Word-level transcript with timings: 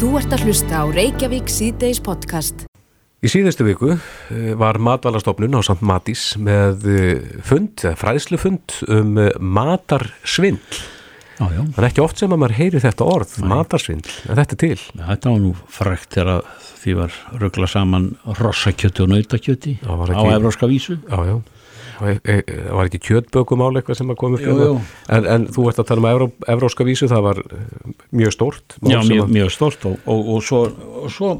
Þú 0.00 0.14
ert 0.16 0.32
að 0.32 0.46
hlusta 0.48 0.78
á 0.80 0.84
Reykjavík 0.88 1.50
síðdeis 1.52 1.98
podcast. 2.00 2.62
Í 3.20 3.28
síðustu 3.28 3.66
viku 3.66 3.90
eh, 3.92 4.54
var 4.56 4.78
matvalastofnun 4.80 5.52
á 5.52 5.60
samt 5.60 5.82
Matís 5.84 6.22
með 6.40 6.86
eh, 6.88 7.26
fund, 7.44 7.74
eða 7.84 7.98
fræðslufund 8.00 8.78
um 8.88 9.18
eh, 9.20 9.28
matarsvindl. 9.36 10.80
Já, 11.36 11.44
já, 11.52 11.60
Það 11.76 11.82
er 11.82 11.88
ekki 11.90 12.04
oft 12.06 12.22
sem 12.24 12.32
að 12.32 12.40
maður 12.40 12.56
heyri 12.62 12.80
þetta 12.80 13.10
orð, 13.12 13.36
matarsvindl, 13.52 14.16
en 14.24 14.40
þetta 14.40 14.56
er 14.56 14.62
til. 14.64 14.80
þetta 14.96 15.34
var 15.34 15.44
nú 15.44 15.52
frækt 15.76 16.16
þegar 16.16 16.48
því 16.80 16.96
var 17.02 17.20
ruggla 17.44 17.68
saman 17.68 18.08
rossakjöti 18.40 19.04
og 19.04 19.12
nautakjöti 19.12 19.76
á 19.84 19.92
evróska 20.32 20.68
vísu 20.72 20.96
Já, 20.96 21.20
já. 21.28 21.36
Það 22.00 22.72
var 22.78 22.88
ekki 22.90 23.00
kjötbökum 23.08 23.64
áleik 23.66 23.90
sem 23.98 24.08
að 24.12 24.18
koma 24.22 24.38
upp 24.38 24.44
Jú, 24.46 24.54
hérna. 24.54 24.68
jú. 24.70 24.78
En, 25.18 25.28
en 25.34 25.46
þú 25.52 25.66
ert 25.70 25.82
að 25.82 25.88
tala 25.90 26.00
um 26.04 26.08
Evró, 26.10 26.30
evróska 26.54 26.86
vísu, 26.88 27.08
það 27.10 27.26
var 27.28 27.42
eh, 27.44 27.92
mjög 28.22 28.34
stórt. 28.38 28.78
Já, 28.80 28.98
mjög, 29.04 29.26
að- 29.26 29.36
mjög 29.36 29.52
stolt 29.58 29.84
og, 29.90 30.00
og, 30.06 30.32
og 30.36 30.42
svo, 30.48 30.64
og 31.04 31.12
svo 31.12 31.34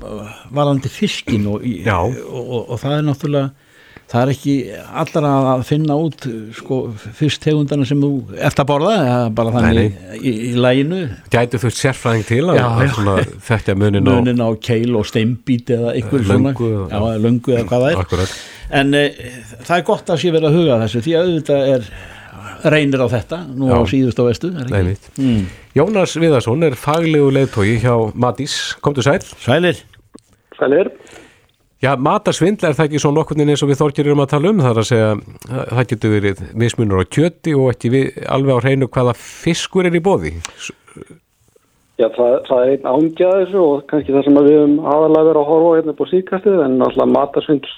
varandi 0.52 0.92
fiskin 0.92 1.48
og, 1.50 1.64
í- 1.64 1.80
Já. 1.86 1.96
og, 2.04 2.76
það 2.82 2.98
er 3.00 3.08
náttúrulega 3.08 3.50
það 4.10 4.22
er 4.24 4.30
ekki 4.32 4.52
allra 4.98 5.28
að 5.52 5.60
finna 5.68 5.94
út 6.02 6.24
sko, 6.58 6.76
fisktegundana 7.14 7.84
sem 7.86 8.00
þú 8.02 8.08
ert 8.42 8.58
að 8.58 8.66
borða, 8.66 8.94
bara 9.38 9.52
þannig 9.54 9.92
í, 10.18 10.32
í 10.50 10.54
læginu, 10.58 10.98
Gætu 11.30 11.60
þú 11.62 11.70
sérfræðing 11.78 12.26
til 12.26 12.40
að, 12.50 12.58
Já, 12.58 12.64
að 12.74 12.94
svona, 12.96 13.14
þekkja 13.46 13.76
munin 13.78 14.02
á 14.02 14.10
munin 14.10 14.42
á 14.42 14.48
keil 14.58 14.96
og 14.98 15.06
steinbít 15.06 15.70
eða 15.76 15.94
Löngu 16.00 16.24
svona, 16.26 17.12
löngu 17.22 17.54
eða 17.54 17.68
hvað 17.70 17.84
það 17.86 17.92
er 17.92 18.02
akkurat. 18.02 18.34
En 18.70 18.94
e, 18.94 19.04
það 19.66 19.76
er 19.76 19.86
gott 19.90 20.10
að 20.10 20.22
sé 20.22 20.32
verið 20.34 20.48
að 20.50 20.58
huga 20.58 20.80
þessu 20.84 21.04
því 21.06 21.14
að 21.16 21.28
auðvitað 21.28 21.70
er 21.74 21.88
reynir 22.70 23.02
á 23.02 23.08
þetta 23.08 23.38
nú 23.48 23.70
Já. 23.70 23.76
á 23.76 23.80
síðust 23.88 24.20
á 24.20 24.24
vestu 24.26 24.50
er 24.52 24.66
ekki? 24.66 24.76
Einmitt. 24.80 25.08
Mm. 25.16 25.46
Jónas 25.78 26.16
Viðarsson 26.20 26.66
er 26.66 26.76
faglegu 26.78 27.30
leiðtói 27.32 27.78
hjá 27.80 27.94
Matís. 28.14 28.58
Komdu 28.84 29.04
sæl. 29.06 29.20
Sælir 29.40 29.80
Sælir. 30.58 30.92
Já, 31.80 31.94
matarsvindl 31.96 32.66
er 32.68 32.74
það 32.76 32.90
ekki 32.90 33.00
svo 33.00 33.10
nokkurnin 33.16 33.48
eins 33.48 33.62
og 33.64 33.70
við 33.70 33.78
þorkir 33.80 34.10
erum 34.10 34.20
að 34.20 34.34
tala 34.34 34.50
um, 34.50 34.58
það 34.60 34.74
er 34.74 34.80
að 34.82 34.88
segja 34.90 35.06
að 35.14 35.70
það 35.70 35.86
getur 35.92 36.10
verið 36.12 36.42
mismunur 36.60 37.00
á 37.00 37.04
kjöti 37.16 37.54
og 37.56 37.70
ekki 37.72 37.92
við, 37.94 38.10
alveg 38.28 38.60
á 38.60 38.64
hreinu 38.66 38.88
hvaða 38.92 39.14
fiskur 39.16 39.88
er 39.88 39.96
í 39.96 40.02
bóði. 40.04 40.34
Já, 41.96 42.10
það, 42.12 42.36
það 42.50 42.60
er 42.60 42.72
einn 42.74 42.90
ángja 42.90 43.30
þessu 43.38 43.62
og 43.64 43.86
kannski 43.88 44.12
það 44.12 44.26
sem 44.26 44.40
að 44.40 44.50
við 44.50 44.58
höfum 44.58 44.76
aðalega 44.92 45.28
verið 45.30 45.40
að 45.40 45.50
horfa 45.54 45.72
hérna 45.78 45.94
upp 45.94 46.04
á 46.04 46.12
síkastið 46.12 46.60
en 46.66 46.76
náttúrulega 46.82 47.14
matasvindl 47.16 47.72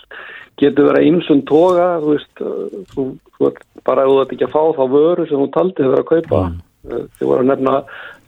getur 0.60 0.90
verið 0.90 1.08
einsum 1.08 1.42
toga, 1.48 1.88
þú 2.02 2.14
veist, 2.16 2.42
uh, 2.44 2.84
þú, 2.92 3.06
þú 3.36 3.52
bara 3.86 4.04
ef 4.04 4.12
þú 4.12 4.20
ert 4.22 4.34
ekki 4.36 4.48
að 4.48 4.54
fá 4.54 4.62
þá 4.78 4.84
vöru 4.92 5.26
sem 5.28 5.42
þú 5.42 5.48
taldi 5.56 5.82
þau 5.82 5.92
verið 5.92 6.04
að 6.04 6.10
kaupa. 6.12 6.42
Mm. 6.42 7.08
Þið 7.18 7.28
voru 7.30 7.44
að 7.44 7.50
nefna, 7.50 7.74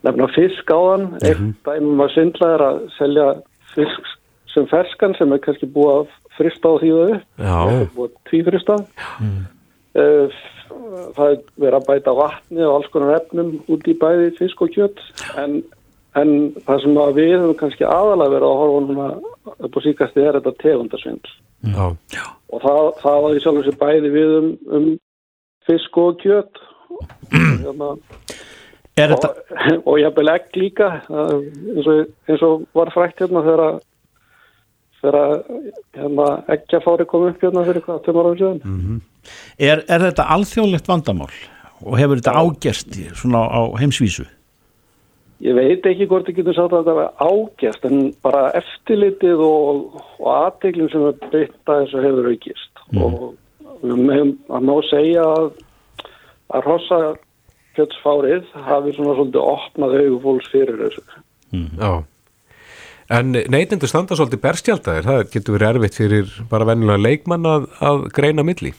nefna 0.07 0.27
fisk 0.35 0.71
á 0.71 0.79
þann, 0.79 1.07
eitt 1.21 1.45
dæmum 1.67 2.03
að 2.05 2.13
svindla 2.13 2.51
er 2.55 2.65
að 2.69 2.81
selja 2.95 3.25
fisk 3.73 4.13
sem 4.53 4.67
ferskan 4.71 5.15
sem 5.17 5.35
er 5.35 5.41
kannski 5.43 5.67
búið 5.67 5.93
að 5.97 6.13
frista 6.37 6.71
á 6.71 6.73
því 6.79 6.91
þau 6.95 8.05
tvífrista. 8.29 8.77
Uh, 9.95 10.43
það 11.15 11.31
er 11.31 11.39
verið 11.61 11.77
að 11.77 11.87
bæta 11.89 12.13
vatni 12.15 12.65
og 12.65 12.75
alls 12.77 12.91
konar 12.93 13.17
efnum 13.19 13.53
út 13.71 13.87
í 13.87 13.95
bæði 13.99 14.31
fisk 14.39 14.63
og 14.65 14.73
kjött 14.73 15.01
en, 15.39 15.59
en 16.17 16.31
það 16.65 16.81
sem 16.83 16.99
að 17.01 17.19
við 17.19 17.31
höfum 17.35 17.57
kannski 17.59 17.87
aðalega 17.87 18.33
verið 18.35 18.49
að 18.49 18.61
horfa 18.61 18.81
núna 18.87 19.34
upp 19.53 19.77
á 19.77 19.79
síkasti 19.85 20.23
er 20.23 20.39
þetta 20.39 20.55
tegundarsvindl 20.63 21.33
já, 22.13 22.25
og 22.53 22.63
það, 22.63 22.81
það 23.01 23.19
var 23.25 23.35
í 23.35 23.43
sjálf 23.43 23.61
þessi 23.61 23.81
bæði 23.81 24.13
við 24.15 24.37
um, 24.39 24.49
um 24.77 24.87
fisk 25.65 26.01
og 26.01 26.19
kjött 26.21 26.63
hérna, 27.33 27.95
Er 28.95 29.11
þetta, 29.11 29.31
og, 29.51 29.81
og 29.91 29.97
jafnvel 29.99 30.31
egg 30.31 30.53
líka. 30.55 30.85
Það, 31.09 31.33
eins, 31.73 31.89
og, 31.91 32.13
eins 32.29 32.45
og 32.47 32.61
var 32.77 32.91
frækt 32.95 33.25
hérna 33.25 33.41
þegar 33.43 33.63
að 33.65 33.81
þegar 35.01 35.17
að 35.19 35.33
hérna, 35.97 36.29
eggjafári 36.55 37.07
kom 37.09 37.27
upp 37.27 37.43
hérna 37.43 37.65
fyrir 37.67 37.83
hvað, 37.85 37.99
tömur 38.05 38.29
ára 38.29 38.39
síðan. 38.39 39.01
Er, 39.59 39.83
er 39.83 40.07
þetta 40.07 40.29
alþjóðlegt 40.37 40.87
vandamál? 40.89 41.29
Og 41.83 41.99
hefur 41.99 42.21
þetta 42.21 42.39
ágerst 42.39 42.95
svona 43.19 43.43
á 43.51 43.61
heimsvísu 43.81 44.25
Ég 45.45 45.53
veit 45.53 45.85
ekki 45.85 46.07
hvort 46.09 46.29
ég 46.31 46.39
getur 46.39 46.55
sagt 46.57 46.73
að 46.73 46.87
þetta 46.87 46.95
var 46.97 47.09
ágæst 47.21 47.83
en 47.85 47.99
bara 48.25 48.47
eftirlitið 48.57 49.43
og, 49.45 49.99
og 50.17 50.29
aðteglum 50.31 50.89
sem 50.89 51.05
er 51.05 51.19
byrta 51.33 51.81
þessu 51.83 52.01
hefur 52.01 52.29
aukist 52.31 52.81
og 52.95 53.19
við 53.83 54.01
meðum 54.07 54.31
að 54.49 54.65
má 54.65 54.75
segja 54.89 55.25
að 55.35 55.51
að 56.53 56.67
rosa 56.69 56.99
kjötsfárið 57.75 58.51
hafi 58.65 58.93
svona 58.95 59.15
svolítið 59.17 59.47
opnað 59.51 59.95
augu 60.01 60.19
fólks 60.23 60.51
fyrir 60.53 60.83
þessu. 60.83 61.03
já. 61.53 62.03
En 63.15 63.35
neytendur 63.35 63.89
standa 63.89 64.17
svolítið 64.17 64.41
berstjaldæðir, 64.41 65.05
það 65.05 65.19
getur 65.33 65.55
verið 65.57 65.67
erfitt 65.75 65.99
fyrir 65.99 66.31
bara 66.49 66.65
venjulega 66.65 67.03
leikmann 67.03 67.45
að, 67.45 67.67
að 67.85 68.07
greina 68.15 68.45
milli. 68.45 68.71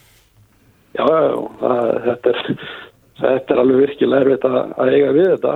Já, 0.97 1.05
já, 1.05 1.21
já, 1.29 1.37
það, 1.61 1.93
þetta, 2.07 2.33
er, 2.33 2.65
þetta 3.21 3.55
er 3.55 3.63
alveg 3.63 3.85
virkilega 3.85 4.25
erfitt 4.25 4.49
að, 4.49 4.59
að 4.75 4.93
eiga 4.97 5.13
við 5.15 5.31
þetta. 5.35 5.55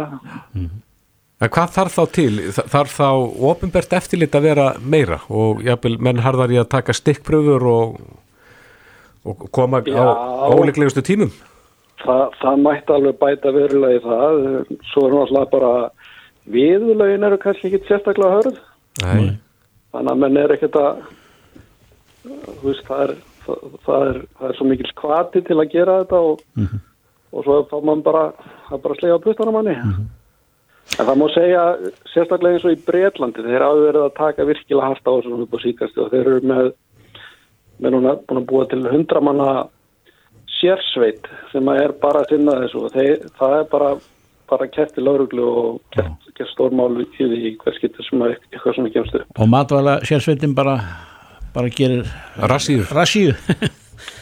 En 1.41 1.49
hvað 1.49 1.71
þarf 1.77 1.95
þá 1.97 2.03
til? 2.13 2.33
Þa- 2.53 2.67
Þarf 2.69 2.97
þá 2.99 3.07
ofinbert 3.51 3.93
eftirlit 3.97 4.35
að 4.37 4.43
vera 4.51 4.67
meira 4.81 5.21
og 5.33 5.63
jafnvel 5.65 5.95
menn 6.05 6.21
harðar 6.21 6.53
í 6.53 6.59
að 6.61 6.69
taka 6.75 6.93
stikkpröfur 6.97 7.65
og, 7.71 7.95
og 9.25 9.47
koma 9.57 9.81
Já. 9.87 10.05
á 10.05 10.49
óleiklegustu 10.53 11.01
tímum? 11.07 11.31
Það, 12.01 12.27
það 12.43 12.61
mætti 12.67 12.93
alveg 12.97 13.17
bæta 13.21 13.53
verulega 13.57 13.97
í 13.97 14.03
það. 14.05 14.37
Svo 14.93 15.07
er 15.09 15.17
náttúrulega 15.17 15.51
bara 15.55 15.73
viðlögin 16.51 17.27
eru 17.29 17.39
kannski 17.41 17.69
ekki 17.71 17.89
sérstaklega 17.89 18.37
hörð. 18.39 18.61
Nei. 19.01 19.39
þannig 19.95 20.13
að 20.13 20.21
menn 20.23 20.37
er 20.39 20.53
ekkert 20.55 20.77
að 20.77 21.03
þú 22.23 22.69
veist, 22.69 22.85
það 22.87 23.03
er 23.07 23.13
það, 23.47 23.61
það 23.87 24.03
er, 24.11 24.19
það 24.39 24.49
er 24.51 24.57
svo 24.59 24.67
mikil 24.69 24.91
kvati 25.01 25.41
til 25.47 25.57
að 25.63 25.71
gera 25.73 25.95
þetta 26.03 26.21
og, 26.29 26.43
og 27.33 27.47
svo 27.47 27.57
þá 27.71 27.77
mann 27.89 28.03
bara, 28.05 28.25
það 28.69 28.77
er 28.77 28.83
bara 28.85 28.95
að 28.97 29.01
slega 29.01 29.17
á 29.17 29.25
puttana 29.25 29.55
manni 29.57 29.77
en 30.99 31.07
það 31.07 31.19
má 31.21 31.27
segja 31.35 31.65
sérstaklega 32.13 32.59
eins 32.59 32.69
og 32.69 32.77
í 32.77 32.81
Breitlandi 32.87 33.45
þeir 33.47 33.67
hafa 33.67 33.83
verið 33.87 34.07
að 34.07 34.17
taka 34.19 34.49
virkilega 34.49 34.93
hart 34.93 35.05
á 35.07 35.13
þessu 35.13 35.43
upp 35.45 35.57
á 35.57 35.59
síkasti 35.65 36.03
og 36.03 36.15
þeir 36.15 36.23
eru 36.23 36.53
með 36.53 36.73
með 37.81 37.95
núna 37.97 38.17
búin 38.29 38.43
að 38.43 38.49
búa 38.51 38.65
til 38.69 38.81
hundra 38.85 39.23
manna 39.25 39.51
sérsveit 40.61 41.29
sem 41.53 41.69
að 41.73 41.83
er 41.85 41.95
bara 42.03 42.25
að 42.25 42.35
sinna 42.35 42.57
þessu 42.65 42.83
og 42.85 42.97
þeir, 42.97 43.29
það 43.39 43.59
er 43.59 43.69
bara 43.73 43.93
bara 44.51 44.67
kert 44.67 44.99
í 44.99 45.05
lauruglu 45.05 45.45
og 45.47 45.77
kert, 45.95 46.27
kert 46.35 46.51
stórmál 46.51 46.91
í 46.99 47.07
því 47.15 47.55
hver 47.61 47.77
skiptir 47.77 48.07
sem 48.09 48.25
að 48.25 48.35
eitthvað 48.35 48.77
svona 48.77 48.91
kemst 48.97 49.19
upp. 49.21 49.29
Og 49.39 49.51
matvæla 49.51 50.01
sérsveitin 50.09 50.57
bara 50.59 50.75
bara 51.55 51.71
gerir 51.71 52.09
rassíu 52.51 52.83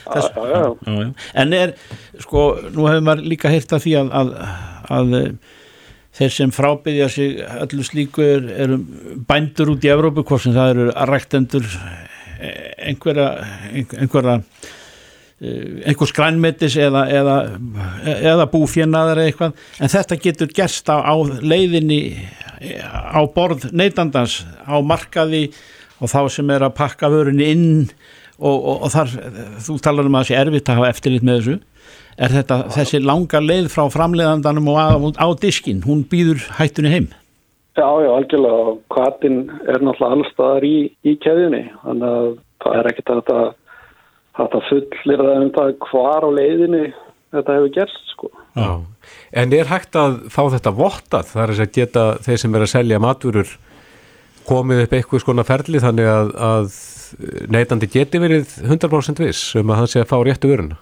Þess, 0.08 0.30
já, 0.34 0.44
já, 0.48 0.58
já, 0.58 0.92
já. 1.04 1.10
en 1.38 1.52
er 1.52 1.72
sko, 2.18 2.40
nú 2.74 2.88
hefur 2.88 3.04
maður 3.04 3.28
líka 3.30 3.50
heyrt 3.52 3.74
af 3.76 3.84
því 3.84 3.92
að, 4.00 4.08
að, 4.18 4.30
að 4.96 5.12
þeir 6.18 6.34
sem 6.34 6.54
frábyggja 6.54 7.08
sig 7.12 7.38
öllu 7.62 7.84
slíku 7.86 8.24
er, 8.24 8.48
eru 8.64 8.80
bændur 9.28 9.74
út 9.74 9.86
í 9.86 9.92
Evrópu, 9.92 10.24
hvort 10.26 10.44
sem 10.44 10.56
það 10.56 10.72
eru 10.74 10.88
ræktendur 11.12 11.68
eh, 12.40 12.74
einhverja 12.90 13.28
einhverja 13.76 14.36
eh, 14.38 15.86
einhvers 15.90 16.14
grænmetis 16.16 16.78
eða, 16.82 17.04
eða, 17.20 17.38
eða 18.16 18.48
búfjennaðar 18.50 19.22
eða 19.22 19.32
eitthvað, 19.32 19.64
en 19.78 19.94
þetta 19.94 20.20
getur 20.26 20.52
gerst 20.58 20.90
á, 20.90 20.98
á 20.98 21.14
leiðinni 21.38 22.02
eh, 22.16 22.82
á 22.82 23.22
borð 23.34 23.70
neytandans 23.70 24.42
á 24.66 24.74
markaði 24.82 25.48
og 25.98 26.10
þá 26.10 26.20
sem 26.30 26.54
er 26.54 26.66
að 26.66 26.76
pakka 26.78 27.10
vörunni 27.10 27.52
inn 27.54 27.68
og, 28.38 28.54
og, 28.54 28.74
og 28.86 28.94
þar, 28.94 29.14
þú 29.66 29.80
talar 29.82 30.10
um 30.10 30.18
að 30.18 30.26
það 30.26 30.30
sé 30.30 30.42
erfitt 30.42 30.70
að 30.70 30.80
hafa 30.80 30.94
eftirlit 30.94 31.26
með 31.26 31.40
þessu 31.40 31.58
er 32.18 32.34
þetta 32.34 32.58
þessi 32.74 33.00
langa 33.04 33.40
leið 33.42 33.70
frá 33.72 33.86
framleiðandanum 33.94 34.68
og 34.72 34.78
á, 34.78 34.88
á 35.22 35.28
diskin, 35.40 35.84
hún 35.86 36.04
býður 36.10 36.42
hættunni 36.58 36.92
heim 36.92 37.08
já, 37.78 37.86
já, 37.86 38.10
algjörlega 38.10 38.72
og 38.72 38.82
kvatin 38.92 39.40
er 39.66 39.78
náttúrulega 39.78 40.18
allstaðar 40.18 40.66
í, 40.66 40.76
í 41.06 41.14
keðjunni, 41.22 41.64
þannig 41.84 42.08
að 42.18 42.30
það 42.64 42.78
er 42.80 42.90
ekkert 42.92 43.12
að 43.12 43.22
þetta 43.22 43.42
þetta 44.38 44.64
fullir 44.68 45.22
það 45.24 45.36
um 45.36 45.52
það 45.56 45.72
hvar 45.88 46.26
á 46.26 46.30
leiðinni 46.38 46.84
þetta 47.34 47.56
hefur 47.58 47.74
gerst 47.74 48.12
sko 48.14 48.30
Já. 48.58 48.68
En 49.32 49.54
er 49.54 49.68
hægt 49.70 49.96
að 49.98 50.20
fá 50.32 50.42
þetta 50.50 50.74
vottað? 50.74 51.32
Það 51.32 51.42
er 51.42 51.52
að 51.52 51.58
segja 51.60 51.74
geta 51.78 52.04
þeir 52.24 52.40
sem 52.42 52.56
er 52.56 52.64
að 52.64 52.72
selja 52.72 53.00
matvörur 53.02 53.54
komið 54.48 54.84
upp 54.84 54.94
eitthvað 54.96 55.22
skona 55.22 55.44
ferli 55.46 55.80
þannig 55.82 56.08
að, 56.10 56.32
að 56.48 56.78
neytandi 57.52 57.88
geti 57.92 58.20
verið 58.22 58.54
100% 58.64 59.22
viss 59.22 59.56
um 59.60 59.72
að 59.72 59.82
hann 59.82 59.90
sé 59.92 60.02
að 60.02 60.10
fá 60.10 60.16
réttu 60.24 60.50
vöruna. 60.50 60.78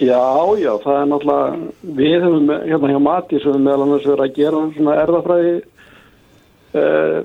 Já, 0.00 0.22
já, 0.56 0.70
það 0.80 0.96
er 0.96 1.08
náttúrulega 1.10 1.94
við 2.00 2.14
hefum 2.24 2.50
hérna 2.54 2.90
hjá 2.94 3.00
Matís 3.04 3.42
við 3.44 3.50
höfum 3.50 3.66
meðal 3.66 3.84
annars 3.84 4.06
verið 4.08 4.24
að 4.24 4.36
gera 4.38 4.62
svona 4.76 4.94
erðafræði 5.02 5.52
uh, 6.80 7.18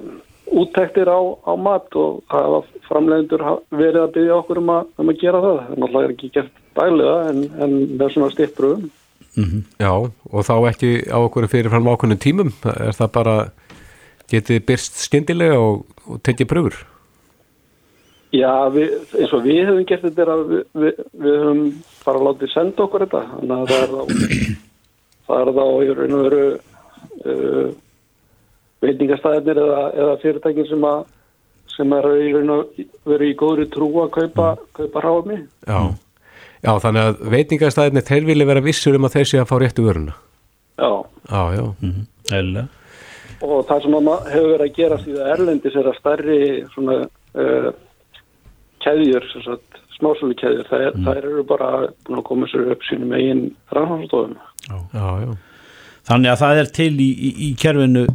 úttektir 0.62 1.08
á, 1.12 1.20
á 1.24 1.54
mat 1.56 1.96
og 2.00 2.20
það 2.32 2.48
hafa 2.50 2.84
framleiðendur 2.90 3.46
ha- 3.48 3.62
verið 3.72 4.02
að 4.04 4.14
byggja 4.18 4.40
okkur 4.42 4.62
um 4.62 4.74
að, 4.76 4.90
um 5.02 5.12
að 5.14 5.22
gera 5.24 5.44
það. 5.46 5.56
Það 5.62 5.72
er 5.76 5.82
náttúrulega 5.86 6.16
ekki 6.16 6.32
gert 6.36 6.62
dælega 6.76 7.16
en, 7.32 7.42
en 7.64 7.78
með 7.96 8.14
svona 8.14 8.32
stippbröðum. 8.36 8.90
Já, 9.84 9.92
og 9.96 10.46
þá 10.48 10.54
ekki 10.70 10.92
á 11.12 11.18
okkur 11.20 11.48
fyrirfram 11.52 11.90
ákveðnum 11.92 12.22
tímum, 12.24 12.52
er 12.72 12.96
það 12.96 13.10
bara 13.18 13.38
getið 14.32 14.62
byrst 14.68 15.02
skyndilega 15.06 15.58
og, 15.60 15.84
og 16.08 16.22
tekið 16.26 16.50
pröfur 16.52 16.78
Já, 18.36 18.68
við, 18.74 18.96
eins 19.16 19.34
og 19.36 19.44
við 19.46 19.62
höfum 19.70 19.86
gert 19.88 20.06
þetta 20.08 20.38
við, 20.50 20.64
við, 20.76 21.04
við 21.24 21.36
höfum 21.44 21.62
bara 22.06 22.22
látið 22.30 22.54
senda 22.54 22.86
okkur 22.86 23.06
þetta. 23.06 23.24
Þannig 23.34 23.58
að 23.58 23.72
það 23.72 23.82
er 23.82 23.92
þá 23.96 24.64
það 25.26 25.42
er 25.42 25.52
þá 25.58 25.66
í 25.66 25.92
raun 25.98 26.16
og 26.20 26.24
veru 26.28 26.46
uh, 27.26 27.68
veitingastæðinir 28.86 29.62
eða, 29.66 29.84
eða 30.04 30.16
fyrirtækin 30.24 30.70
sem 30.70 30.88
að 30.90 31.04
sem 31.76 31.94
er 31.98 32.08
í 32.22 32.32
raun 32.36 32.54
og 32.56 32.82
veru 33.10 33.30
í 33.30 33.36
góðri 33.40 33.66
trú 33.74 33.90
að 34.04 34.12
kaupa, 34.16 34.52
kaupa 34.78 35.02
rámi 35.04 35.40
Já, 35.68 35.80
já 36.64 36.72
þannig 36.84 37.10
að 37.10 37.24
veitingastæðinni 37.34 38.06
þeir 38.08 38.30
vilja 38.30 38.50
vera 38.52 38.64
vissur 38.64 38.98
um 39.00 39.08
að 39.10 39.18
þeir 39.18 39.30
sé 39.32 39.42
að 39.42 39.50
fá 39.50 39.56
réttu 39.64 39.86
vöruna. 39.88 40.16
Já, 40.76 40.92
Já, 41.26 41.42
já, 41.56 41.66
Eðlilega. 42.36 42.68
og 43.46 43.66
það 43.68 43.84
sem 43.86 43.96
hefur 43.96 44.52
verið 44.54 44.66
að 44.66 44.76
gera 44.78 45.02
síðan 45.02 45.32
erlendis 45.34 45.76
er 45.80 45.90
að 45.90 45.98
stærri 46.00 46.40
svona 46.76 46.98
uh, 47.06 47.70
keðjur, 48.86 49.28
sem 49.32 49.46
sagt, 49.48 49.75
smásölu 50.00 50.36
keðjur, 50.40 50.68
þær, 50.70 50.86
þær 51.06 51.18
eru 51.22 51.44
bara 51.48 51.70
búin 52.06 52.20
að 52.22 52.28
koma 52.28 52.48
sér 52.52 52.72
upp 52.76 52.84
sínum 52.90 53.14
eigin 53.18 53.46
já. 55.24 55.34
Þannig 56.06 56.32
að 56.36 56.42
það 56.44 56.60
er 56.62 56.72
til 56.76 56.94
í, 57.02 57.10
í, 57.10 57.30
í 57.48 57.50
kerfinu 57.58 58.06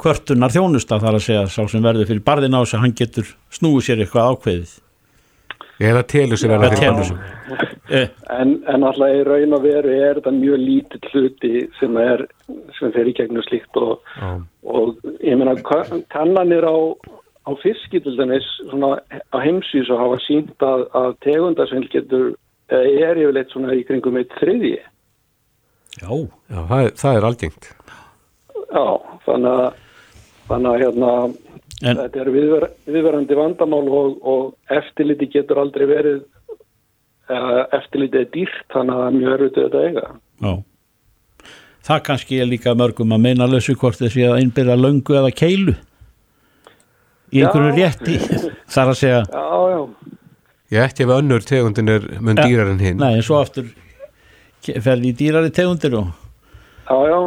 kvörtunar 0.00 0.52
þjónusta 0.52 0.98
þar 1.00 1.16
að 1.18 1.24
segja 1.26 1.46
sá 1.52 1.62
sem 1.68 1.82
verður 1.84 2.08
fyrir 2.08 2.22
barðin 2.24 2.56
á 2.56 2.62
sig 2.68 2.80
hann 2.80 2.94
getur 2.96 3.28
snúið 3.52 3.84
sér 3.86 4.02
eitthvað 4.04 4.30
ákveðið. 4.34 4.72
Eða 5.80 6.02
telur 6.12 6.36
sér 6.40 6.50
verða 6.52 6.68
Eða 6.68 6.80
fyrir 6.80 7.06
sig. 7.08 7.68
eh, 7.96 8.08
En, 8.36 8.50
en 8.68 8.84
alltaf 8.84 9.14
í 9.16 9.22
raun 9.24 9.54
og 9.56 9.62
veru 9.64 9.94
er 9.96 10.18
þetta 10.20 10.32
mjög 10.36 10.60
lítill 10.60 11.08
hluti 11.14 11.52
sem 11.80 11.96
er, 12.00 12.26
sem 12.78 12.92
fer 12.92 13.08
í 13.08 13.14
gegnum 13.16 13.44
slíkt 13.48 13.80
og, 13.80 14.04
og 14.68 15.00
ég 15.24 15.40
meina 15.40 15.54
ka- 15.64 16.02
kannanir 16.12 16.64
á, 16.68 16.76
á 17.48 17.50
fiski 17.62 18.00
til 18.04 18.16
dæmis 18.18 18.46
svona 18.70 18.96
á 19.32 19.36
heimsís 19.40 19.90
og 19.90 20.00
hafa 20.02 20.18
sínt 20.26 20.64
að, 20.64 20.86
að 20.94 21.10
tegundasvindl 21.24 21.90
getur 21.92 22.32
er 22.70 23.18
yfirleitt 23.18 23.50
svona 23.50 23.74
í 23.74 23.84
kringum 23.88 24.18
eitt 24.20 24.34
þriðji. 24.38 24.78
Já, 26.00 26.10
já 26.52 26.60
það, 26.70 26.82
er, 26.86 26.92
það 27.00 27.16
er 27.18 27.26
algengt 27.26 27.70
Já, 28.70 28.84
þannig 29.26 29.50
að, 29.50 29.78
þannig 30.46 30.70
að 30.70 30.82
hérna, 30.84 31.12
En- 31.80 31.96
þetta 31.98 32.20
er 32.22 32.30
viðver, 32.30 32.66
viðverandi 32.86 33.38
vandamál 33.38 33.86
og, 33.88 34.18
og 34.22 34.76
eftirliti 34.76 35.26
getur 35.32 35.58
aldrei 35.58 35.86
verið, 35.90 36.20
uh, 37.32 37.64
eftirliti 37.80 38.20
er 38.20 38.28
dýrt, 38.36 38.66
þannig 38.70 38.94
að 38.94 39.00
það 39.00 39.08
er 39.08 39.16
mjög 39.18 39.32
auðvitað 39.34 39.78
að 39.80 39.86
eiga. 39.88 40.10
já 40.44 40.52
Það 41.80 42.02
kannski 42.06 42.38
er 42.38 42.46
líka 42.46 42.74
mörgum 42.76 43.14
að 43.16 43.22
meina 43.24 43.46
lausu 43.48 43.74
hvort 43.74 43.98
þessi 43.98 44.26
að 44.28 44.42
innbyrða 44.44 44.76
löngu 44.76 45.16
eða 45.16 45.30
keilu 45.32 45.74
í 47.34 47.42
einhverju 47.44 47.74
rétti 47.76 48.16
þar 48.74 48.92
að 48.94 48.98
segja, 49.02 49.20
Já, 49.30 49.44
já, 49.74 49.80
Ég 50.70 50.84
ekki 50.86 51.02
ef 51.02 51.10
önnur 51.16 51.42
tegundin 51.42 51.88
er 51.90 52.04
mun 52.22 52.38
Ja, 52.38 52.44
dýrar 52.46 52.68
en 52.70 52.78
hinn 52.78 53.00
nei, 53.02 53.16
en 53.18 53.24
svo 53.26 53.40
aftur. 53.42 53.66
Ke- 54.62 54.76
ferði 54.84 55.10
í 55.10 55.16
dýrari 55.18 55.50
tegundir 55.50 55.96
og 55.98 56.10
já, 56.86 56.98
já, 57.10 57.18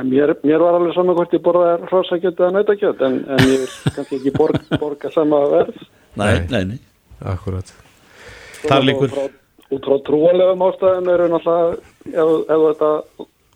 en 0.00 0.10
mér, 0.10 0.34
mér 0.44 0.60
var 0.60 0.76
alveg 0.76 0.92
saman 0.96 1.16
hvort 1.16 1.32
ég 1.36 1.42
borðaði 1.44 1.88
hrossakjöt 1.88 2.40
eða 2.42 2.50
nautakjöt, 2.58 3.00
en, 3.08 3.16
en 3.32 3.44
ég 3.48 3.62
vil 3.64 3.94
kannski 3.96 4.18
ekki 4.20 4.32
borg, 4.36 4.58
borga 4.82 5.10
sama 5.14 5.40
verð. 5.52 5.78
Nei, 6.20 6.26
Nei. 6.26 6.46
nei, 6.52 6.64
nei, 6.74 6.80
Akkurat 7.32 7.72
Þar 8.62 8.84
frá, 9.08 9.24
út 9.72 9.86
frá 9.88 9.96
trúalegum 10.06 10.64
ástæðum 10.68 11.08
eru 11.14 11.28
náttúrulega, 11.32 11.78
ef, 12.12 12.32
ef 12.52 12.66
þetta 12.68 12.90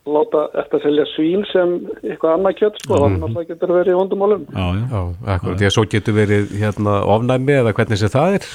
láta 0.06 0.42
eftir 0.62 0.78
að 0.78 0.84
selja 0.86 1.04
svín 1.12 1.42
sem 1.50 1.72
eitthvað 2.04 2.34
annað 2.36 2.54
kjött, 2.60 2.76
sko, 2.82 2.98
þá 3.00 3.06
náttúrulega 3.16 3.48
getur 3.52 3.72
verið 3.74 3.92
í 3.92 3.96
vondumálum. 3.98 4.44
já, 4.52 4.66
já. 4.76 4.84
Já, 4.92 5.00
akkurat, 5.34 5.58
því 5.60 5.66
að 5.68 5.74
svo 5.76 5.84
getur 5.94 6.16
verið 6.16 6.54
hérna 6.60 6.94
ofnæmi 7.16 7.56
eða 7.60 7.74
hvernig 7.76 8.00
sem 8.02 8.12
það 8.14 8.36
er. 8.38 8.48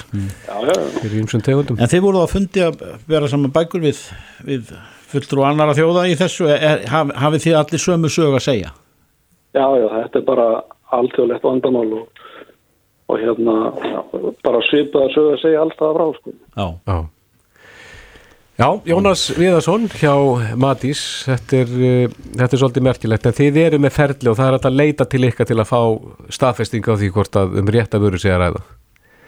Já, 0.48 0.56
já, 0.70 0.74
fyrir 1.02 1.18
ýmsum 1.22 1.44
tegundum. 1.44 1.78
En 1.80 1.92
þið 1.92 2.04
voruð 2.06 2.24
að 2.24 2.34
fundi 2.36 2.64
að 2.66 2.82
vera 3.12 3.28
saman 3.32 3.52
bækur 3.52 3.84
við, 3.84 4.00
við 4.48 4.72
fulltrú 5.12 5.44
annara 5.44 5.76
þjóða 5.76 6.06
í 6.08 6.16
þessu. 6.20 6.48
Er, 6.56 6.86
haf, 6.88 7.12
hafið 7.26 7.46
þið 7.46 7.58
allir 7.60 7.84
sömu 7.86 8.12
sög 8.12 8.38
að 8.38 8.46
segja? 8.48 8.72
Já, 9.52 9.66
já, 9.76 9.88
þetta 9.98 10.22
er 10.22 10.28
bara 10.32 10.46
alþjóðlegt 10.96 11.44
vandamál 11.44 11.88
og, 12.00 12.22
og 13.12 13.18
hérna, 13.20 13.56
já, 13.84 13.98
bara 14.44 14.62
svipað 14.70 15.04
að 15.10 15.12
sögja 15.18 15.34
að 15.36 15.42
segja 15.44 15.64
allt 15.66 15.76
það 15.80 15.98
frá, 15.98 16.06
sko. 16.16 16.32
Já, 16.56 16.66
Já, 16.88 16.96
Já 18.60 18.68
Jónas 18.84 19.22
Viðarsson 19.32 19.86
hjá 19.96 20.12
Matís 20.60 21.00
þetta 21.24 21.56
er, 21.62 21.70
uh, 21.72 22.12
þetta 22.36 22.52
er 22.52 22.60
svolítið 22.60 22.86
merkilegt 22.88 23.26
en 23.28 23.38
þið 23.38 23.58
eru 23.62 23.80
með 23.80 23.96
ferli 23.96 24.28
og 24.28 24.36
það 24.38 24.50
er 24.50 24.58
að 24.58 24.76
leita 24.76 25.08
til 25.08 25.22
ykkar 25.30 25.48
til 25.48 25.56
að 25.56 25.70
fá 25.70 25.80
staðfesting 26.36 26.84
á 26.84 26.94
því 27.00 27.08
hvort 27.16 27.40
að 27.40 27.56
um 27.62 27.72
rétt 27.72 27.96
að 27.96 28.04
vöru 28.06 28.20
sé 28.20 28.30
að 28.34 28.42
ræða 28.44 28.62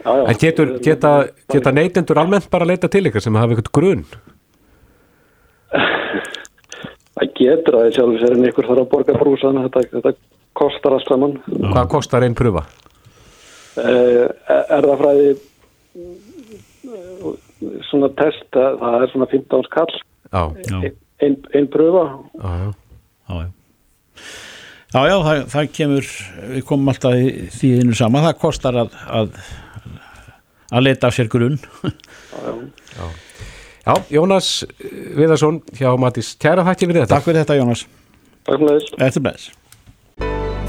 Já, 0.05 0.11
já. 0.13 0.25
En 0.29 0.37
getur, 0.37 0.69
geta, 0.85 1.11
geta 1.49 1.73
neytendur 1.73 2.21
almennt 2.21 2.51
bara 2.53 2.67
að 2.67 2.75
leita 2.75 2.91
til 2.93 3.07
ykkar 3.09 3.25
sem 3.25 3.39
hafa 3.41 3.55
eitthvað 3.55 3.73
grunn 3.79 4.05
Það 7.15 7.33
getur 7.39 7.79
að 7.79 7.85
það 7.87 7.97
sjálfur 7.97 8.21
sér 8.21 8.37
en 8.37 8.47
ykkur 8.51 8.69
þarf 8.69 8.83
að 8.83 8.91
borga 8.91 9.17
brúsan, 9.19 9.61
þetta, 9.65 9.83
þetta 9.95 10.13
kostar 10.59 10.97
allt 10.97 11.11
saman. 11.11 11.37
Hvað 11.47 11.91
kostar 11.93 12.27
einn 12.27 12.37
pröfa? 12.39 12.65
Uh, 13.75 14.27
er 14.51 14.87
það 14.87 15.01
fræði 15.01 15.29
svona 17.91 18.11
test, 18.19 18.49
að 18.59 18.79
það 18.83 19.03
er 19.07 19.13
svona 19.15 19.29
15 19.33 19.69
skall, 19.69 19.95
Já, 20.35 20.43
já, 20.71 20.81
einn 21.23 21.37
ein 21.55 21.69
pröfa. 21.71 22.05
já, 22.35 22.51
já 22.65 22.73
já, 23.29 23.35
já. 23.43 23.51
Já, 24.95 25.01
já, 25.11 25.15
það, 25.27 25.41
það 25.51 25.71
kemur, 25.75 26.09
við 26.55 26.65
komum 26.69 26.91
alltaf 26.93 27.17
í 27.19 27.31
því 27.51 27.71
einu 27.81 27.97
sama, 27.99 28.21
það 28.29 28.37
kostar 28.45 28.77
að, 28.85 28.93
að, 29.11 29.41
að 30.71 30.85
leta 30.87 31.11
af 31.11 31.17
sér 31.17 31.31
grunn. 31.33 31.59
Já, 33.85 33.95
Jónas 34.15 34.53
Viðarsson 35.19 35.59
hjá 35.77 35.91
Matís, 36.01 36.31
kæra 36.41 36.65
þakki 36.65 36.89
fyrir 36.89 37.03
þetta 37.05 37.19
Takk 37.19 37.27
fyrir 37.27 37.43
þetta, 37.43 37.59
Jónas. 37.59 37.85
Takk 38.47 38.63
með 38.65 38.79
þess. 38.79 38.95
Eftir 39.09 39.27
með 39.27 39.37
þess. 39.41 39.51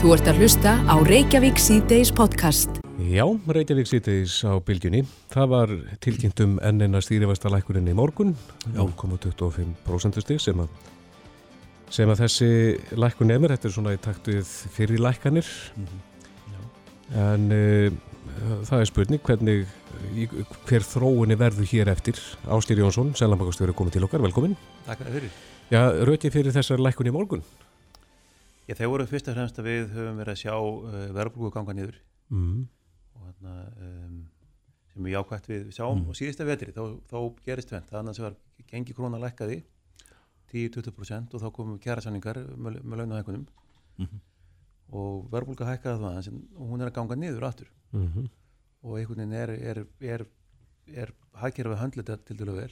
Þú 0.02 0.18
ert 0.18 0.34
að 0.34 0.42
hlusta 0.44 0.76
á 0.86 0.96
Reykjavík 1.06 1.62
C-Days 1.62 2.12
podcast. 2.18 2.85
Já, 3.06 3.26
Reykjavík 3.28 3.90
sýtis 3.90 4.40
á 4.48 4.56
bylgjunni. 4.66 5.04
Það 5.34 5.48
var 5.52 5.72
tilkynnt 6.02 6.42
um 6.42 6.54
ennina 6.64 7.02
stýrivastalækkurinn 7.04 7.90
í 7.92 7.96
morgun, 7.98 8.32
0,25% 8.72 10.24
stig 10.24 10.40
sem 10.42 10.62
að, 10.64 10.72
sem 11.94 12.10
að 12.10 12.22
þessi 12.24 12.50
lækkun 12.96 13.30
nefnir, 13.30 13.54
þetta 13.54 13.70
er 13.70 13.76
svona 13.76 13.94
í 13.94 14.00
takt 14.02 14.30
við 14.32 14.54
fyrir 14.78 15.04
lækkanir. 15.04 15.52
En 17.26 17.46
uh, 17.54 18.00
það 18.72 18.80
er 18.80 18.90
spurning 18.90 19.28
hvernig, 19.28 19.68
hver 20.66 20.88
þróunni 20.88 21.38
verður 21.38 21.70
hér 21.76 21.94
eftir. 21.94 22.24
Ástýr 22.48 22.82
Jónsson, 22.82 23.14
Selambakastjóri, 23.20 23.76
komið 23.76 24.00
til 24.00 24.08
okkar, 24.08 24.24
velkomin. 24.26 24.58
Takk 24.88 25.06
fyrir. 25.12 25.38
Já, 25.74 25.84
röti 26.08 26.34
fyrir 26.34 26.56
þessar 26.56 26.82
lækkun 26.82 27.12
í 27.12 27.14
morgun. 27.14 27.46
Já, 28.66 28.74
þeir 28.80 28.92
voru 28.96 29.06
fyrst 29.10 29.30
og 29.30 29.38
fremst 29.38 29.62
að 29.62 29.72
við 29.74 29.88
höfum 29.94 30.20
verið 30.24 30.38
að 30.38 30.44
sjá 30.46 30.56
uh, 30.58 31.00
verðbúku 31.14 31.54
ganga 31.60 31.78
niður 31.78 32.04
Mm. 32.34 32.66
Og 33.46 33.56
þarna 33.56 33.88
um, 33.88 34.20
sem 34.94 35.08
er 35.08 35.16
jákvæmt 35.16 35.50
við, 35.52 35.66
við 35.70 35.78
sáum 35.78 36.06
og 36.10 36.18
síðasta 36.18 36.48
vetri 36.48 36.76
þá, 36.76 36.84
þá 37.10 37.18
gerist 37.46 37.72
tvent, 37.72 37.90
það 37.90 38.00
annars 38.02 38.22
var 38.24 38.38
gengi 38.72 38.96
króna 38.96 39.20
lækkaði 39.22 39.60
10-20% 40.54 41.36
og 41.36 41.44
þá 41.44 41.50
komum 41.56 41.82
kjærasanningar 41.84 42.40
með, 42.56 42.80
með 42.84 43.04
launahækunum 43.04 43.46
og 44.96 45.28
verðbúka 45.34 45.68
hækkaði 45.68 46.02
það 46.02 46.10
aðeins 46.12 46.32
en 46.32 46.42
hún 46.56 46.82
er 46.82 46.92
að 46.92 46.98
ganga 47.00 47.18
niður 47.20 47.48
aftur. 47.50 47.72
Mm 47.92 48.28
og 48.86 49.00
einhvern 49.00 49.24
veginn 49.24 49.34
er, 49.34 49.50
er, 49.50 49.80
er, 50.00 50.24
er 50.94 51.12
hagkerfið 51.42 51.80
höndlið 51.82 52.10
þetta 52.12 52.28
til 52.28 52.38
dælu 52.38 52.58
vel. 52.60 52.72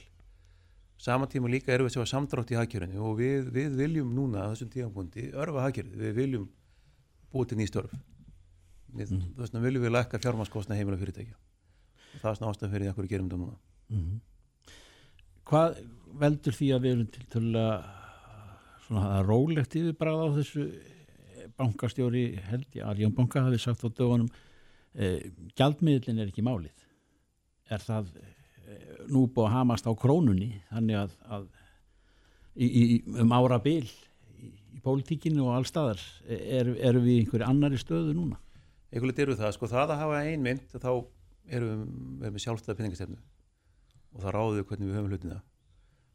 Saman 1.04 1.30
tíma 1.30 1.50
líka 1.50 1.72
erum 1.74 1.88
við 1.88 1.96
að 1.96 2.04
sjá 2.04 2.12
samdrátt 2.14 2.52
í 2.54 2.58
hagkerfinu 2.58 3.02
og 3.02 3.16
við, 3.18 3.48
við 3.54 3.74
viljum 3.80 4.12
núna 4.14 4.46
á 4.46 4.50
þessum 4.52 4.70
tímapunkti 4.70 5.32
örfa 5.34 5.64
hagkerfið, 5.66 6.04
við 6.04 6.20
viljum 6.20 6.44
búið 7.34 7.50
til 7.50 7.58
nýstörf 7.58 7.96
við, 8.94 9.12
mm. 9.14 9.26
þess 9.36 9.52
vegna 9.52 9.64
viljum 9.64 9.84
við 9.84 9.94
lækka 9.94 10.22
fjármaskostna 10.22 10.78
heimila 10.78 11.00
fyrirtækja. 11.00 11.36
Og 12.14 12.22
það 12.22 12.30
er 12.30 12.38
svona 12.38 12.54
ástæðan 12.54 12.72
fyrir 12.74 12.84
því 12.84 12.92
að 12.92 12.98
hverju 12.98 13.12
gerum 13.12 13.28
þetta 13.28 13.42
núna. 13.42 13.58
Hvað 15.44 15.78
veldur 16.20 16.56
því 16.56 16.70
að 16.72 16.84
við 16.84 16.94
erum 16.94 17.08
til 17.14 17.26
tölulega 17.32 17.74
svona 18.84 19.22
rólegt 19.24 19.76
yfirbræða 19.78 20.28
á 20.28 20.36
þessu 20.38 20.64
eh, 20.68 21.48
bankastjóri 21.58 22.24
held 22.50 22.68
ég, 22.76 22.84
Arjón 22.84 23.14
Banka 23.16 23.42
hafi 23.44 23.60
sagt 23.60 23.84
á 23.84 23.88
dögunum 23.88 24.30
eh, 24.94 25.30
gjaldmiðlin 25.56 26.20
er 26.20 26.30
ekki 26.30 26.44
málið. 26.44 26.86
Er 27.72 27.82
það 27.84 28.12
eh, 28.14 29.04
nú 29.08 29.26
búið 29.26 29.48
að 29.48 29.54
hamast 29.58 29.88
á 29.88 29.92
krónunni 29.96 30.50
þannig 30.70 31.00
að, 31.02 31.16
að 31.28 31.46
í, 32.54 32.66
í, 32.68 32.98
um 33.24 33.36
ára 33.36 33.60
bil 33.64 33.84
í, 33.84 34.52
í 34.76 34.82
pólitíkinu 34.84 35.44
og 35.48 35.58
allstaðar 35.58 36.02
erum 36.28 36.78
er 36.78 37.00
við 37.00 37.14
í 37.14 37.20
einhverju 37.24 37.48
annari 37.48 37.80
stöðu 37.80 38.16
núna 38.16 38.40
einhvern 38.94 39.10
veginn 39.10 39.26
eru 39.26 39.36
það, 39.38 39.54
sko 39.56 39.68
það 39.70 39.92
að 39.94 40.00
hafa 40.04 40.20
ein 40.22 40.44
mynd 40.44 40.74
þá 40.74 40.90
erum 41.50 41.80
við 42.22 42.34
við 42.36 42.44
sjálfstæða 42.44 42.78
peningastefnu 42.78 43.18
og 44.14 44.22
það 44.22 44.34
ráðum 44.36 44.58
við 44.60 44.66
hvernig 44.70 44.88
við 44.88 44.98
höfum 44.98 45.10
hlutina. 45.10 45.40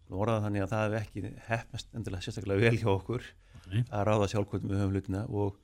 Og 0.09 0.21
orðað 0.23 0.45
þannig 0.47 0.63
að 0.63 0.71
það 0.71 0.85
hef 0.85 1.03
ekki 1.03 1.33
heppast 1.49 1.91
endilega 1.93 2.25
sérstaklega 2.25 2.63
vel 2.63 2.79
hjá 2.79 2.89
okkur 2.95 3.25
Nei. 3.69 3.81
að 3.83 4.05
ráða 4.07 4.29
sjálf 4.31 4.53
hvernig 4.53 4.71
við 4.71 4.81
höfum 4.81 4.95
hlutina 4.95 5.25
og 5.29 5.59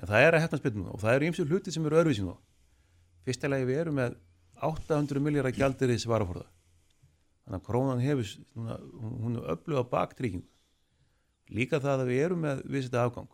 en 0.00 0.10
það 0.10 0.26
er 0.26 0.36
að 0.38 0.44
hefna 0.46 0.60
spilnum 0.62 0.88
og 0.90 1.02
það 1.04 1.18
eru 1.18 1.28
ymsur 1.28 1.52
hluti 1.52 1.74
sem 1.74 1.86
eru 1.86 2.00
örvísin 2.00 2.32
á 2.32 2.36
fyrsta 3.28 3.50
lagi 3.52 3.68
við 3.68 3.82
erum 3.84 4.00
með 4.00 4.16
800 4.64 5.22
miljardar 5.22 5.54
gjaldir 5.54 5.92
í 5.94 6.00
svaraforða 6.02 6.48
þannig 7.44 7.60
að 7.60 7.68
krónan 7.68 8.02
hefur 8.02 8.32
núna, 8.56 8.80
hún 9.22 9.38
er 9.38 9.48
öflug 9.54 9.84
á 9.84 9.92
baktryggingu. 9.92 10.48
Líka 11.54 11.76
það 11.76 12.02
að 12.02 12.10
við 12.10 12.22
erum 12.24 12.40
með 12.40 12.62
vissita 12.72 13.04
afgang 13.04 13.28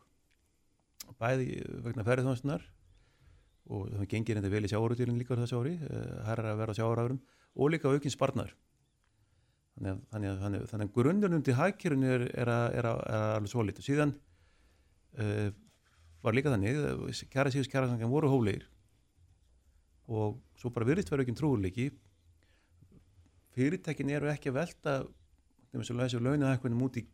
bæði 1.21 1.61
vegna 1.85 2.05
ferðarþjónstunar 2.07 2.65
og 3.69 3.91
það 3.93 4.09
gengir 4.15 4.41
enda 4.41 4.51
vel 4.53 4.65
í 4.67 4.71
sjáurutýrin 4.71 5.19
líka 5.21 5.39
þessu 5.39 5.61
ári, 5.61 5.77
herra 6.27 6.55
að 6.55 6.61
vera 6.63 6.75
á 6.75 6.79
sjáurafurum 6.79 7.21
og 7.57 7.73
líka 7.75 7.91
aukinn 7.91 8.15
sparnar 8.15 8.55
þannig 9.77 9.93
að, 9.93 10.01
þannig 10.13 10.31
að, 10.31 10.39
þannig 10.43 10.61
að, 10.61 10.69
þannig 10.73 10.89
að 10.89 10.95
grunnunum 10.97 11.45
til 11.47 11.57
hækjörun 11.59 12.07
er, 12.09 12.27
er, 12.35 12.51
er, 12.51 12.89
er 12.91 13.25
alveg 13.37 13.53
svo 13.53 13.65
lítið 13.67 13.87
síðan 13.87 14.15
uh, 15.21 15.49
var 16.25 16.37
líka 16.37 16.53
þannig 16.53 17.31
kæra 17.33 17.53
síðust 17.53 17.73
kæra 17.73 17.89
sangan 17.91 18.13
voru 18.13 18.31
hólegir 18.33 18.67
og 20.11 20.41
svo 20.59 20.73
bara 20.75 20.89
virðist 20.89 21.13
verið 21.13 21.29
ekki 21.29 21.39
trúleiki 21.39 21.89
fyrirtækin 23.55 24.13
eru 24.17 24.31
ekki 24.33 24.51
að 24.51 24.59
velta 24.59 24.97
þeim 25.71 25.87
sem 25.87 25.99
lausa 25.99 26.21
launahækkunum 26.23 26.87
út 26.87 26.99
í, 26.99 27.07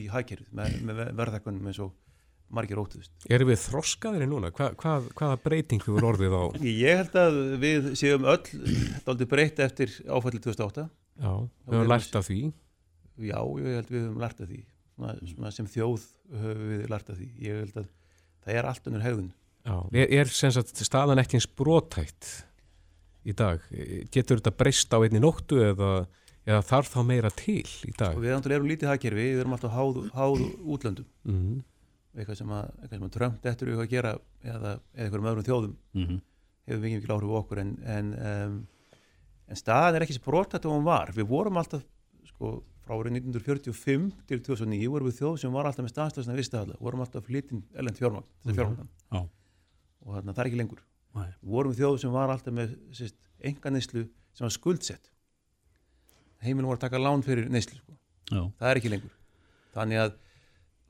í 0.00 0.06
hækjörð 0.12 0.50
með, 0.54 0.80
með 0.84 1.04
verðhækkunum 1.18 1.70
eins 1.70 1.80
og 1.82 1.94
margir 2.52 2.80
óttuðust 2.80 3.28
Erum 3.30 3.50
við 3.50 3.60
þroskaðir 3.64 4.26
núna? 4.28 4.50
Hva, 4.54 4.70
hvað, 4.78 5.08
hvaða 5.18 5.38
breyting 5.44 5.82
þú 5.84 5.96
er 5.98 6.06
orðið 6.10 6.36
á? 6.36 6.42
Ég 6.64 7.00
held 7.02 7.16
að 7.20 7.38
við 7.62 7.88
séum 7.98 8.28
öll 8.30 8.42
daldi 9.06 9.28
breytt 9.30 9.62
eftir 9.64 9.94
áfællið 10.04 10.46
2008 10.48 10.86
Já, 11.24 11.32
við 11.64 11.78
höfum 11.78 11.92
lært 11.92 12.18
af 12.20 12.28
því 12.28 12.40
Já, 13.24 13.38
ég 13.38 13.78
held 13.78 13.92
við 13.92 14.02
höfum 14.02 14.24
lært 14.24 14.42
af 14.42 14.50
því 14.50 14.60
svona, 14.94 15.14
svona 15.32 15.54
sem 15.54 15.70
þjóð 15.70 16.08
höfum 16.34 16.66
við 16.72 16.88
lært 16.92 17.14
af 17.14 17.20
því 17.20 17.30
ég 17.46 17.62
held 17.62 17.78
að 17.84 17.88
það 18.44 18.58
er 18.58 18.70
allt 18.70 18.90
unnur 18.90 19.06
hegðun 19.06 19.30
Já, 19.64 19.76
er, 19.96 20.10
er 20.20 20.34
sem 20.34 20.52
sagt 20.52 20.84
staðan 20.84 21.22
ekki 21.22 21.38
eins 21.38 21.48
brotætt 21.48 22.32
í 23.24 23.32
dag? 23.32 23.62
Getur 24.12 24.42
þetta 24.42 24.52
breyst 24.52 24.92
á 24.92 25.00
einni 25.00 25.22
nóttu 25.22 25.62
eða, 25.64 25.92
eða 26.44 26.64
þarf 26.68 26.90
þá 26.92 26.98
meira 27.08 27.30
til 27.32 27.62
í 27.64 27.94
dag? 27.96 28.12
og 28.12 28.20
við 28.20 28.34
erum 28.36 28.68
lítið 28.68 28.90
hagkerfi, 28.90 29.30
við 29.32 29.40
erum 29.40 29.56
alltaf 29.56 29.72
háð, 29.72 30.02
háð 30.12 30.44
útlöndum 30.60 31.08
Mm 31.24 31.62
eitthvað 32.14 32.38
sem 32.38 32.52
að, 32.54 32.68
eitthvað 32.80 32.98
sem 32.98 33.08
að 33.08 33.14
Trump 33.16 33.48
eftir 33.50 33.72
að 33.74 33.88
gera 33.90 34.12
eða, 34.14 34.52
eða 34.52 34.74
einhverjum 34.94 35.30
öðrum 35.30 35.48
þjóðum 35.48 35.74
mm 35.74 36.04
-hmm. 36.04 36.20
hefur 36.68 36.84
mikið 36.84 37.00
mikil 37.00 37.14
áhrif 37.16 37.34
á 37.34 37.40
okkur. 37.40 37.62
En, 37.62 37.72
en, 37.96 38.12
um, 38.28 38.56
en 39.48 39.60
staðan 39.60 39.98
er 39.98 40.06
ekki 40.06 40.16
svo 40.18 40.24
brotat 40.28 40.66
og 40.66 40.76
hún 40.76 40.86
var, 40.86 41.12
við 41.12 41.28
vorum 41.28 41.60
alltaf 41.60 41.84
sko, 42.30 42.56
frá 42.84 42.94
árið 42.96 43.18
1945 43.20 44.10
til 44.28 44.40
2009 44.40 44.90
vorum 44.92 45.08
við 45.08 45.20
þjóð 45.20 45.38
sem 45.42 45.52
var 45.52 45.68
alltaf 45.68 45.86
með 45.86 45.94
staðstöðsna 45.94 46.36
vistahalla, 46.36 46.76
vorum 46.80 47.00
alltaf 47.04 47.24
flytinn 47.24 47.64
ellend 47.74 47.96
fjármagn, 47.96 48.26
þessi 48.42 48.58
fjármagn 48.58 48.88
Já. 49.10 49.20
og 50.04 50.10
þarna 50.16 50.34
það 50.34 50.42
er 50.42 50.50
ekki 50.50 50.60
lengur. 50.60 50.84
Nei. 51.14 51.30
vorum 51.46 51.74
þjóð 51.74 52.00
sem 52.02 52.10
var 52.10 52.30
alltaf 52.32 52.54
með 52.54 52.74
sérst, 52.92 53.18
enga 53.38 53.70
neyslu 53.70 54.08
sem 54.34 54.44
var 54.44 54.54
skuldsett. 54.54 55.10
Heimilum 56.42 56.72
voru 56.72 56.80
að 56.80 56.86
taka 56.88 56.98
lán 56.98 57.22
fyrir 57.22 57.46
neyslu 57.48 57.78
sko. 57.78 57.94
Það 58.58 58.70
er 58.70 58.80
ekki 58.80 58.90
lengur. 58.90 59.12
Þannig 59.74 60.00
að 60.02 60.16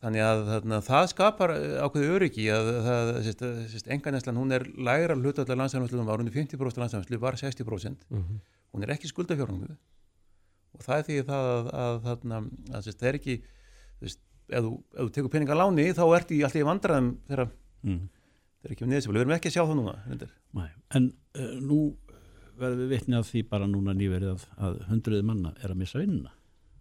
Þannig 0.05 0.25
að 0.27 0.43
þarna, 0.51 0.79
það 0.85 1.07
skapar 1.15 1.53
ákveði 1.87 2.13
öryggi 2.13 2.47
að 2.53 2.71
það, 2.85 3.11
sérst, 3.25 3.45
sérst, 3.73 3.91
enganæslan, 3.95 4.37
hún 4.37 4.53
er 4.53 4.67
lægra 4.77 5.17
hlutallar 5.17 5.61
landsæðanvæslu 5.63 6.05
var 6.05 6.21
hún 6.21 6.29
er 6.29 6.37
50% 6.37 6.83
landsæðanvæslu, 6.83 7.21
var 7.23 7.39
60%, 7.41 8.05
-hmm. 8.11 8.39
hún 8.75 8.85
er 8.85 8.93
ekki 8.93 9.09
skuldafjárnum 9.09 9.65
og 10.75 10.83
það 10.85 10.99
er 10.99 11.07
því 11.09 11.19
það 11.31 11.49
að, 11.55 11.71
að, 11.85 11.99
þarna, 12.05 12.41
að 12.75 12.85
sérst, 12.85 13.01
það 13.01 13.09
er 13.09 13.19
ekki, 13.21 13.37
ef 14.05 14.67
þú, 14.67 14.73
þú 14.99 15.09
tekur 15.17 15.33
peninga 15.33 15.57
láni 15.57 15.89
þá 15.97 16.05
ert 16.19 16.35
í 16.35 16.43
alltaf 16.45 16.61
í 16.61 16.69
vandræðum 16.69 17.13
þegar 17.31 17.49
Mm. 17.85 18.09
það 18.63 18.71
er 18.71 18.75
ekki 18.75 18.85
um 18.87 18.93
neðsefli, 18.93 19.19
við 19.19 19.25
erum 19.25 19.35
ekki 19.37 19.51
að 19.51 19.57
sjá 19.59 19.63
það 19.65 19.77
núna. 19.81 19.95
En 20.97 21.11
uh, 21.37 21.57
nú 21.61 21.81
verðum 22.57 22.81
við 22.85 22.93
vitni 22.95 23.19
að 23.19 23.29
því 23.29 23.43
bara 23.51 23.69
núna 23.69 23.95
nýverið 23.99 24.31
að, 24.33 24.47
að 24.57 24.79
hundruði 24.89 25.27
manna 25.29 25.53
er 25.61 25.75
að 25.75 25.81
missa 25.83 26.01
vinnuna 26.01 26.33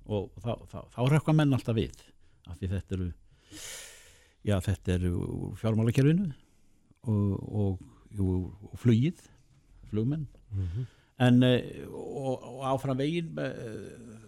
og 0.05 0.29
þá, 0.43 0.53
þá, 0.71 0.79
þá 0.93 1.01
rekka 1.11 1.35
menn 1.35 1.55
alltaf 1.55 1.75
við 1.75 2.03
af 2.49 2.57
því 2.59 2.69
þetta 2.73 2.97
eru 2.97 3.09
já 4.43 4.57
þetta 4.65 4.95
eru 4.97 5.11
úr 5.23 5.53
fjármálakerfinu 5.61 6.25
og, 7.07 7.29
og, 7.63 7.85
og, 8.19 8.49
og 8.71 8.75
flugið 8.81 9.21
flugmenn. 9.91 10.27
En 11.23 11.43
uh, 11.45 11.57
og, 11.93 12.43
og 12.49 12.61
áfram 12.73 12.97
veginn 12.99 13.37
uh, 13.39 14.19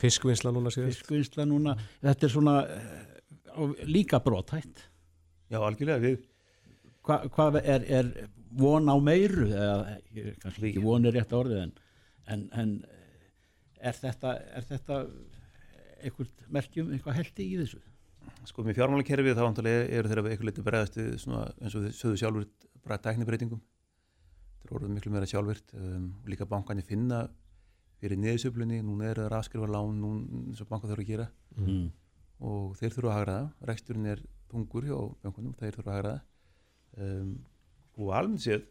Fiskvinnsla 0.00 0.52
núna 0.52 0.68
síðast? 0.74 0.98
fiskvinnsla 1.00 1.46
núna. 1.48 1.72
Þetta 2.04 2.26
er 2.28 2.32
svona 2.34 2.56
uh, 2.68 3.72
líka 3.88 4.20
brotætt 4.24 4.82
Já, 5.48 5.60
algjörlega, 5.62 6.02
við, 6.02 6.24
hvað 7.06 7.28
hva 7.36 7.60
er, 7.62 7.84
er 7.86 8.08
von 8.58 8.88
á 8.90 8.96
meiru? 8.98 9.46
Eða 9.46 9.96
ég- 10.18 10.36
kannski 10.42 10.68
ekki 10.72 10.82
von 10.82 11.06
er 11.06 11.14
rétt 11.14 11.34
orðið 11.38 11.60
en, 11.62 11.72
en, 12.34 12.42
en 12.58 12.72
er 13.78 13.94
þetta 14.00 14.32
er 14.58 14.66
þetta 14.66 14.98
eitthvað 16.02 16.48
merkjum, 16.52 16.90
eitthvað 16.94 17.18
heldi 17.20 17.46
í 17.46 17.60
þessu? 17.60 17.80
Sko 18.46 18.64
með 18.66 18.80
fjármálakerfið 18.80 19.38
þá 19.38 19.44
eru 19.46 20.10
þeirra 20.10 20.28
eitthvað 20.30 20.48
litið 20.50 20.66
bregðast 20.66 20.98
við 20.98 21.10
svona, 21.22 21.46
eins 21.62 21.76
og 21.78 21.86
þið 21.86 21.96
sögðu 22.00 22.20
sjálfur 22.20 22.46
bara 22.86 22.98
tæknibreitingum 23.02 23.62
þetta 24.66 24.74
er 24.74 24.78
orðið 24.80 24.94
miklu 24.96 25.12
meira 25.14 25.28
sjálfvirt 25.30 25.74
um, 25.78 26.06
líka 26.26 26.48
bankanir 26.50 26.86
finna 26.86 27.26
fyrir 28.00 28.18
niðursöflunni, 28.20 28.82
núna 28.84 29.10
eru 29.10 29.24
það 29.24 29.38
afskrifa 29.38 29.68
lán 29.70 30.00
núna 30.02 30.40
eins 30.50 30.60
og 30.60 30.68
banka 30.70 30.90
þurfa 30.90 31.04
að 31.04 31.10
gera. 31.10 31.28
Mm. 31.56 31.86
og 32.44 32.74
þeir 32.76 32.92
þurfa 32.92 33.12
að 33.12 33.16
hagraða, 33.16 33.44
reksturinn 33.70 34.08
er 34.12 34.22
tungur 34.50 34.84
hjá 34.84 34.96
bankunum, 35.22 35.54
þeir 35.56 35.78
þurfa 35.78 35.92
að 35.92 35.96
hagraða 35.96 36.18
um, 37.06 37.30
og 37.96 38.12
almennt 38.18 38.44
séð 38.44 38.66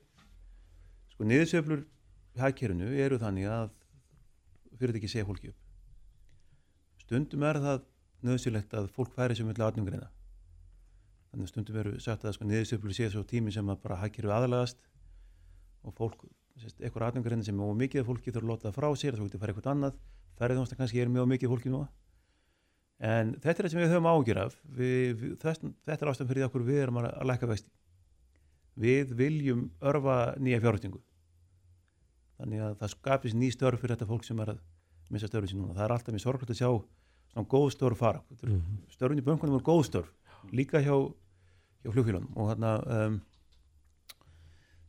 sko 1.15 1.25
niðursöflur 1.25 1.82
í 2.36 2.44
hagkerfinu 2.44 2.91
eru 3.01 3.17
þannig 3.22 3.50
að 3.50 3.72
fyrirtæki 4.77 5.10
segja 5.10 5.25
fólki 5.25 5.50
upp 5.50 5.64
stundum 7.05 7.45
er 7.47 7.62
það 7.63 7.85
nöðsilegt 8.25 8.74
að 8.77 8.89
fólk 8.95 9.13
færi 9.15 9.38
sem 9.38 9.47
vilja 9.50 9.69
atnumgreina 9.69 10.09
þannig 11.31 11.50
að 11.50 11.51
stundum 11.51 11.79
eru 11.81 11.93
sagt 12.01 12.25
að 12.25 12.38
sko, 12.38 12.47
niðursöflur 12.50 12.95
sé 12.95 13.09
svo 13.12 13.24
tími 13.27 13.53
sem 13.53 13.69
að 13.69 13.81
bara 13.83 14.00
hagkerfi 14.01 14.31
aðalagast 14.31 14.79
og 15.85 15.93
fólk, 15.97 16.25
eitthvað 16.79 17.09
atnumgreina 17.09 17.45
sem 17.45 17.57
mjög 17.57 17.77
mikið 17.83 18.07
fólki 18.07 18.33
þurfa 18.33 18.55
að 18.55 18.65
það 18.65 18.77
frá 18.79 18.88
sér 19.01 19.17
þá 19.17 19.24
getur 19.25 19.41
færi 19.43 19.53
eitthvað 19.53 19.71
annað, 19.74 19.97
færið 20.39 20.59
þjónsta 20.59 20.77
kannski 20.79 21.01
er 21.03 21.12
mjög 21.12 21.27
mikið 21.33 21.51
fólki 21.51 21.74
núna. 21.74 21.89
En 23.05 23.33
þetta 23.43 23.51
er 23.51 23.67
það 23.67 23.74
sem 23.74 23.81
við 23.83 23.91
höfum 23.91 24.07
ágjur 24.07 24.39
af. 24.39 24.55
Við, 24.77 25.09
við, 25.19 25.33
þess, 25.41 25.65
þetta 25.83 26.05
er 26.05 26.12
ástæðan 26.12 26.29
fyrir 26.29 26.41
því 26.41 26.47
okkur 26.47 26.65
við 26.69 26.79
erum 26.85 27.01
að, 27.01 27.09
að 27.12 27.29
lækka 27.31 27.50
vexti. 27.51 27.74
Við 28.85 29.12
viljum 29.19 29.65
örfa 29.91 30.15
nýja 30.39 30.62
fjárhættingu 30.63 31.01
þannig 32.39 32.63
að 32.65 32.74
það 32.81 32.91
skapist 32.91 33.38
ný 33.39 33.51
störf 33.53 33.79
fyrir 33.79 33.95
þetta 33.95 34.07
fólk 34.09 34.25
sem 34.27 34.39
er 34.43 34.55
að 34.55 34.63
missa 35.13 35.29
störfin 35.29 35.51
sín 35.51 35.62
núna. 35.62 35.75
Það 35.77 35.85
er 35.85 35.95
alltaf 35.95 36.15
mjög 36.15 36.25
sorglægt 36.25 36.53
að 36.53 36.62
sjá 36.62 36.69
svona 37.33 37.50
góð 37.51 37.69
störf 37.75 37.97
fara. 37.97 38.21
Mm 38.41 38.62
-hmm. 38.62 38.77
störfin 38.95 39.21
í 39.21 39.25
bönkunum 39.25 39.57
voru 39.57 39.69
góð 39.71 39.85
störf 39.85 40.12
líka 40.53 40.81
hjá, 40.83 40.95
hjá 41.83 41.91
flugfélagum 41.93 42.31
og 42.35 42.51
þarna 42.51 42.71
um, 42.97 43.19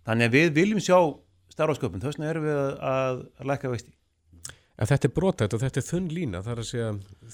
þannig 0.06 0.28
að 0.28 0.37
við 0.37 0.54
viljum 0.61 0.82
sjá 0.82 0.99
starfasköpun. 1.54 2.02
Þess 2.02 2.18
vegna 2.18 2.30
erum 2.30 2.46
við 2.46 2.58
að, 2.61 2.80
að, 2.92 3.23
lækka 3.50 3.73
vexti. 3.73 3.92
En 4.76 4.88
þetta 4.90 5.08
er 5.08 5.14
brotætt 5.16 5.54
og 5.56 5.62
þetta 5.62 5.80
er 5.80 5.87
þunn 5.87 6.08
lína. 6.12 6.42
Þar 6.44 6.61
að 6.61 6.68
segja 6.70 6.88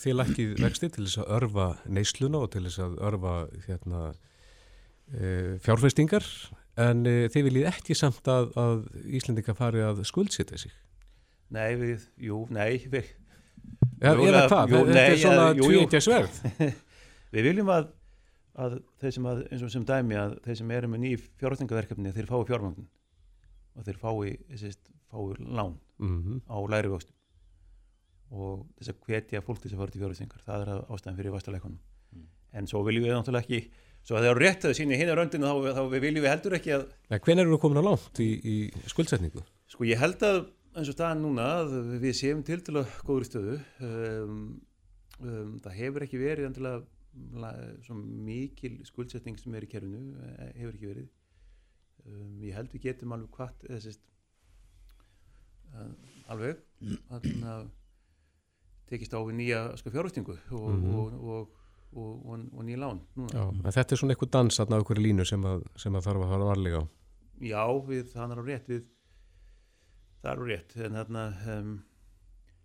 þið 0.05 0.19
lækkið 0.21 0.53
vexti 0.63 0.91
til 0.95 1.07
þess 1.09 1.23
að 1.25 1.33
örfa 1.39 1.69
neysluna 1.91 2.43
og 2.45 2.53
til 2.53 2.63
þess 2.69 2.83
að 2.85 3.01
örfa 3.09 3.33
hérna, 3.67 4.03
e, 5.11 5.33
fjárfestingar 5.65 6.29
en 6.83 7.03
e, 7.03 7.17
þið 7.35 7.49
viljið 7.49 7.69
ekki 7.73 7.99
samt 7.99 8.31
að, 8.31 8.55
að 8.63 8.87
Íslendinga 9.19 9.57
fari 9.59 9.83
að 9.83 10.05
skuldsita 10.07 10.61
sig. 10.61 10.71
Nei, 11.53 11.71
við, 11.77 12.07
jú, 12.29 12.39
nei 12.55 12.79
við, 12.93 13.11
Jú, 14.03 14.13
eða 14.27 14.47
hvað? 14.51 14.73
jú, 14.73 14.79
þetta 14.89 15.03
er 15.05 15.19
svona 15.21 15.43
eða- 15.43 15.57
jú, 15.59 15.67
jú. 15.67 15.69
tvíendja 15.73 16.01
sverð. 16.03 16.39
við 17.35 17.47
viljum 17.49 17.69
að, 17.75 17.91
að 18.65 18.79
þeir 19.03 19.15
sem 19.19 19.29
að, 19.31 19.43
eins 19.53 19.63
og 19.67 19.73
sem 19.75 19.85
dæmi 19.89 20.17
að 20.19 20.33
þeir 20.47 20.59
sem 20.63 20.73
eru 20.79 20.91
með 20.93 21.03
ný 21.05 21.13
fjárhættingaverkefni 21.43 22.15
þeir 22.17 22.31
fái 22.31 22.41
fjármagn 22.51 22.87
og 23.77 23.87
þeir 23.87 24.01
fái, 24.03 24.33
sést, 24.61 24.83
fái 25.13 25.37
lán 25.47 25.79
Mm 26.03 26.41
á 26.51 26.57
læri 26.67 26.91
vöxtum 26.91 27.15
og 28.33 28.65
þess 28.81 28.91
að 28.95 29.01
hvetja 29.07 29.43
fólk 29.45 29.61
til 29.61 29.69
þess 29.71 29.77
að 29.77 29.83
fara 29.85 29.93
til 29.95 30.01
fjárhættingar 30.03 30.43
það 30.47 30.63
er 30.65 30.71
að 30.73 30.81
ástæðan 30.97 31.19
fyrir 31.21 31.35
vastaleikunum 31.37 32.25
en 32.59 32.67
svo 32.69 32.81
viljum 32.87 33.05
við 33.07 33.13
náttúrulega 33.15 33.45
ekki 33.45 33.61
svo 34.03 34.17
að 34.19 34.25
það 34.25 34.31
eru 34.33 34.43
rétt 34.43 34.65
að 34.67 34.75
sína 34.81 34.99
hinn 34.99 35.13
röndinu 35.15 35.47
þá, 35.47 35.77
þá 35.77 35.83
við 35.93 36.03
viljum 36.09 36.25
við 36.25 36.33
heldur 36.33 36.57
ekki 36.59 36.73
að 36.75 36.87
Hvenær 37.23 37.45
eru 37.45 37.55
við 37.55 37.61
komin 37.63 37.81
á 37.81 37.85
langt 37.87 38.21
í, 38.25 38.29
í 38.43 38.57
skuldsetningu? 38.91 39.45
Sko 39.71 39.87
ég 39.89 40.01
held 40.03 40.25
að 40.27 40.41
eins 40.73 40.89
og 40.89 40.97
staðan 40.97 41.23
núna 41.25 41.47
að 41.63 41.73
við 42.03 42.15
séum 42.17 42.43
til 42.47 42.61
til 42.65 42.77
að 42.81 42.93
góður 43.07 43.29
stöðu 43.29 43.57
um, 43.89 44.39
um, 45.21 45.57
það 45.65 45.79
hefur 45.81 46.07
ekki 46.07 46.21
verið 46.23 46.49
svo 47.85 47.97
mikil 48.01 48.79
skuldsetning 48.89 49.37
sem 49.41 49.55
er 49.59 49.67
í 49.67 49.69
kerfinu 49.69 50.01
eh, 50.17 50.49
hefur 50.63 50.79
ekki 50.79 50.93
verið 50.95 51.09
um, 52.09 52.39
ég 52.41 52.57
held 52.57 52.73
við 52.73 52.87
getum 52.89 53.13
alveg 53.17 53.37
hvart 53.37 53.67
eða 53.69 53.83
sérst 53.85 54.05
uh, 55.77 55.93
alveg 56.33 56.63
þannig 57.11 57.49
að 57.53 57.71
tekist 58.93 59.15
á 59.17 59.21
við 59.25 59.37
nýja 59.41 59.61
sko, 59.81 59.93
fjárhustingu 59.93 60.37
og, 60.53 60.71
Mhm. 60.73 60.95
og, 60.97 61.13
og, 61.35 61.61
og, 61.93 62.25
og, 62.25 62.65
nýja 62.65 62.81
lán. 62.81 63.01
Já, 63.33 63.45
þetta 63.77 63.95
er 63.95 64.01
svona 64.01 64.15
eitthvað 64.15 64.33
dans 64.37 64.59
á 64.73 64.79
einhverju 64.81 65.05
línu 65.07 65.25
sem 65.29 65.45
að, 65.49 65.65
sem 65.77 65.97
að 65.97 66.07
þarf 66.09 66.25
að 66.25 66.33
fara 66.33 66.49
varlega 66.51 66.81
á. 66.81 66.85
Já, 67.43 67.63
við, 67.89 68.03
er 68.33 68.41
á 68.41 68.45
rétt 68.47 68.69
við, 68.69 68.83
það 70.23 70.33
er 70.33 70.43
rétt 70.49 70.77
en 70.79 70.99
þarna 71.01 71.25
um, 71.57 71.73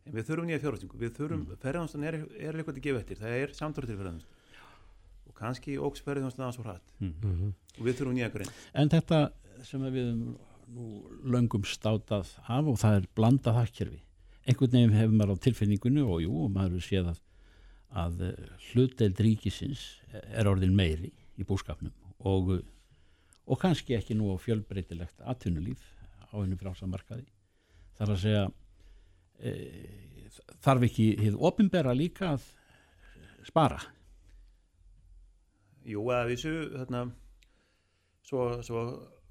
en 0.07 0.15
við 0.15 0.29
þurfum 0.29 0.49
nýja 0.49 0.63
fjárhastingu 0.63 0.99
við 1.01 1.13
þurfum, 1.17 1.45
mm. 1.45 1.61
ferðanstan 1.63 2.07
er, 2.07 2.19
er 2.37 2.57
eitthvað 2.57 2.77
að 2.79 2.83
gefa 2.87 3.03
eftir 3.03 3.21
það 3.21 3.39
er 3.41 3.55
samtúrið 3.57 3.93
til 3.93 3.99
ferðanstan 4.01 4.35
og 5.27 5.37
kannski 5.37 5.77
ógs 5.83 6.03
ferðanstan 6.05 6.45
aðeins 6.47 6.61
og 6.61 6.69
hratt 6.69 6.93
Mm. 7.03 7.53
og 7.77 7.83
við 7.85 7.99
þurfum 7.99 8.15
nýja 8.17 8.31
grein 8.33 8.53
En 8.73 8.89
þetta 8.93 9.27
sem 9.65 9.83
við 9.93 10.13
nú 10.73 10.87
löngum 11.23 11.65
státað 11.67 12.33
af 12.47 12.67
og 12.67 12.79
það 12.81 12.99
er 12.99 13.07
blandað 13.15 13.59
hagkerfi. 13.61 14.01
Einhvern 14.47 14.73
veginn 14.73 14.95
hefur 14.95 15.15
maður 15.15 15.39
á 15.39 15.43
tilfinningunni 15.45 16.03
og 16.03 16.21
jú, 16.23 16.47
maður 16.51 16.77
hefur 16.77 16.87
séð 16.87 17.11
að, 17.11 17.21
að 18.03 18.25
eh, 18.27 18.49
hlutdeild 18.69 19.21
ríkisins 19.23 19.85
er 20.11 20.49
orðin 20.51 20.75
meiri 20.75 21.11
í 21.37 21.47
búskapnum 21.47 21.93
og, 22.27 22.57
og 23.47 23.61
kannski 23.61 23.97
ekki 23.97 24.17
nú 24.17 24.31
á 24.31 24.37
fjölbreytilegt 24.39 25.23
atvinnulíf 25.23 25.83
á 26.31 26.35
einu 26.39 26.59
frásamarkaði. 26.59 27.27
Það 27.97 28.05
er 28.07 28.13
að 28.13 28.21
segja, 28.21 28.41
e, 29.41 29.51
þarf 30.65 30.83
ekki 30.87 31.07
hið 31.23 31.37
opinbera 31.49 31.93
líka 31.97 32.33
að 32.35 32.43
spara? 33.47 33.79
Jú, 35.87 36.03
að 36.11 36.27
vísu 36.33 36.51
þarna, 36.73 37.05
svo, 38.27 38.41
svo 38.65 38.81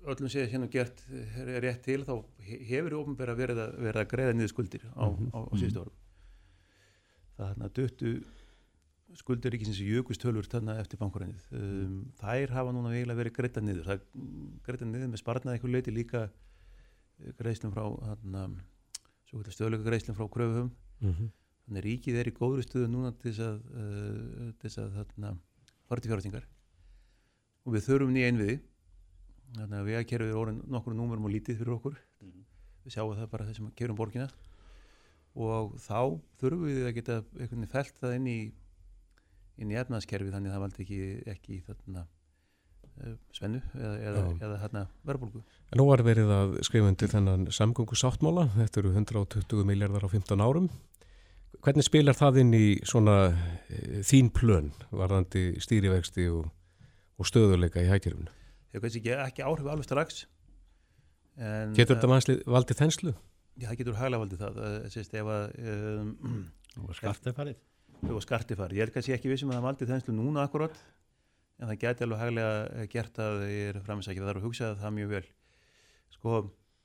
öllum 0.06 0.30
sé 0.32 0.46
hérna 0.48 0.68
gert 0.72 1.02
er 1.42 1.60
rétt 1.64 1.82
til 1.84 2.00
þá 2.06 2.14
he- 2.46 2.62
hefur 2.70 2.96
ofnbæra 3.02 3.34
verið, 3.36 3.60
að- 3.66 3.76
verið 3.84 4.00
að 4.02 4.10
greiða 4.14 4.34
niður 4.38 4.52
skuldir 4.54 4.86
á, 4.96 5.04
á, 5.04 5.38
á 5.46 5.52
síðustu 5.58 5.82
árum. 5.84 5.96
Það 7.36 7.50
þarna 7.52 7.70
döttu 7.76 8.12
skuldir 9.16 9.52
ríkisins 9.54 9.78
jökust 9.84 10.22
tölur 10.24 10.48
þarna 10.48 10.78
eftir 10.80 10.98
bankurænið 10.98 11.44
um, 11.54 11.98
þær 12.18 12.50
hafa 12.56 12.72
núna 12.74 12.94
eiginlega 12.96 13.20
verið 13.20 13.36
greita 13.36 13.60
niður. 13.62 13.84
Það 13.92 14.00
greita 14.66 14.88
niður 14.88 15.12
með 15.12 15.22
sparnað 15.22 15.54
eitthvað 15.58 15.74
leiti 15.76 15.94
líka 15.94 16.24
greiðslum 17.40 17.72
frá 17.74 17.84
þarna, 17.86 18.46
svo 19.26 19.38
kvöldur 19.38 19.56
stöðlega 19.56 19.88
greiðslum 19.88 20.18
frá 20.18 20.28
kröfum 20.32 20.72
Mm 20.96 21.28
þannig 21.66 21.80
að 21.80 21.86
ríkið 21.86 22.16
er 22.20 22.28
í 22.30 22.34
góðri 22.36 22.62
stöðu 22.62 22.88
núna 22.92 23.12
til 23.18 23.32
þess 23.32 23.42
að, 23.42 23.56
uh, 23.74 24.50
til 24.54 24.68
þess 24.68 24.78
að 24.78 24.92
þarna, 25.00 25.32
fara 25.88 26.02
til 26.02 26.10
fjárhastingar 26.12 26.44
og 27.66 27.74
við 27.74 27.86
þurfum 27.88 28.12
nýja 28.14 28.28
einviði 28.30 28.56
þannig 29.56 29.78
að 29.80 29.88
við 29.88 29.98
að 29.98 30.06
kerfið 30.12 30.30
er 30.30 30.40
orðin 30.40 30.60
nokkur 30.70 30.94
númurum 30.94 31.26
og 31.26 31.32
lítið 31.34 31.58
fyrir 31.60 31.74
okkur. 31.76 31.96
Við 32.86 32.94
sjáum 32.94 33.16
það 33.18 33.30
bara 33.32 33.46
þessum 33.48 33.68
að 33.70 33.74
kerum 33.78 33.98
borgina. 33.98 34.26
Og 35.36 35.74
þá 35.82 36.00
þurfum 36.40 36.64
við 36.66 36.86
að 36.86 36.94
geta 36.96 37.18
veginn 37.34 37.70
felt 37.70 37.98
það 38.00 38.16
inn 38.18 38.28
í 38.30 38.38
inn 39.56 39.72
í 39.72 39.78
efnaðskerfi 39.80 40.32
þannig 40.34 40.52
að 40.52 40.56
það 40.56 40.64
valdi 40.66 40.84
ekki, 40.84 41.00
ekki 41.32 41.58
þarna 41.66 42.04
uh, 43.02 43.14
svennu 43.36 43.60
eða, 43.74 43.92
eða, 44.10 44.24
eða 44.40 44.58
þarna 44.64 44.84
verðbólgu 45.08 45.42
En 45.66 45.80
nú 45.80 45.88
var 45.88 46.04
verið 46.06 46.30
að 46.30 46.52
skrifa 46.66 46.90
undir 46.92 47.10
þennan 47.10 47.48
samgöngu 47.50 47.98
sáttmála, 47.98 48.46
þetta 48.54 48.82
eru 48.84 48.92
120 48.94 49.66
miljardar 49.66 50.06
á 50.06 50.08
15 50.12 50.44
árum. 50.44 50.68
Hvernig 51.66 51.82
spilar 51.82 52.14
það 52.14 52.38
inn 52.44 52.52
í 52.54 52.66
svona 52.86 53.16
e, 53.66 54.04
þín 54.06 54.30
plön, 54.30 54.68
varðandi 54.94 55.56
stýrivexti 55.58 56.28
og, 56.30 56.46
og 57.18 57.26
stöðuleika 57.26 57.82
í 57.82 57.90
hækjörfunu? 57.90 58.30
hefur 58.76 58.84
kannski 58.86 59.00
ekki, 59.02 59.14
ekki 59.24 59.44
áhrif 59.46 59.70
alveg 59.72 59.86
strax 59.86 60.24
en, 61.36 61.72
Getur 61.76 61.94
eh, 61.94 61.96
þetta 61.96 62.10
vanslið 62.10 62.42
valdið 62.56 62.80
þenslu? 62.82 63.14
Já, 63.56 63.70
það 63.70 63.78
getur 63.80 63.98
hæglega 64.00 64.22
valdið 64.22 64.42
það, 64.42 64.60
það 64.60 64.90
sést 64.92 65.16
ef 65.16 65.30
að 65.32 65.44
um, 65.72 66.44
Og 66.76 66.98
skartið 66.98 67.36
farið? 67.38 67.62
og 68.12 68.20
skarti 68.20 68.56
farið. 68.58 68.76
Ég 68.76 68.84
er 68.84 68.90
kannski 68.92 69.14
ekki 69.16 69.30
vissum 69.30 69.48
að 69.48 69.56
það 69.56 69.66
valdið 69.70 69.92
þenslu 69.94 70.14
núna 70.18 70.42
akkurat, 70.44 70.80
en 71.60 71.70
það 71.70 71.78
geti 71.82 72.04
alveg 72.04 72.22
hæglega 72.22 72.86
gert 72.92 73.20
að 73.22 73.44
ég 73.48 73.70
er 73.70 73.78
framinsækja, 73.84 74.22
það 74.24 74.32
er 74.32 74.40
að 74.40 74.46
hugsa 74.46 74.72
það 74.80 74.96
mjög 74.96 75.12
vel. 75.14 75.22
Sko, 76.16 76.40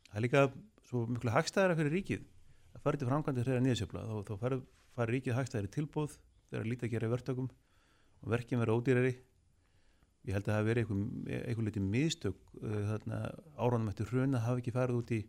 það 0.09 0.19
er 0.19 0.25
líka 0.25 0.43
svo 0.87 1.01
miklu 1.09 1.33
hagstæðara 1.35 1.77
fyrir 1.79 1.95
ríkið 1.97 2.23
að 2.75 2.85
fara 2.85 3.01
til 3.01 3.09
framkvæmdi 3.09 3.45
þegar 3.47 3.65
nýðsjöfla, 3.65 4.05
þá, 4.07 4.15
þá 4.29 4.35
fari 4.95 5.17
ríkið 5.17 5.37
hagstæðari 5.39 5.73
tilbúð 5.75 6.15
þegar 6.51 6.71
lítið 6.71 6.87
að 6.87 6.95
gera 6.95 7.09
í 7.09 7.13
verktökum 7.15 7.51
og 8.21 8.31
verkin 8.31 8.61
vera 8.61 8.77
ódýrari. 8.77 9.13
Ég 10.27 10.35
held 10.37 10.45
að 10.45 10.51
það 10.51 10.59
hafi 10.59 10.69
verið 10.69 10.89
einhver, 10.91 11.65
litið 11.65 11.85
miðstök 11.95 12.41
uh, 12.61 12.81
þarna 12.91 13.21
áraunum 13.57 13.89
eftir 13.89 14.11
hrun 14.11 14.37
að 14.37 14.45
hafa 14.45 14.61
ekki 14.61 14.75
farið 14.75 14.99
út 15.01 15.15
í 15.17 15.21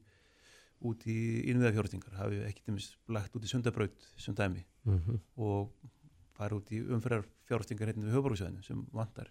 út 0.83 1.05
í 1.07 1.17
innviða 1.47 1.77
fjórtingar, 1.77 2.17
hafi 2.19 2.41
ekki 2.49 2.75
lagt 3.15 3.37
út 3.39 3.47
í 3.47 3.51
sundabraut 3.51 4.07
sem 4.19 4.35
dæmi 4.35 4.67
Mm 4.83 4.99
-hmm. 4.99 5.19
og 5.37 5.71
fara 6.35 6.57
út 6.57 6.71
í 6.75 6.81
umfyrir 6.83 7.23
fjárfestingar 7.53 7.93
hérna 7.93 8.09
við 8.09 8.17
höfbruksvæðinu 8.19 8.67
sem 8.67 8.83
vantar 8.97 9.31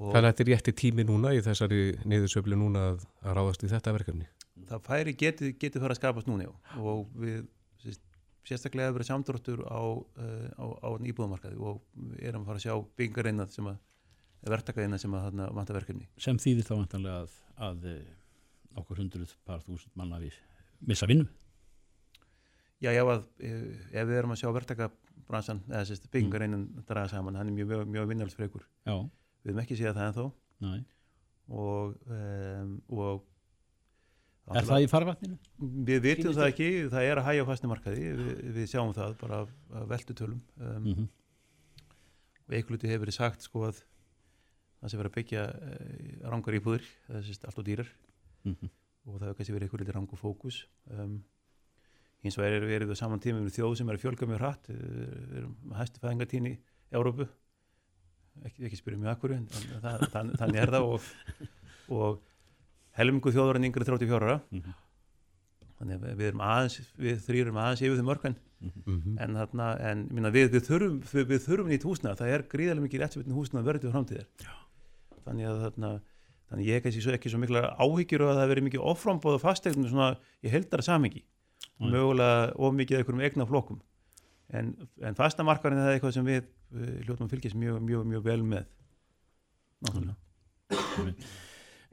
og 0.00 0.14
Þannig 0.14 0.26
að 0.26 0.30
þetta 0.30 0.44
er 0.44 0.50
rétti 0.50 0.76
tími 0.80 1.04
núna 1.04 1.32
í 1.36 1.42
þessari 1.44 1.80
niðursöflu 2.08 2.56
núna 2.56 2.86
að, 2.92 3.02
að 3.24 3.34
ráðast 3.36 3.64
í 3.66 3.72
þetta 3.72 3.96
verkefni. 3.96 4.28
það 4.70 4.86
færi 4.86 5.16
geti, 5.18 5.52
geti 5.60 5.82
fara 5.82 5.96
að 5.96 6.00
skapast 6.00 6.30
núna 6.30 6.46
já. 6.46 6.52
og 6.78 7.10
við 7.20 7.42
sérst, 7.82 8.02
sérstaklega 8.48 8.88
hefur 8.88 9.00
verið 9.00 9.10
samdróttur 9.10 9.62
á, 9.68 9.82
uh, 9.82 10.48
á, 10.56 10.64
á 10.84 10.88
íbúðamarkaði 11.04 11.60
og 11.60 11.82
við 11.96 12.28
erum 12.30 12.44
að 12.44 12.52
fara 12.52 12.62
að 12.62 12.66
sjá 12.66 12.74
byggingareina 13.00 13.48
sem 13.52 13.68
að 13.70 13.80
verktakaðina 14.48 15.00
sem 15.00 15.14
að 15.14 15.26
þarna 15.28 15.50
vantar 15.56 15.76
verkefni 15.80 16.08
sem 16.20 16.40
þýðir 16.40 16.68
þá 16.68 16.72
vantanlega 16.78 17.18
að, 17.24 17.36
að 17.66 17.86
eh, 17.90 18.08
okkur 18.80 19.02
hundruð 19.02 19.34
par 19.44 19.60
þúsund 19.66 19.92
manna 20.00 20.20
við 20.22 20.38
missa 20.88 21.08
vinnu 21.10 21.28
Já, 22.80 22.94
já, 22.96 23.02
að, 23.04 23.26
eh, 23.44 23.64
ef 23.92 24.06
við 24.08 24.16
erum 24.16 24.32
að 24.32 24.40
sjá 24.40 24.48
verktakabransan 25.20 25.60
eða 25.68 25.84
sérst, 25.88 26.08
byggingareinin 26.10 26.64
draga 26.88 27.08
saman, 27.12 27.36
hann 27.36 27.48
er 27.48 27.52
mjög, 27.52 27.86
mjög, 27.86 28.14
já, 28.86 28.96
við 29.44 29.52
erum 29.52 29.62
ekki 29.62 29.76
séð 29.78 29.94
það 29.94 30.08
ennþá. 30.08 30.30
Næ 30.60 30.80
og, 31.50 31.96
um, 32.06 32.74
og 32.94 33.24
er 34.54 34.66
það 34.66 34.84
í 34.84 34.90
farvatninu? 34.90 35.38
Við 35.58 36.02
vitum 36.04 36.34
það 36.36 36.50
ekki, 36.52 36.68
það 36.92 37.06
er 37.08 37.20
að 37.20 37.26
hægja 37.26 37.46
fastnimarkaði, 37.48 38.12
við, 38.20 38.28
við 38.54 38.68
sjáum 38.70 38.92
það 38.94 39.16
bara 39.20 39.40
af, 39.44 39.56
af 39.74 39.88
veldutölum 39.90 40.44
um, 40.58 40.84
Mm 40.84 41.08
og 42.50 42.56
einhverjuti 42.58 42.88
hefur 42.90 43.04
verið 43.04 43.14
sagt 43.14 43.44
sko 43.46 43.60
að 43.68 43.76
það 44.80 44.90
sé 44.90 44.98
verið 44.98 45.10
að 45.12 45.16
byggja 45.20 45.42
uh, 45.54 46.30
rangar 46.32 46.56
íbúðir, 46.58 46.88
það 47.06 47.20
sést 47.28 47.44
allt 47.46 47.60
og 47.62 47.66
dýrar. 47.68 47.90
-hmm. 48.42 48.70
og 49.06 49.12
það 49.20 49.26
hefur 49.28 49.36
kannski 49.38 49.54
verið 49.54 49.66
einhverjuti 49.68 49.94
rangur 49.94 50.18
fókus. 50.18 50.58
Um, 50.90 51.22
hins 52.24 52.36
vegar 52.38 52.58
er 52.58 52.66
verið 52.68 52.92
á 52.92 53.00
saman 53.00 53.22
tíma 53.22 53.40
með 53.40 53.56
þjóð 53.58 53.78
sem 53.80 53.90
er 53.90 53.98
að 53.98 54.04
fjölga 54.04 54.28
mjög 54.28 54.42
hratt. 54.42 54.68
Við 54.70 55.38
erum 55.40 55.76
hæstu 55.78 56.02
fæðingatíni 56.02 56.52
í 56.54 56.58
Európu 56.92 57.28
ekki, 58.46 58.66
ekki 58.68 58.78
spyrja 58.78 59.00
mjög 59.00 59.14
akkur 59.14 59.34
þannig 60.40 60.60
er 60.60 60.74
það 60.74 60.86
og, 60.86 61.08
og 61.96 62.20
helmingu 62.98 63.32
þjóður 63.34 63.60
en 63.60 63.66
yngri 63.70 63.88
34 63.88 64.20
ára. 64.20 64.38
Mhm. 64.50 64.78
þannig 65.80 65.96
að 65.96 66.20
við 66.20 66.26
erum 66.28 66.44
aðeins 66.44 66.94
við 67.00 67.20
þrýrum 67.24 67.58
aðeins 67.60 67.82
yfir 67.86 68.00
þeim 68.00 68.08
mörgn 68.10 68.38
Mm 68.60 69.16
en, 69.16 69.36
þarna, 69.36 69.66
en 69.80 70.08
minna, 70.12 70.30
við, 70.30 70.50
við, 70.52 70.64
þurfum, 70.66 70.96
við, 71.12 71.26
við 71.30 71.44
þurfum 71.46 71.70
nýtt 71.72 71.84
húsna, 71.88 72.14
það 72.18 72.32
er 72.34 72.42
gríðarlega 72.52 72.84
mikið 72.84 73.00
réttsveitin 73.00 73.36
húsna 73.36 73.62
verður 73.64 73.80
til 73.80 73.92
framtíðar. 73.94 74.26
Þannig 75.24 75.48
að 75.48 75.62
þarna, 75.64 75.90
þannig 76.50 76.68
ég 76.68 76.84
hef 76.84 77.14
ekki 77.14 77.32
svo 77.32 77.40
mikla 77.40 77.62
áhyggjur 77.80 78.24
og 78.26 78.32
að 78.32 78.40
það 78.40 78.52
veri 78.52 78.64
mikið 78.66 78.84
offrambóð 78.92 79.38
og 79.38 79.42
fastegnum 79.44 79.88
svona 79.88 80.10
í 80.44 80.52
heldara 80.52 80.84
samingi. 80.84 81.24
Mögulega 81.80 82.50
of 82.56 82.74
mikið 82.76 83.00
einhverjum 83.00 83.24
egna 83.28 83.46
flokkum. 83.48 83.80
En, 84.50 84.72
en 85.06 85.16
fastamarkarinn 85.18 85.78
er 85.78 85.86
það 85.86 85.96
eitthvað 85.96 86.16
sem 86.16 86.26
við, 86.26 86.50
við 86.74 86.92
hljóttum 87.06 87.28
að 87.28 87.34
fylgjast 87.36 87.58
mjög, 87.58 87.78
mjög, 87.86 88.06
mjög 88.10 88.26
vel 88.26 88.40
með 88.50 88.66
náttúrulega. 89.86 90.18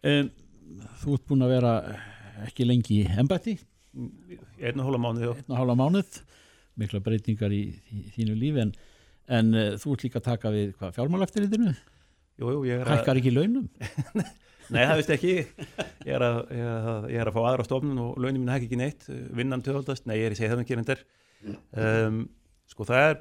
Um, 0.08 0.32
Þú 1.02 1.14
ert 1.16 1.28
búin 1.30 1.46
að 1.46 1.54
vera 1.54 1.74
ekki 2.44 2.66
lengi 2.68 2.98
í 3.02 3.12
embætti. 3.22 3.54
Einn 4.60 4.82
og 4.82 4.90
hóla 4.90 5.00
mánuði 5.00 5.30
og 5.30 5.38
einn 5.40 5.54
og 5.54 5.62
hálfa 5.62 5.76
mánuð. 5.80 6.18
Mikla 6.78 7.02
breytingar 7.06 7.54
í, 7.56 7.62
í 7.94 8.02
þínu 8.14 8.36
lífi 8.38 8.66
en, 8.66 8.74
en 9.34 9.54
uh, 9.56 9.70
þú 9.80 9.94
ert 9.96 10.04
líka 10.06 10.20
að 10.20 10.28
taka 10.28 10.52
við 10.54 10.74
hvað 10.76 10.98
ég 12.68 12.84
er 12.84 12.86
að 12.86 13.00
hækkar 13.00 13.22
ekki 13.22 13.34
launum 13.34 13.66
Nei, 14.74 14.82
það 14.84 14.98
veist 15.00 15.14
ekki. 15.16 15.34
Ég 16.08 16.12
er, 16.18 16.24
að, 16.26 16.38
ég, 16.52 16.64
er 16.64 16.90
að, 16.92 17.06
ég 17.14 17.22
er 17.22 17.30
að 17.30 17.38
fá 17.38 17.42
aðra 17.44 17.66
stofnun 17.68 18.02
og 18.04 18.18
launin 18.20 18.42
mín 18.42 18.52
hækki 18.52 18.68
ekki 18.68 18.80
neitt. 18.82 19.06
Vinnan 19.38 19.64
töfaldast, 19.66 20.08
nei, 20.10 20.18
ég 20.20 20.28
er 20.28 20.36
í 20.36 20.40
segið 20.40 20.54
það 20.54 20.62
með 20.62 20.70
gerindar 20.72 21.04
um, 21.48 22.24
sko 22.68 22.88
það 22.88 23.04
er 23.06 23.20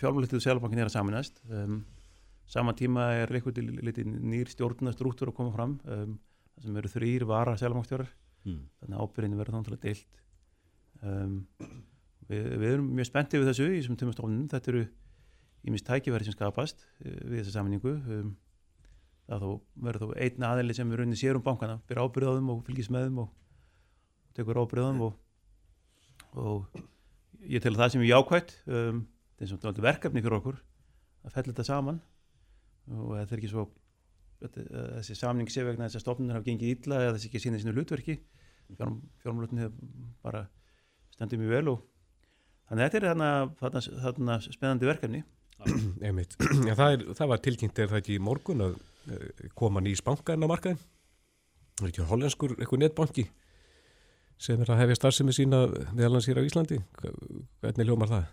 sjálfmálitið 0.00 0.38
og 0.38 0.44
sjálfbankin 0.44 0.82
er 0.82 0.88
að 0.88 0.94
saminast 0.94 1.42
um, 1.50 1.80
sama 2.50 2.74
tíma 2.78 3.08
er 3.20 3.32
eitthvað 3.34 3.60
litið 3.86 4.08
nýr 4.08 4.50
stjórnastrúttur 4.50 5.32
að 5.32 5.38
koma 5.40 5.54
fram. 5.54 5.76
Um, 5.84 6.16
sem 6.62 6.78
eru 6.80 6.88
þrýr 6.90 7.26
vara 7.28 7.56
sjálfbankstjórar 7.60 8.08
mm. 8.46 8.60
þannig 8.80 8.96
að 8.96 9.02
ábyrðinu 9.04 9.40
verður 9.40 9.58
þannig 9.58 9.82
deilt. 9.82 10.22
Um, 11.04 11.34
við, 12.30 12.46
við 12.62 12.70
erum 12.70 12.88
mjög 12.96 13.10
spenntið 13.10 13.42
við 13.42 13.50
þessu 13.50 13.66
í 13.68 13.80
þessum 13.80 13.98
tímastofnunum 14.00 14.48
þetta 14.52 14.72
eru 14.72 14.84
ímist 15.66 15.86
tækifæri 15.88 16.26
sem 16.26 16.36
skapast 16.36 16.86
uh, 16.86 17.18
við 17.28 17.42
þessa 17.42 17.58
saminningu 17.58 17.92
um, 18.16 18.30
það 19.26 19.42
þó, 19.42 19.50
verður 19.86 20.04
þó 20.04 20.18
einn 20.26 20.46
aðeili 20.48 20.76
sem 20.76 20.92
er 20.92 21.02
raunin 21.02 21.18
sér 21.18 21.38
um 21.38 21.44
bankana, 21.44 21.80
byrja 21.88 22.06
ábyrð 22.06 22.30
á 22.30 22.36
þeim 22.36 22.52
og 22.54 22.60
fylgist 22.66 22.92
með 22.94 23.08
þeim 23.08 23.22
og 23.24 23.32
tekur 24.38 24.60
ábyrð 24.62 24.86
á 24.86 24.88
þeim 24.90 25.02
og, 25.06 25.16
og 26.42 26.78
ég 27.46 27.64
tel 27.64 27.74
að 27.74 27.82
það 27.82 27.92
sem 27.94 28.04
er 28.04 28.10
jákvætt 28.12 28.54
um, 28.66 29.02
það 29.36 29.46
er 29.46 29.50
svona 29.52 29.86
verkefni 29.88 30.22
fyrir 30.22 30.38
okkur 30.38 30.60
að 31.26 31.34
fella 31.34 31.52
þetta 31.52 31.66
saman 31.66 32.00
og 32.94 33.12
þetta 33.18 33.34
er 33.34 33.40
ekki 33.40 33.50
svo 33.50 33.66
eh, 34.46 34.60
þessi 35.00 35.18
samning 35.18 35.50
sé 35.50 35.66
vegna 35.66 35.88
þess 35.88 36.00
að 36.00 36.06
stofnunir 36.06 36.38
hafa 36.38 36.46
gengið 36.46 36.74
illa 36.76 37.02
eða 37.02 37.16
þessi 37.16 37.30
ekki 37.30 37.42
sínið 37.42 37.64
sínu 37.64 37.76
hlutverki 37.76 38.18
fjármálutni 38.76 39.66
hefur 39.66 39.94
bara 40.22 40.46
standið 41.14 41.42
mjög 41.42 41.54
vel 41.56 41.72
og 41.74 41.84
þannig 42.68 42.86
þetta 42.86 42.98
er 43.00 43.08
þarna, 43.10 43.30
þarna, 43.60 43.82
þarna 44.06 44.38
spennandi 44.46 44.90
verkefni 44.90 45.22
Einmitt. 46.04 46.34
Já, 46.68 46.74
það, 46.76 46.90
er, 46.92 47.04
það 47.16 47.30
var 47.30 47.40
tilkynnt 47.40 47.78
er 47.80 47.88
það 47.88 48.00
ekki 48.02 48.16
í 48.18 48.20
morgun 48.20 48.64
að 48.66 48.74
koma 49.54 49.82
nýs 49.84 50.02
banka 50.04 50.34
inn 50.34 50.46
á 50.46 50.50
markaðin 50.50 50.80
það 51.76 51.84
er 51.84 51.92
ekki 51.92 52.08
hollenskur 52.08 52.54
eitthvað 52.56 52.82
netbanki 52.82 53.26
sem 54.40 54.60
er 54.60 54.70
að 54.72 54.82
hefja 54.82 54.96
starfsemi 54.98 55.34
sína 55.36 55.62
meðal 55.96 56.16
hans 56.16 56.28
hér 56.28 56.40
á 56.40 56.46
Íslandi. 56.46 56.78
Hvernig 57.62 57.88
ljómar 57.88 58.10
það? 58.10 58.26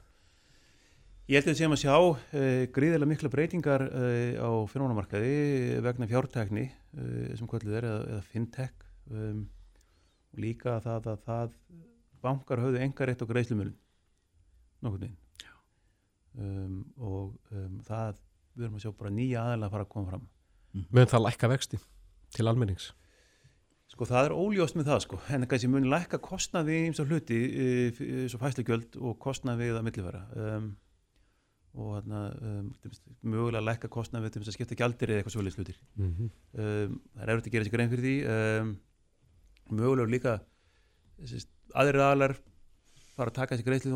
Ég 1.31 1.39
held 1.39 1.47
að 1.47 1.53
við 1.53 1.59
séum 1.61 1.75
að 1.75 1.81
sjá 1.83 1.93
uh, 1.95 2.63
gríðilega 2.75 3.07
mikla 3.07 3.31
breytingar 3.31 3.85
uh, 3.87 4.35
á 4.43 4.51
fjármálamarkaði 4.71 5.35
vegna 5.85 6.09
fjártækni 6.11 6.65
uh, 6.67 7.29
sem 7.39 7.47
kvölduð 7.47 7.77
er 7.79 7.87
eða, 7.87 8.01
eða 8.11 8.25
fintech. 8.33 8.83
Um, 9.07 9.45
og 10.33 10.43
líka 10.43 10.75
það 10.83 11.09
að 11.13 11.23
það 11.27 11.55
bankar 12.23 12.63
höfðu 12.63 12.83
enga 12.83 13.07
rétt 13.07 13.23
á 13.23 13.31
greiðslumölun 13.31 13.79
nokkur 14.83 15.05
veginn. 15.05 15.19
Um, 16.33 16.77
og 16.99 17.55
um, 17.55 17.79
það 17.87 18.19
við 18.57 18.67
erum 18.67 18.79
að 18.79 18.83
sjá 18.83 18.95
bara 18.99 19.15
nýja 19.15 19.43
aðeins 19.45 19.67
að 19.67 19.75
fara 19.77 19.87
að 19.87 19.93
koma 19.95 20.11
fram 20.11 20.27
Meðan 20.73 21.11
það 21.13 21.25
lækka 21.27 21.49
vexti 21.53 21.79
til 22.33 22.47
almennings. 22.49 22.91
Sko 23.93 24.07
það 24.09 24.27
er 24.27 24.33
óljóst 24.33 24.77
með 24.77 24.87
það 24.89 25.03
sko 25.03 25.19
en 25.35 25.45
kannski 25.49 25.69
muni 25.69 25.91
lækka 25.91 26.17
kostnaði 26.23 26.79
eins 26.87 27.01
og 27.01 27.11
hluti 27.11 27.41
eins 27.93 28.33
og 28.33 28.41
fæslugjöld 28.41 28.97
og 28.97 29.19
kostnaði 29.21 29.67
við 29.67 29.77
að 29.77 29.85
millifæra. 29.85 30.23
Um, 30.33 30.71
og 31.73 31.93
þarna 31.97 32.21
um, 32.37 32.71
mögulega 33.25 33.65
lækka 33.65 33.89
kostnaði 33.93 34.29
við 34.29 34.47
að 34.47 34.55
skipta 34.55 34.77
gjaldir 34.77 35.09
eða 35.09 35.21
eitthvað 35.21 35.35
svolítið 35.35 35.55
slutir 35.57 35.79
mm 35.97 36.09
-hmm. 36.09 36.31
um, 36.63 36.97
það 37.15 37.23
er 37.23 37.33
eftir 37.33 37.49
að 37.49 37.55
gera 37.55 37.65
sér 37.65 37.73
grein 37.75 37.89
fyrir 37.93 38.05
því 38.05 38.15
um, 38.33 38.73
mögulega 39.79 40.13
líka 40.13 40.33
aðrir 41.73 42.05
aðlar 42.05 42.35
fara 43.15 43.29
að 43.29 43.37
taka 43.39 43.55
þessi 43.55 43.65
greiðslið 43.65 43.95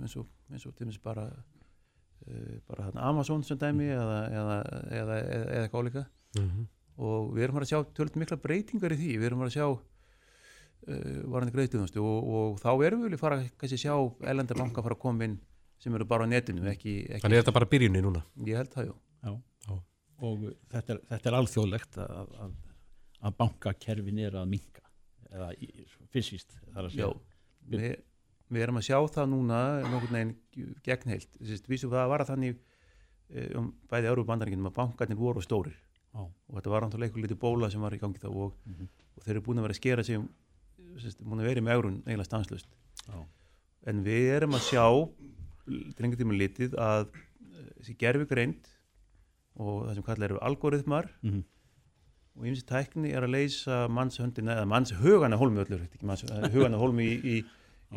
eins 0.00 0.16
og, 0.16 0.28
eins 0.50 0.66
og 0.66 1.02
bara 1.02 1.28
bara 2.68 2.86
þarna 2.88 3.08
Amazon 3.10 3.42
sem 3.44 3.58
dæmi 3.60 3.88
eða, 3.92 4.18
eða, 4.32 4.54
eða, 5.00 5.16
eða, 5.18 5.18
eða 5.54 5.64
eitthvað 5.64 5.82
álíka 5.84 6.04
Mm 6.34 6.46
-hmm. 6.50 6.64
og 6.98 7.34
við 7.36 7.42
erum 7.44 7.56
að 7.60 7.68
sjá 7.70 7.78
tölvöld 7.94 8.16
mikla 8.18 8.36
breytingar 8.42 8.92
í 8.92 8.96
því, 8.98 9.10
við 9.20 9.26
erum 9.28 9.42
að 9.46 9.52
sjá 9.54 9.66
uh, 9.70 11.20
varandi 11.30 11.52
greiðslið 11.54 11.98
og, 12.02 12.30
og 12.34 12.56
þá 12.62 12.70
erum 12.86 13.02
við 13.04 13.08
vilja 13.08 13.20
fara 13.22 13.38
kannski 13.60 13.78
sjá 13.78 13.94
elenda 14.32 14.54
banka 14.58 14.82
fara 14.82 14.94
að 14.96 15.02
koma 15.04 15.24
inn 15.28 15.36
sem 15.78 15.94
eru 15.94 16.04
bara 16.08 16.24
á 16.26 16.28
netinu 16.30 16.66
ekki, 16.70 16.94
ekki 17.08 17.22
Þannig 17.22 17.38
er 17.38 17.42
þetta 17.44 17.54
bara 17.58 17.68
byrjunni 17.70 18.02
núna? 18.02 18.22
Ég 18.46 18.56
held 18.56 18.72
það, 18.74 18.88
jú 18.88 18.94
Já. 19.24 19.78
og 20.24 20.44
þetta 20.72 20.92
er, 20.94 21.00
þetta 21.12 21.30
er 21.30 21.36
alþjóðlegt 21.38 21.98
að, 21.98 22.34
að, 22.44 22.52
að 23.28 23.36
bankakerfin 23.38 24.18
er 24.26 24.36
að 24.42 24.48
minka 24.48 24.82
eða 25.30 25.52
í- 25.60 25.86
fysiskt 26.14 26.58
þar 26.72 26.88
að 26.88 26.98
Já, 26.98 27.08
segja 27.08 27.78
við, 27.78 27.96
við 28.52 28.62
erum 28.66 28.76
að 28.80 28.86
sjá 28.88 28.98
það 29.14 29.30
núna 29.32 29.58
nokkurn 29.88 30.16
veginn 30.18 30.74
gegn 30.84 31.08
heilt 31.14 31.28
Sist, 31.48 31.66
vísu 31.70 31.88
það 31.92 32.08
var 32.12 32.20
að 32.24 32.30
þannig 32.34 32.58
eh, 33.30 33.50
um 33.58 33.70
bæði 33.90 34.10
Európa 34.12 34.32
bandaríkinum 34.34 34.68
að 34.70 34.76
bankarnir 34.78 35.16
voru 35.18 35.40
stórir 35.42 35.74
Já. 36.14 36.20
og 36.22 36.54
þetta 36.58 36.70
var 36.70 36.84
náttúrulega 36.84 37.10
einhver 37.10 37.24
lítið 37.24 37.40
bóla 37.42 37.70
sem 37.72 37.80
var 37.82 37.94
í 37.96 37.98
gangi 38.02 38.20
þá 38.22 38.28
og, 38.30 38.52
Mhm. 38.66 38.88
og 39.16 39.22
þeir 39.24 39.30
eru 39.36 39.40
búin 39.46 39.58
að 39.58 39.66
vera 39.68 39.74
að 39.74 39.80
skera 39.80 40.04
sig 40.04 40.16
um, 40.18 40.28
sist, 41.00 41.18
búin 41.24 41.40
að 41.40 41.48
vera 41.48 41.60
með 41.64 41.74
eurun 41.78 41.96
eiginlega 42.06 42.28
stanslust 42.28 42.68
Já. 43.08 43.24
en 43.86 44.04
við 44.04 44.28
erum 44.36 44.54
að 44.54 44.68
sjá 44.68 44.84
til 45.66 46.04
einhvern 46.04 46.20
tíma 46.20 46.36
litið 46.38 46.74
að 46.78 47.08
eh, 47.08 47.72
þessi 47.80 47.96
gerfi 47.98 48.28
greind 48.30 48.68
og 49.56 49.86
það 49.88 49.94
sem 49.94 50.02
kallar 50.06 50.30
eru 50.30 50.38
algoritmar 50.42 51.08
Mhm. 51.22 51.42
og 52.36 52.46
ymsi 52.50 52.64
tækni 52.66 53.12
er 53.14 53.22
að 53.22 53.30
leysa 53.34 53.88
mannshöndina 53.88 54.56
eða 54.58 54.66
mannshugana 54.68 55.36
hólmi 55.38 55.62
öllur, 55.64 55.82
ekki 55.86 56.02
manns, 56.06 56.24
hugana 56.52 56.76
hólmi 56.78 57.04
í, 57.06 57.18
í, 57.24 57.44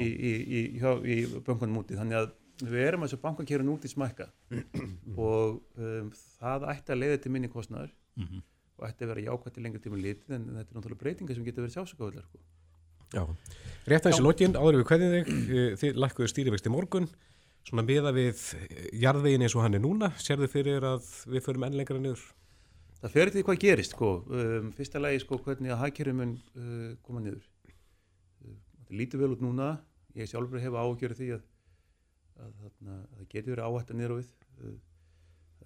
í, 0.04 0.08
í, 0.08 0.34
í, 0.58 0.62
hjá- 0.82 1.02
í 1.06 1.18
bönkunum 1.48 1.82
úti 1.84 1.98
þannig 2.00 2.18
að 2.22 2.30
við 2.68 2.82
erum 2.88 3.04
að 3.06 3.12
þessu 3.12 3.22
bankakerun 3.22 3.70
út 3.76 3.84
í 3.86 3.92
smækka 3.92 4.28
og 5.30 5.60
um, 5.78 6.12
það 6.40 6.68
ætti 6.74 6.94
að 6.96 7.02
leiða 7.04 7.18
til 7.24 7.32
minni 7.36 7.50
kostnaður 7.54 7.92
Mhm. 8.18 8.40
og 8.78 8.86
ætti 8.88 9.06
að 9.06 9.10
vera 9.12 9.22
jákvæmt 9.28 9.54
til 9.54 9.62
lengri 9.68 9.80
tíma 9.84 9.98
litið 10.02 10.32
en 10.34 10.46
þetta 10.56 10.72
er 10.72 10.78
náttúrulega 10.80 11.02
breytingar 11.04 11.36
sem 11.38 11.46
getur 11.46 11.66
verið 11.68 11.76
sjásökaðular 11.76 12.24
sko. 12.26 12.40
Já, 13.14 13.22
rétt 13.88 14.06
aðeins 14.08 14.20
í 14.20 14.26
lokin, 14.26 14.56
áður 14.58 14.74
en 14.74 14.82
við 14.82 14.88
hvernig 14.90 15.12
þig, 15.14 15.30
eh, 15.54 15.76
þið 15.82 16.00
lækkuðu 16.02 16.30
stýrivexti 16.34 16.72
morgun, 16.74 17.06
svona 17.70 17.86
miða 17.86 18.12
við 18.18 18.42
jarðvegin 19.04 19.46
eins 19.46 19.56
og 19.56 19.62
hann 19.68 19.78
er 19.78 19.84
núna, 19.86 20.10
sérðu 20.18 20.50
fyrir 20.50 20.82
að 20.90 21.06
við 21.30 21.46
förum 21.46 21.68
enn 21.70 21.78
lengra 21.78 22.00
niður? 22.02 22.26
Það 23.04 23.14
fer 23.14 23.30
til 23.38 23.44
hvað 23.46 23.60
gerist 23.62 23.94
sko. 23.94 24.10
um, 24.34 24.72
fyrsta 24.74 25.00
lagi 25.00 25.22
sko, 25.22 25.38
hvernig 25.46 25.72
að 25.76 25.82
hagkerfið 25.86 26.18
mun 26.18 26.34
uh, 26.58 26.96
koma 27.06 27.22
niður 27.22 27.46
uh, 27.46 28.56
þetta 28.82 28.98
lítur 28.98 29.22
vel 29.22 29.32
út 29.38 29.46
núna 29.46 29.70
ég 30.18 30.30
sjálfur 30.32 30.64
hefa 30.64 30.84
ágjörði 30.84 31.18
því 31.20 31.30
að, 31.36 31.48
að, 32.38 32.54
að, 32.68 32.72
að 32.88 33.18
það 33.18 33.28
getur 33.34 33.54
verið 33.54 33.68
áhætt 33.68 33.92
að 33.94 34.00
niður 34.00 34.14
á 34.14 34.18
við. 34.18 34.32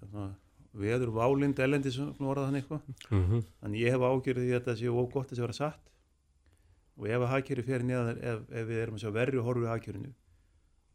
Þannig 0.02 0.22
að 0.22 0.32
veður 0.72 1.12
válind 1.12 1.58
elendi 1.60 1.92
sem 1.92 2.28
orða 2.32 2.48
þannig 2.48 2.68
Mm 3.12 3.24
-hmm. 3.28 3.42
þannig 3.60 3.80
ég 3.82 3.92
hef 3.92 4.04
ágjörði 4.08 4.44
því 4.46 4.52
að 4.52 4.60
þetta 4.60 4.76
sé 4.80 4.88
of 4.88 5.12
gott 5.12 5.32
að 5.32 5.36
sé 5.36 5.42
vera 5.42 5.58
satt. 5.58 5.90
Og 6.96 7.08
ef 7.08 7.20
að 7.22 7.32
hagkerfið 7.32 7.66
fer 7.66 7.82
niður 7.82 8.18
ef, 8.20 8.40
ef 8.50 8.66
við 8.68 8.82
erum 8.82 8.94
að 8.94 9.02
sjá 9.02 9.10
verri 9.12 9.38
horfið 9.38 9.72
hagkerfinu 9.72 10.12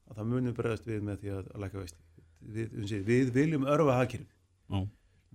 að 0.07 0.15
það 0.17 0.29
munum 0.31 0.53
bregðast 0.53 0.87
við 0.87 1.01
með 1.03 1.19
því 1.21 1.29
að, 1.35 1.47
að 1.53 1.61
læka 1.63 1.79
veist 1.81 1.97
við, 2.39 2.67
við, 2.71 3.03
við 3.05 3.31
viljum 3.33 3.65
örfa 3.65 3.97
hagkerfið. 3.97 4.33
Já. 4.67 4.87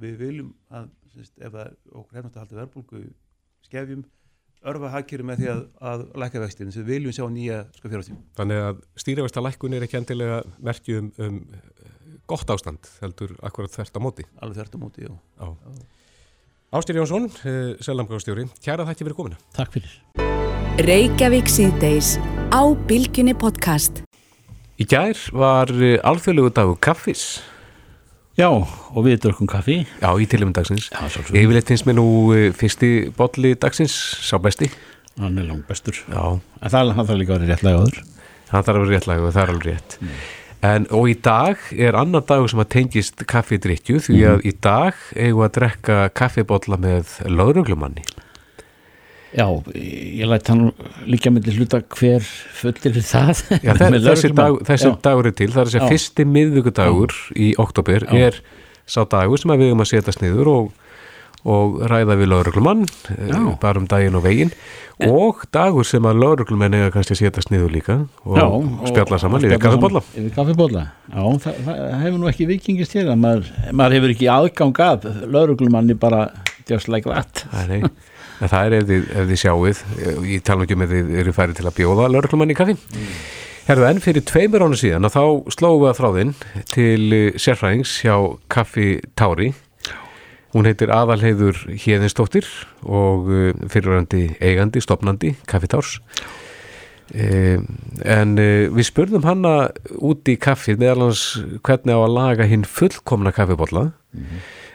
við 0.03 0.17
viljum 0.17 0.55
að 0.69 0.89
sérst, 1.13 1.39
ef 1.39 1.53
það 1.53 1.77
okkur 1.93 2.17
hefnast 2.19 2.37
að 2.37 2.43
halda 2.43 2.59
verðbólgu 2.61 3.03
skefjum 3.67 4.05
örfa 4.71 4.91
hagkerfið 4.93 5.29
með 5.29 5.41
því 5.41 5.49
að, 5.53 5.63
að 5.91 6.03
læka 6.23 6.43
vextin 6.43 6.71
að 6.71 6.79
við 6.83 6.91
viljum 6.93 7.17
sjá 7.17 7.25
nýja 7.33 7.63
sko 7.77 7.91
fjárhástíma 7.91 8.21
Þannig 8.39 8.61
að 8.67 8.83
stýrivexta 9.03 9.43
lækkun 9.43 9.77
er 9.77 9.87
ekki 9.87 9.99
endilega 9.99 10.43
merkju 10.63 11.01
um, 11.03 11.11
um 11.27 11.41
gott 12.31 12.53
ástand, 12.55 12.87
heldur 13.03 13.35
akkurat 13.43 13.73
þvert 13.73 13.99
á 13.99 14.01
móti. 14.01 14.27
alveg 14.41 14.63
þert 14.63 14.77
á 14.77 14.79
móti 14.81 15.05
já. 15.05 15.13
Já. 15.41 15.49
Ástír 16.73 16.97
Jónsson, 16.97 17.27
uh, 17.29 17.75
selamgáðstjóri, 17.85 18.47
kæra 18.65 18.87
þætti 18.89 19.05
fyrir 19.05 19.19
komina. 19.19 19.41
Takk 19.57 19.75
fyrir 19.75 19.93
Reykjavík 20.81 21.51
síðdeis 21.53 22.15
á 22.49 22.63
Bilginni 22.89 23.35
podcast. 23.37 24.01
Í 24.81 24.87
gær 24.89 25.19
var 25.37 25.69
uh, 25.75 25.99
alþjóðlegu 26.01 26.55
dagu 26.57 26.79
kaffis, 26.81 27.43
Já, 28.39 28.49
og 28.49 29.03
við 29.05 29.19
drukkum 29.27 29.51
kaffi 29.51 29.83
já, 29.85 30.09
í 30.09 30.29
tilum 30.31 30.55
dagsins. 30.57 30.89
Já, 30.89 31.03
svolítið 31.13 31.43
Yfirleitt 31.43 31.69
finnst 31.69 31.89
mér 31.89 31.99
nú 31.99 32.07
uh, 32.33 32.47
fyrsti 32.57 32.93
bolli 33.19 33.53
dagsins, 33.61 33.97
sá 34.25 34.39
besti. 34.41 34.71
Hann 35.21 35.37
er 35.37 35.45
langt 35.45 35.67
bestur 35.69 35.99
Já, 36.09 36.41
En 36.65 36.73
það, 36.73 36.95
hann 36.97 37.05
þarf 37.05 37.19
líka 37.21 37.35
að 37.35 37.43
vera 37.43 37.53
réttlega 37.53 37.83
áður 37.83 37.99
hann 38.53 38.65
þarf 38.67 38.79
að 38.79 38.85
vera 38.85 38.97
réttlega 38.97 39.27
og 39.27 39.35
það 39.35 39.43
er 39.43 39.53
alveg 39.55 39.69
rétt. 39.71 39.99
En, 40.63 40.85
og 40.95 41.09
í 41.11 41.15
dag 41.19 41.63
er 41.75 41.97
annar 41.99 42.25
dagur 42.29 42.51
sem 42.53 42.61
að 42.63 42.71
tengist 42.77 43.25
kaffidrykkju 43.31 44.03
því 44.07 44.19
að 44.31 44.45
í 44.47 44.53
dag 44.63 44.99
eigum 45.17 45.43
að 45.47 45.55
drekka 45.57 45.97
kaffibolla 46.15 46.79
með 46.79 47.17
lögreglumanni. 47.27 48.05
Já, 49.33 49.47
ég 49.73 50.29
læt 50.29 50.49
hann 50.53 50.67
líka 51.09 51.31
með 51.33 51.55
hluta 51.57 51.81
hver 51.97 52.27
fullir 52.59 52.99
það? 53.01 53.41
Já, 53.65 53.73
þessi, 54.11 54.31
dag, 54.37 54.59
þessi 54.69 54.93
dagur 55.05 55.31
er 55.31 55.37
til, 55.39 55.49
það 55.55 55.71
er 55.71 55.79
Já. 55.79 55.89
fyrsti 55.89 56.27
miðvíkudagur 56.29 57.17
í 57.41 57.49
oktober 57.63 58.05
Já. 58.11 58.29
er 58.29 58.39
sá 58.85 59.03
dagur 59.09 59.41
sem 59.41 59.55
við 59.57 59.73
um 59.73 59.81
að 59.85 59.89
setjast 59.95 60.21
niður 60.21 60.53
og, 60.53 60.69
og 61.49 61.81
ræða 61.89 62.19
við 62.21 62.31
lögreglumann 62.35 62.85
eh, 62.85 63.33
bara 63.63 63.81
um 63.81 63.89
daginn 63.89 64.21
og 64.21 64.27
veginn. 64.27 64.53
Og 65.03 65.41
dagur 65.55 65.89
sem 65.89 66.05
að 66.07 66.21
lögreglumenn 66.21 66.77
eiga 66.77 66.93
kannski 66.93 67.17
að 67.17 67.23
setjast 67.25 67.55
niður 67.55 67.73
líka 67.73 67.99
og 68.29 68.37
Já, 68.37 68.47
spjalla 68.93 69.19
saman 69.19 69.41
og 69.41 69.49
yfir 69.49 69.63
kaffibólla 69.65 70.03
Yfir 70.13 70.31
kaffibólla 70.37 70.85
Já, 71.09 71.25
það, 71.47 71.59
það 71.65 71.83
hefur 72.05 72.21
nú 72.21 72.29
ekki 72.31 72.51
vikingist 72.53 72.95
til 72.95 73.09
að 73.09 73.17
maður, 73.25 73.51
maður 73.73 73.97
hefur 73.99 74.15
ekki 74.15 74.31
aðgang 74.37 74.83
að 74.93 75.09
lauruglumanni 75.33 75.97
bara 75.99 76.27
just 76.69 76.93
like 76.93 77.09
that. 77.09 77.47
Nei, 77.53 77.81
nei. 77.81 77.91
En 78.43 78.51
það 78.51 78.65
er 78.65 78.75
ef 78.81 78.89
þið, 78.89 79.05
ef 79.15 79.29
þið 79.31 79.41
sjáuð, 79.45 79.85
ég 80.27 80.43
tala 80.43 80.67
ekki 80.67 80.75
um 80.75 80.83
ef 80.83 80.91
þið 80.91 81.15
eru 81.23 81.35
færið 81.37 81.61
til 81.61 81.69
að 81.69 81.77
bjóða 81.79 82.11
lögreglumann 82.11 82.51
í 82.51 82.59
kaffi. 82.59 82.75
Herðu, 83.63 83.85
en 83.87 84.01
fyrir 84.03 84.25
tveimur 84.27 84.65
ánu 84.67 84.77
síðan 84.79 85.07
að 85.07 85.15
þá 85.15 85.53
slóum 85.55 85.83
við 85.85 85.89
að 85.93 85.99
þráðinn 86.01 86.31
til 86.73 87.03
eh, 87.15 87.37
sérfræðings 87.39 87.93
hjá 88.03 88.17
Kaffi 88.51 88.87
Tári. 89.15 89.53
Hún 90.53 90.67
heitir 90.67 90.91
Aðalheiður 90.93 91.61
Hjeðinsdóttir 91.71 92.49
og 92.83 93.31
eh, 93.31 93.53
fyrirrandi 93.71 94.25
eigandi, 94.43 94.83
stopnandi 94.83 95.37
Kaffi 95.47 95.71
Társ. 95.71 95.93
Eh, 97.15 97.63
en 98.03 98.35
við 98.35 98.89
spurðum 98.89 99.29
hanna 99.29 99.55
út 99.95 100.27
í 100.27 100.35
kaffið 100.43 100.83
meðal 100.83 101.07
hans 101.07 101.23
hvernig 101.63 101.95
á 101.95 102.01
að 102.03 102.17
laga 102.17 102.51
hinn 102.51 102.67
fullkomna 102.67 103.31
kaffibólla 103.37 103.93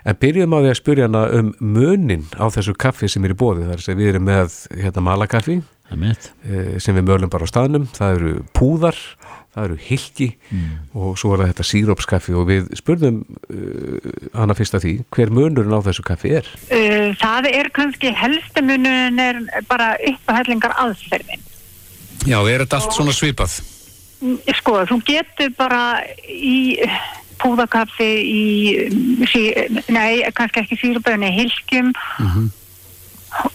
en 0.08 0.20
byrjum 0.22 0.56
á 0.56 0.60
því 0.63 0.70
að 0.72 0.80
spyrja 0.80 1.08
hana 1.10 1.24
um 1.38 1.54
munin 1.60 2.28
á 2.39 2.46
þessu 2.54 2.76
kaffi 2.80 3.10
sem 3.12 3.26
er 3.28 3.36
í 3.36 3.39
bóði 3.39 3.67
þar 3.67 3.84
sem 3.84 4.00
við 4.00 4.13
erum 4.13 4.30
með 4.30 4.62
hérna 4.72 5.04
malakaffi 5.04 5.62
Það 5.88 6.04
er 6.04 6.17
eh, 6.52 6.72
sem 6.84 6.98
við 6.98 7.06
mölum 7.08 7.32
bara 7.32 7.48
á 7.48 7.50
staðnum. 7.50 7.86
Það 7.96 8.17
eru 8.17 8.32
púðar, 8.58 8.98
það 9.56 9.67
eru 9.70 9.78
hilki 9.88 10.28
og 10.93 11.15
svo 11.20 11.34
er 11.34 11.43
það 11.43 11.52
þetta 11.54 11.67
sírópskaffi 11.70 12.36
og 12.38 12.48
við 12.50 12.67
spurðum 12.78 13.22
uh, 13.24 14.10
hana 14.36 14.56
fyrst 14.58 14.76
að 14.78 14.84
því 14.84 14.93
hver 15.15 15.32
munurinn 15.34 15.74
á 15.74 15.82
þessu 15.88 16.06
kaffi 16.08 16.34
er? 16.41 16.50
Uh, 16.67 17.15
það 17.22 17.50
er 17.54 17.72
kannski 17.76 18.12
helstu 18.13 18.65
munun 18.67 19.24
er 19.24 19.41
bara 19.72 19.93
uppahellingar 20.12 20.76
aðferðin. 20.84 21.46
Já, 22.28 22.38
er 22.43 22.65
þetta 22.65 22.82
allt 22.82 22.98
svona 22.98 23.15
svipað? 23.15 23.62
Mm, 24.20 24.38
Sko, 24.60 24.82
þú 24.89 25.00
getur 25.08 25.54
bara 25.56 25.82
í 26.28 26.76
púðakaffi, 27.41 28.12
í, 28.23 28.43
nei, 29.93 30.23
kannski 30.38 30.63
ekki 30.63 30.80
síruböðni, 30.82 31.32
hilkjum 31.36 31.93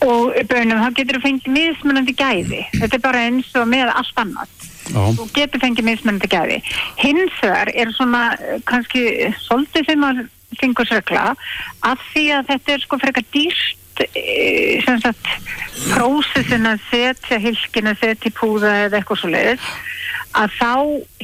og 0.05 0.37
bönum, 0.51 0.83
þá 0.83 0.99
getur 0.99 1.19
þú 1.19 1.23
fengið 1.27 1.55
mismunandi 1.57 2.15
gæði. 2.17 2.61
Þetta 2.77 2.99
er 2.99 3.03
bara 3.03 3.25
eins 3.27 3.51
og 3.59 3.67
með 3.71 3.91
allt 3.91 4.21
annað. 4.23 4.53
Já. 4.93 5.03
Þú 5.17 5.27
getur 5.37 5.63
fengið 5.63 5.89
mismunandi 5.89 6.31
gæði. 6.31 6.59
Hins 7.01 7.37
vegar 7.43 7.73
er 7.75 7.93
svona 7.97 8.23
eh, 8.37 8.59
kannski 8.69 9.05
svolítið 9.47 9.89
sem 9.91 10.07
að 10.09 10.25
fengur 10.61 10.89
sökla 10.89 11.31
að 11.89 12.03
því 12.13 12.25
að 12.37 12.51
þetta 12.51 12.75
er 12.75 12.83
sko 12.83 12.99
frekar 13.01 13.25
dýrt 13.33 13.63
eh, 13.63 13.82
sem 14.87 15.01
sagt 15.03 15.27
prósessin 15.93 16.67
að 16.71 16.81
setja 16.91 17.39
hilkin 17.43 17.91
að 17.91 17.99
setja 18.05 18.31
í 18.31 18.35
púða 18.37 18.73
eða 18.87 19.01
eitthvað 19.01 19.21
svo 19.23 19.31
leiðis 19.33 19.67
að 20.39 20.55
þá 20.57 20.71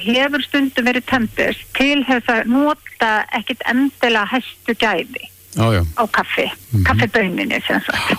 hefur 0.05 0.43
stundum 0.45 0.89
verið 0.91 1.07
tendist 1.09 1.63
til 1.79 2.03
þess 2.09 2.29
að 2.35 2.51
nota 2.53 3.13
ekkit 3.39 3.63
endilega 3.71 4.27
hæstu 4.35 4.75
gæði 4.77 5.23
já. 5.57 5.81
á 5.97 6.05
kaffi, 6.13 6.45
kaffibauninni 6.85 7.61
sem 7.67 7.81
sagt. 7.87 8.19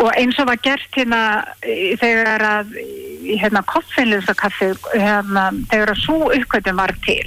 Og 0.00 0.08
eins 0.16 0.38
og 0.40 0.46
var 0.48 0.56
gert 0.64 0.86
hérna 0.96 1.44
í- 1.60 1.92
þegar 2.00 2.40
að 2.40 2.70
í 2.80 3.36
hérna 3.36 3.60
koffinlösa 3.68 4.32
kaffi 4.38 4.70
hérna, 4.94 5.50
þegar 5.68 5.92
að 5.92 6.00
svo 6.06 6.30
uppkvæmdum 6.32 6.80
var 6.80 6.94
til 7.04 7.26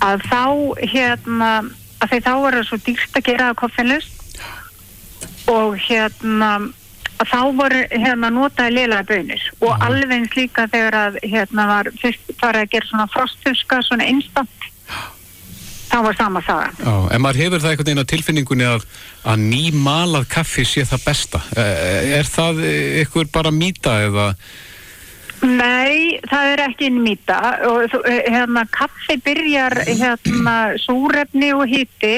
að 0.00 0.22
þá 0.30 0.42
hérna 0.88 1.50
að 2.00 2.08
þeir 2.14 2.22
þá 2.24 2.32
var 2.40 2.56
það 2.56 2.66
svo 2.70 2.78
dýrst 2.86 3.16
að 3.18 3.26
gera 3.28 3.50
það 3.50 3.60
koffinlust 3.60 4.17
og 5.48 5.76
hérna 5.88 6.50
þá 7.18 7.38
voru 7.58 7.80
hérna 7.90 8.28
notaði 8.30 8.76
liðlega 8.76 9.06
bönir 9.08 9.46
og 9.58 9.72
alveg 9.82 10.12
eins 10.20 10.36
líka 10.38 10.68
þegar 10.70 10.96
að 11.00 11.16
hérna 11.26 11.64
var 11.70 11.88
fyrst 11.98 12.34
farið 12.38 12.66
að 12.66 12.74
gera 12.76 12.90
svona 12.92 13.08
frostfuska 13.14 13.80
svona 13.86 14.06
instant 14.06 14.68
þá 15.88 15.98
var 16.04 16.16
sama 16.18 16.42
Já, 16.44 16.94
en 17.16 17.22
maður 17.24 17.40
hefur 17.42 17.62
það 17.64 17.70
einhvern 17.72 17.88
veginn 17.88 18.04
á 18.04 18.12
tilfinningunni 18.12 18.66
að, 18.68 18.86
að 19.24 19.44
nýmalað 19.48 20.26
kaffi 20.30 20.64
sé 20.68 20.84
það 20.86 21.04
besta. 21.06 21.40
Eh, 21.56 22.18
Er 22.20 22.28
það 22.28 22.60
ykkur 23.06 23.30
bara 23.32 23.50
mýta 23.50 23.94
eða? 24.04 24.26
Nei, 25.42 26.18
það 26.28 26.52
er 26.52 26.62
ekki 26.66 26.90
mýta. 26.92 27.38
Og 27.70 27.88
þú- 27.92 28.04
hérna 28.28 28.66
kaffi 28.74 29.16
byrjar 29.24 29.78
hérna 29.86 30.56
súrefni 30.82 31.52
og 31.56 31.64
hiti 31.70 32.14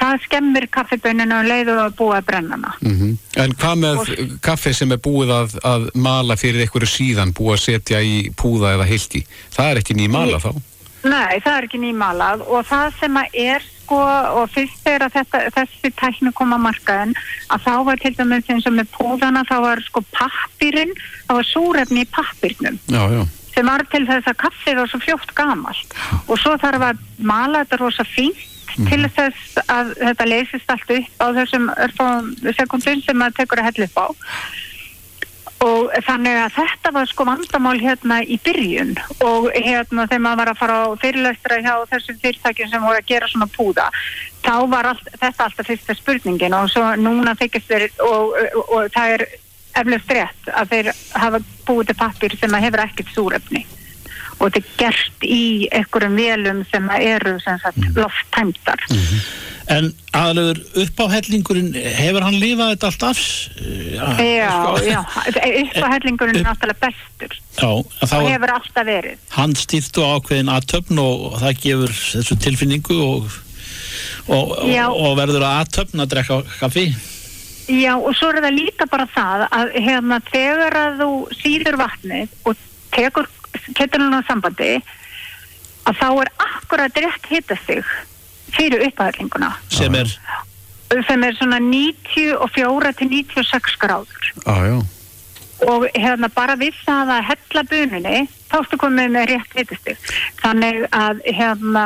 það 0.00 0.22
skemmir 0.26 0.66
kaffiböninu 0.72 1.38
og 1.38 1.48
leiður 1.50 1.82
að 1.86 1.96
búa 1.98 2.20
að 2.20 2.28
brenna 2.30 2.56
hana. 2.56 2.74
Mm 2.84 3.16
En 3.36 3.52
hvað 3.52 3.76
með 3.82 3.98
kaffi 4.40 4.72
sem 4.72 4.92
er 4.92 5.00
búið 5.04 5.30
að, 5.34 5.58
að 5.64 5.90
mala 5.94 6.36
fyrir 6.40 6.64
ykkur 6.64 6.86
síðan, 6.88 7.34
búið 7.36 7.52
að 7.52 7.64
setja 7.66 8.00
í 8.00 8.30
púða 8.32 8.72
eða 8.78 8.86
hilki? 8.88 9.26
Það 9.52 9.70
er 9.70 9.80
ekki 9.82 9.96
nýmalað 9.98 10.46
þá? 10.46 10.52
Nei, 11.06 11.40
það 11.44 11.56
er 11.56 11.66
ekki 11.68 11.80
nýmalað 11.82 12.44
og 12.48 12.64
það 12.66 12.94
sem 13.00 13.18
að 13.20 13.36
er 13.44 13.66
sko 13.86 14.00
og 14.40 14.50
fyrst 14.50 14.82
þegar 14.82 15.12
þessi 15.54 15.92
tækni 16.00 16.32
kom 16.34 16.54
að 16.56 16.64
markaðin 16.66 17.14
að 17.54 17.66
þá 17.66 17.72
var 17.86 18.02
til 18.02 18.14
dæmis 18.18 18.50
eins 18.50 18.66
og 18.66 18.74
með 18.74 18.90
púðana 18.96 19.44
þá 19.46 19.56
var 19.62 19.82
sko 19.86 20.02
pappirinn, 20.16 20.94
það 21.28 21.40
var 21.40 21.48
súrefni 21.52 22.02
í 22.02 22.10
pappirnum 22.16 22.80
Já, 22.90 23.02
já. 23.14 23.22
sem 23.54 23.70
var 23.70 23.86
til 23.92 24.02
þess 24.08 24.32
að 24.32 24.40
kaffið 24.42 24.80
var 24.80 24.90
svo 24.90 25.02
fljótt 25.04 25.34
gamalt 25.38 25.96
og 26.26 26.34
svo 26.42 26.56
þarf 26.64 26.88
að 26.90 27.06
mala 27.18 27.62
þetta 27.62 27.82
rosa 27.84 28.06
fínt 28.16 28.44
til 28.74 29.02
þess 29.16 29.58
að 29.66 29.92
þetta 30.00 30.28
leysist 30.30 30.72
allt 30.72 30.94
upp 30.98 31.20
á 31.22 31.26
þessum 31.40 31.68
sekundum 32.56 33.04
sem 33.04 33.18
maður 33.18 33.38
tekur 33.40 33.62
að 33.62 33.70
hella 33.70 33.90
upp 33.90 34.00
á. 34.02 34.06
Og 35.64 35.92
þannig 36.04 36.36
að 36.36 36.56
þetta 36.58 36.90
var 36.92 37.08
sko 37.08 37.24
vandamál 37.24 37.78
hérna 37.80 38.18
í 38.20 38.36
byrjun 38.44 38.92
og 39.24 39.48
hérna 39.54 40.04
þegar 40.04 40.24
maður 40.26 40.40
var 40.42 40.50
að 40.52 40.58
fara 40.60 40.76
á 40.84 40.86
fyrirlestra 41.00 41.60
hjá 41.64 41.72
þessum 41.94 42.18
fyrirtækjum 42.20 42.72
sem 42.74 42.84
voru 42.84 43.00
að 43.00 43.08
gera 43.08 43.30
svona 43.32 43.48
púða 43.54 43.86
þá 44.44 44.54
var 44.70 44.90
allt, 44.92 45.08
þetta 45.16 45.48
alltaf 45.48 45.70
fyrsta 45.70 45.96
spurningin 45.96 46.54
og 46.58 46.68
svo 46.70 46.84
núna 47.00 47.34
þykist 47.40 47.72
þeir 47.72 47.86
og, 48.04 48.36
og, 48.36 48.60
og 48.68 48.92
það 48.94 49.14
er 49.16 49.26
eflust 49.80 50.12
rétt 50.12 50.52
að 50.52 50.74
þeir 50.74 50.92
hafa 51.24 51.42
búið 51.66 51.90
til 51.90 51.98
pappir 52.02 52.36
sem 52.40 52.56
að 52.56 52.68
hefur 52.68 52.84
ekkert 52.84 53.12
súrefni 53.14 53.64
og 54.36 54.52
þetta 54.52 54.60
er 54.60 54.70
gert 54.80 55.26
í 55.26 55.42
einhverjum 55.74 56.16
vélum 56.20 56.62
sem 56.70 56.88
eru 56.98 57.36
sem 57.44 57.60
sagt 57.62 57.86
lofttæmdar. 57.96 58.82
En 59.72 59.88
aðalögur 60.14 60.60
uppáhellingurinn, 60.84 61.72
hefur 61.74 62.22
hann 62.22 62.36
lifað 62.38 62.74
þetta 62.74 62.90
allt 62.90 63.06
af? 63.08 63.22
Já, 63.96 64.04
Já, 64.22 64.50
sko, 64.52 64.84
já, 64.86 65.00
uppáhellingurinn 65.62 66.38
er 66.42 66.46
náttúrulega 66.46 66.84
bestur. 66.84 67.34
Já 67.56 67.70
er 68.20 68.28
hefur 68.36 68.54
alltaf 68.58 68.86
verið. 68.86 69.18
Hann 69.34 69.56
stýrt 69.58 69.98
og 70.02 70.20
ákveðin 70.20 70.52
aðtöfn 70.54 71.02
og, 71.02 71.26
það 71.42 71.60
gefur 71.64 71.96
þessu 71.98 72.38
tilfinningu 72.46 73.00
og, 73.08 73.34
og, 74.28 74.54
og, 74.60 74.70
og 74.94 75.18
verður 75.18 75.48
að 75.48 75.60
aðtöfn 75.64 76.04
að 76.04 76.12
drekka 76.14 76.40
kaffi. 76.60 76.88
Já, 77.66 77.96
og 77.98 78.12
svo 78.14 78.30
er 78.30 78.44
það 78.44 78.60
líka 78.60 78.86
bara 78.86 79.08
það 79.10 79.48
að 79.50 79.72
hérna, 79.80 80.20
þegar 80.30 80.76
að 80.78 81.00
þú 81.00 81.10
síður 81.40 81.80
vatnið 81.80 82.36
og 82.46 82.60
tekur 82.94 83.26
kettulun 83.76 84.16
á 84.16 84.20
sambandi 84.26 84.72
að 85.86 86.00
þá 86.00 86.08
er 86.24 86.32
akkurat 86.48 87.00
rétt 87.04 87.30
hitastig 87.30 87.86
fyrir 88.56 88.84
upphæðlinguna. 88.88 89.52
Sem 89.70 89.94
er, 89.98 90.10
sem 91.06 91.24
er 91.26 91.38
svona 91.38 91.60
94 91.62 92.92
til 92.98 93.10
96 93.12 93.80
gráður. 93.82 94.30
Já. 94.46 94.82
og 95.64 95.86
hérna 95.96 96.28
bara 96.28 96.52
við 96.60 96.74
það 96.84 97.10
að 97.14 97.28
hella 97.30 97.62
bununni 97.70 98.18
þá 98.50 98.56
ertu 98.58 98.76
komið 98.76 99.14
með 99.14 99.30
rétt 99.30 99.54
hitastig 99.56 100.10
þannig 100.42 100.82
að 100.92 101.22
hérna 101.24 101.84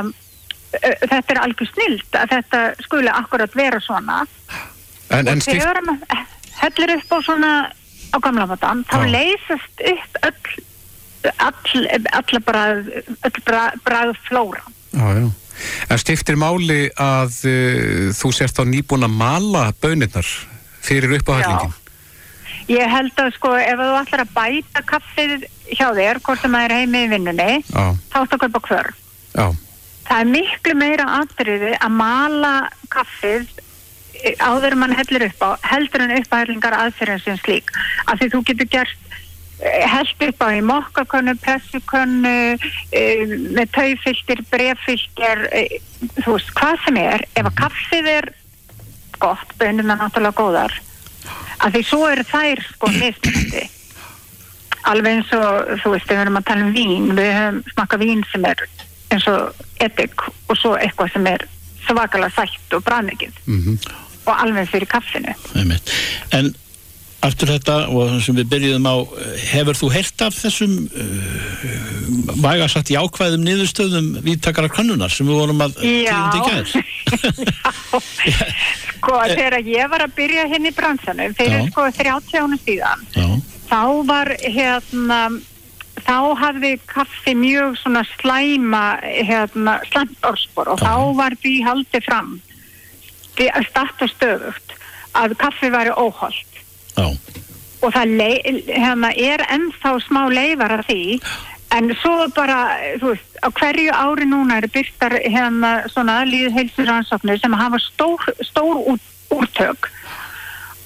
þetta 0.72 1.34
er 1.34 1.40
algjör 1.42 1.70
snilt 1.70 2.18
að 2.18 2.34
þetta 2.34 2.62
skuli 2.84 3.12
akkurat 3.12 3.54
vera 3.58 3.80
svona. 3.82 4.22
En, 5.10 5.26
en 5.26 5.42
maður 5.42 5.90
hellir 6.60 6.94
upp 6.96 7.14
á 7.14 7.18
svona 7.26 7.52
á 8.10 8.16
gamla 8.22 8.46
matan, 8.50 8.84
þá 8.90 9.06
leysast 9.10 9.84
upp 9.92 10.20
öll 10.26 10.66
all, 11.36 11.86
alla 12.10 12.64
öll 13.28 13.40
brað. 13.46 14.62
En 15.90 16.00
skiptir 16.00 16.38
máli 16.40 16.86
að 16.96 17.36
uh, 17.48 18.08
þú 18.16 18.32
sért 18.32 18.56
þá 18.56 18.64
nýbúin 18.68 19.04
að 19.06 19.18
mala 19.20 19.66
bönirnar 19.82 20.28
fyrir 20.80 21.18
uppáhællingin? 21.20 21.76
ég 22.70 22.90
held 22.90 23.18
að 23.18 23.32
sko 23.34 23.54
ef 23.58 23.80
þú 23.80 23.94
ætlar 23.98 24.22
að 24.24 24.34
bæta 24.36 24.82
kaffið 24.86 25.46
hjá 25.70 25.88
þér, 25.96 26.20
hvort 26.22 26.42
sem 26.42 26.54
það 26.54 26.66
er 26.66 26.74
heimi 26.78 27.02
í 27.02 27.10
vinnunni 27.10 27.48
þá 27.66 28.20
ertu 28.20 28.36
að 28.36 28.42
kaupa 28.44 28.62
hvör 28.68 28.90
já, 29.34 29.46
það 30.10 30.20
er 30.20 30.30
miklu 30.34 30.76
meira 30.78 31.08
atriði 31.20 31.72
að 31.76 31.96
mala 31.98 32.52
kaffið 32.92 33.48
eh, 34.22 34.34
áður 34.38 34.78
mann 34.82 34.96
hellir 34.98 35.26
upp 35.28 35.44
á 35.46 35.50
heldur 35.72 36.06
en 36.06 36.16
uppæðlingar 36.18 36.76
aðferðin 36.78 37.22
sem 37.24 37.38
slík. 37.42 37.70
Af 38.06 38.20
því 38.20 38.30
þú 38.34 38.42
getur 38.50 38.70
gert 38.74 39.09
eh, 39.62 39.86
hellt 39.90 40.26
upp 40.26 40.44
á 40.44 40.48
í 40.56 40.60
mokkakönnu, 40.66 41.36
pressukönnu 41.44 42.36
eh, 42.56 43.24
með 43.56 43.72
taufiltir 43.76 44.44
breffiltir 44.50 45.46
eh, 45.52 45.78
þú 46.22 46.36
veist, 46.36 46.54
hvað 46.58 46.84
sem 46.86 47.00
er. 47.02 47.26
Ef 47.34 47.50
að 47.50 47.58
kaffið 47.62 48.12
er 48.14 48.30
gott, 49.20 49.56
bönum 49.60 49.92
er 49.92 50.00
náttúrulega 50.00 50.38
góðar. 50.40 50.80
Af 51.60 51.74
því 51.74 51.84
svo 51.84 52.06
eru 52.08 52.24
þær 52.28 52.64
sko 52.70 52.92
mismunandi. 53.00 53.66
Alveg 54.90 55.18
eins 55.18 55.32
og 55.36 55.74
þú 55.82 55.94
veist, 55.94 56.08
við 56.08 56.22
erum 56.22 56.40
að 56.40 56.46
tala 56.48 56.64
um 56.64 56.72
vín 56.74 57.10
við 57.12 57.34
höfum 57.36 57.64
smakað 57.74 58.06
vín 58.06 58.22
sem 58.30 58.46
er 58.48 58.62
eins 59.10 59.26
og 59.28 59.64
edik 59.82 60.22
og 60.48 60.56
svo 60.56 60.76
eitthvað 60.78 61.12
sem 61.14 61.26
er 61.28 61.44
svakalega 61.84 62.32
sætt 62.34 62.76
og 62.76 62.84
bræðmikið 62.86 63.38
mhm. 63.46 63.78
og 64.24 64.34
alveg 64.34 64.68
fyrir 64.70 64.90
kaffinu. 64.90 65.34
Einmitt. 65.58 65.92
en 66.36 66.52
aftur 67.24 67.50
þetta 67.52 67.76
og 67.92 68.14
sem 68.24 68.36
við 68.38 68.48
byrjuðum 68.54 68.86
á, 68.88 68.96
hefur 69.50 69.76
þú 69.76 69.90
heyrt 69.92 70.22
af 70.24 70.36
þessum 70.40 70.76
uh, 70.88 71.64
vægarsagt 72.40 72.92
jákvæðum 72.94 73.44
niðurstöðum 73.44 74.08
vítakara 74.24 74.70
könnunar 74.72 75.12
sem 75.12 75.28
við 75.28 75.40
vorum 75.42 75.60
að 75.64 75.76
tíðum 75.82 76.30
til 76.32 76.42
gæðir? 76.46 76.72
Já, 78.30 78.40
sko 78.96 79.20
þegar 79.34 79.58
ég 79.66 79.92
var 79.92 80.06
að 80.06 80.16
byrja 80.16 80.48
henni 80.50 80.72
í 80.72 80.76
bransanum 80.76 81.36
fyrir 81.36 81.60
Já. 81.60 81.68
sko 81.70 81.86
30 82.00 82.40
ánum 82.40 82.64
síðan 82.64 83.06
Já, 83.16 83.28
þá 83.68 83.82
var 84.08 84.32
hérna 84.40 85.20
þá 86.00 86.18
hafði 86.40 86.74
kaffi 86.88 87.34
mjög 87.36 87.76
svona 87.82 88.04
slæma 88.16 88.84
hérna 89.04 89.80
slæmt 89.90 90.28
orspor 90.30 90.72
og 90.72 90.80
Já. 90.80 90.88
þá 90.88 91.20
var 91.20 91.36
því 91.42 91.56
haldið 91.68 92.08
fram 92.08 92.38
að 93.40 93.64
starta 93.70 94.08
stöðugt 94.10 94.74
að 95.16 95.34
kaffi 95.40 95.70
væri 95.72 95.92
óholt 95.96 96.49
já, 96.49 96.49
og 97.80 97.94
það 97.94 98.16
hérna, 98.68 99.12
er 99.16 99.44
ennþá 99.48 99.94
smá 100.04 100.26
leifar 100.32 100.80
af 100.80 100.88
því 100.88 101.20
en 101.76 101.92
svo 102.00 102.26
bara, 102.34 102.58
þú 103.00 103.12
veist, 103.12 103.38
á 103.40 103.48
hverju 103.48 103.94
ári 103.94 104.26
núna 104.28 104.58
eru 104.58 104.70
byrtar 104.74 105.16
hérna 105.22 105.70
svona 105.92 106.20
líðheilsuransóknir 106.28 107.40
sem 107.40 107.54
hafa 107.54 107.78
stór, 107.84 108.26
stór 108.44 108.82
út, 108.94 109.06
úrtök 109.30 109.90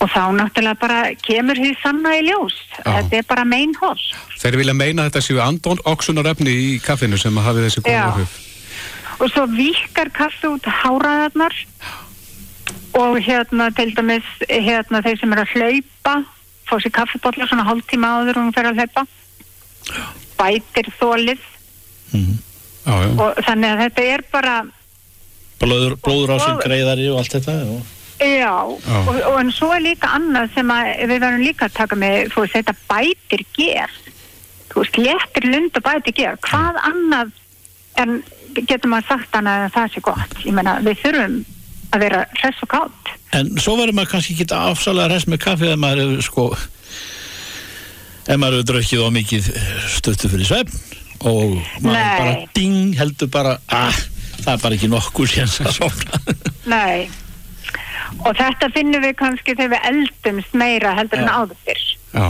og 0.04 0.10
þá 0.12 0.24
náttúrulega 0.36 0.80
bara 0.80 0.98
kemur 1.24 1.56
því 1.56 1.70
sanna 1.80 2.12
í 2.18 2.24
ljós. 2.26 2.56
Já. 2.76 2.90
Þetta 2.98 3.20
er 3.20 3.28
bara 3.30 3.44
meinhól. 3.48 4.00
Þeir 4.42 4.58
vilja 4.60 4.74
meina 4.76 5.06
þetta 5.08 5.22
séu 5.24 5.40
andón 5.40 5.80
oxunarefni 5.88 6.52
í 6.52 6.66
kaffinu 6.84 7.16
sem 7.20 7.38
hafi 7.40 7.64
þessi 7.64 7.84
góða 7.86 8.08
áhrif. 8.10 8.34
og 9.22 9.30
svo 9.30 9.46
vikar 9.48 10.10
kaffi 10.12 10.50
út 10.50 10.66
háraðarnar 10.82 11.54
og 13.00 13.18
hérna 13.26 13.70
til 13.74 13.90
dæmis 13.96 14.26
hérna 14.48 15.00
þeir 15.04 15.18
sem 15.20 15.32
eru 15.34 15.42
að 15.44 15.54
hlaupa 15.56 16.14
fá 16.68 16.74
sér 16.80 16.92
kaffibotla 16.96 17.46
svona 17.50 17.66
hálftíma 17.68 18.12
áður 18.20 18.38
og 18.40 18.44
hún 18.46 18.54
fer 18.56 18.68
að 18.70 18.78
hlaupa. 18.80 19.02
Bætir 20.38 20.88
þólið 21.00 21.42
Já, 22.14 22.94
já. 23.00 23.10
og 23.20 23.38
þannig 23.46 23.70
að 23.74 23.82
þetta 23.84 24.04
er 24.14 24.22
bara 24.32 24.54
blóður, 25.60 25.94
blóður 26.04 26.32
á 26.34 26.36
Og- 26.36 26.62
greiðari 26.64 27.06
og 27.12 27.18
allt 27.22 27.36
þetta 27.38 27.54
já, 27.58 27.82
Já. 28.24 28.52
Og, 28.62 29.16
og 29.26 29.38
en 29.40 29.50
svo 29.52 29.72
er 29.74 29.82
líka 29.84 30.08
annað 30.16 30.52
sem 30.54 30.70
að 30.70 30.90
við 31.10 31.18
verðum 31.24 31.42
líka 31.44 31.66
að 31.66 31.74
taka 31.80 31.96
með 31.98 32.28
þú 32.32 32.44
veist 32.44 32.54
þetta 32.54 32.74
bætir 32.88 33.42
ger. 33.58 33.90
Þú 34.70 34.80
veist 34.84 34.98
léttir 35.02 35.48
lund 35.50 35.76
og 35.80 35.82
bætir 35.84 36.14
ger. 36.20 36.36
Hvað 36.46 36.78
annað 36.88 37.32
en 38.00 38.22
getur 38.54 38.88
maður 38.92 39.08
sagt 39.10 39.34
annað 39.36 39.64
en 39.66 39.74
það 39.74 39.90
sé 39.96 40.00
gott? 40.06 40.36
Ég 40.46 40.54
meina 40.56 40.76
við 40.86 41.02
þurfum 41.02 41.36
að 41.94 42.06
vera 42.06 42.22
hress 42.40 42.62
og 42.66 42.72
kátt 42.74 43.12
en 43.38 43.52
svo 43.58 43.76
verður 43.78 43.98
maður 43.98 44.12
kannski 44.14 44.36
ekki 44.36 44.48
afsalega 44.58 45.12
res 45.14 45.28
með 45.30 45.42
kaffi 45.46 45.70
ef 45.72 45.80
maður 45.80 46.04
hefur 46.04 46.28
sko 46.28 46.46
ef 48.24 48.38
maður 48.38 48.60
hefur 48.60 48.68
drukkið 48.72 49.04
á 49.04 49.10
mikið 49.18 49.50
stöttu 49.96 50.32
fyrir 50.32 50.50
svefn 50.50 51.02
og 51.24 51.58
maður 51.84 51.98
Nei. 51.98 52.16
bara 52.20 52.38
ding 52.56 52.96
heldur 52.98 53.30
bara 53.32 53.58
ah, 53.72 54.00
það 54.44 54.54
er 54.56 54.64
bara 54.64 54.78
ekki 54.78 54.90
nokkur 54.92 55.30
séns 55.30 55.60
að 55.64 55.76
sofna 55.80 56.38
Nei 56.70 57.10
og 58.22 58.34
þetta 58.38 58.70
finnum 58.74 59.02
við 59.04 59.16
kannski 59.18 59.54
þegar 59.56 59.72
við 59.74 59.86
eldumst 59.90 60.58
meira 60.58 60.92
heldur 60.98 61.22
en 61.22 61.30
Já. 61.30 61.38
áður 61.38 61.62
fyrr 61.66 61.86
Já, 62.14 62.26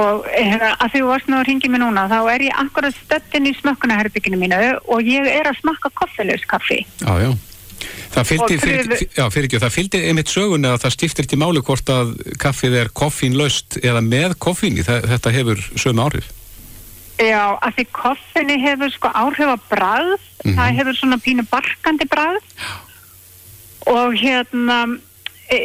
og 0.00 0.26
hérna, 0.30 0.72
að 0.78 0.92
því 0.92 1.02
þú 1.02 1.10
varst 1.10 1.30
nú 1.30 1.38
að 1.38 1.46
ringi 1.48 1.70
mig 1.70 1.82
núna 1.82 2.06
þá 2.10 2.18
er 2.32 2.44
ég 2.48 2.58
akkurat 2.62 2.96
stöttin 2.96 3.48
í 3.50 3.54
smökkunarherbygginu 3.58 4.40
mínu 4.40 4.58
og 4.90 5.06
ég 5.06 5.28
er 5.30 5.50
að 5.50 5.60
smakka 5.60 5.92
koffilaus 5.98 6.44
kaffi 6.50 6.82
já, 6.82 7.12
já. 7.22 7.30
Það 8.10 8.26
fylgdi, 8.26 8.56
fyrir, 8.58 9.02
já, 9.14 9.24
fyrir 9.30 9.46
ekki, 9.46 9.58
það 9.62 9.74
fylgdi 9.76 9.98
einmitt 10.10 10.30
sögunni 10.32 10.66
að 10.66 10.80
það 10.82 10.94
skiptir 10.96 11.26
ekki 11.28 11.38
máli 11.38 11.60
hvort 11.62 11.92
að 11.94 12.08
kaffið 12.42 12.76
er 12.80 12.88
koffínlaust 13.00 13.78
eða 13.84 14.02
með 14.02 14.34
koffíni, 14.42 14.82
það, 14.86 15.06
þetta 15.12 15.32
hefur 15.36 15.62
sömu 15.78 16.02
áhrif. 16.08 16.30
Já, 17.20 17.44
að 17.60 17.76
því 17.76 17.84
koffinu 17.92 18.56
hefur 18.64 18.90
sko 18.96 19.12
áhrif 19.14 19.52
á 19.54 19.58
bragð, 19.70 20.18
Mhm. 20.40 20.56
það 20.56 20.76
hefur 20.80 20.96
svona 20.96 21.18
pínu 21.20 21.44
barkandi 21.50 22.06
bragð. 22.08 22.42
Og 23.86 24.14
hérna 24.16 24.78
e, 25.50 25.58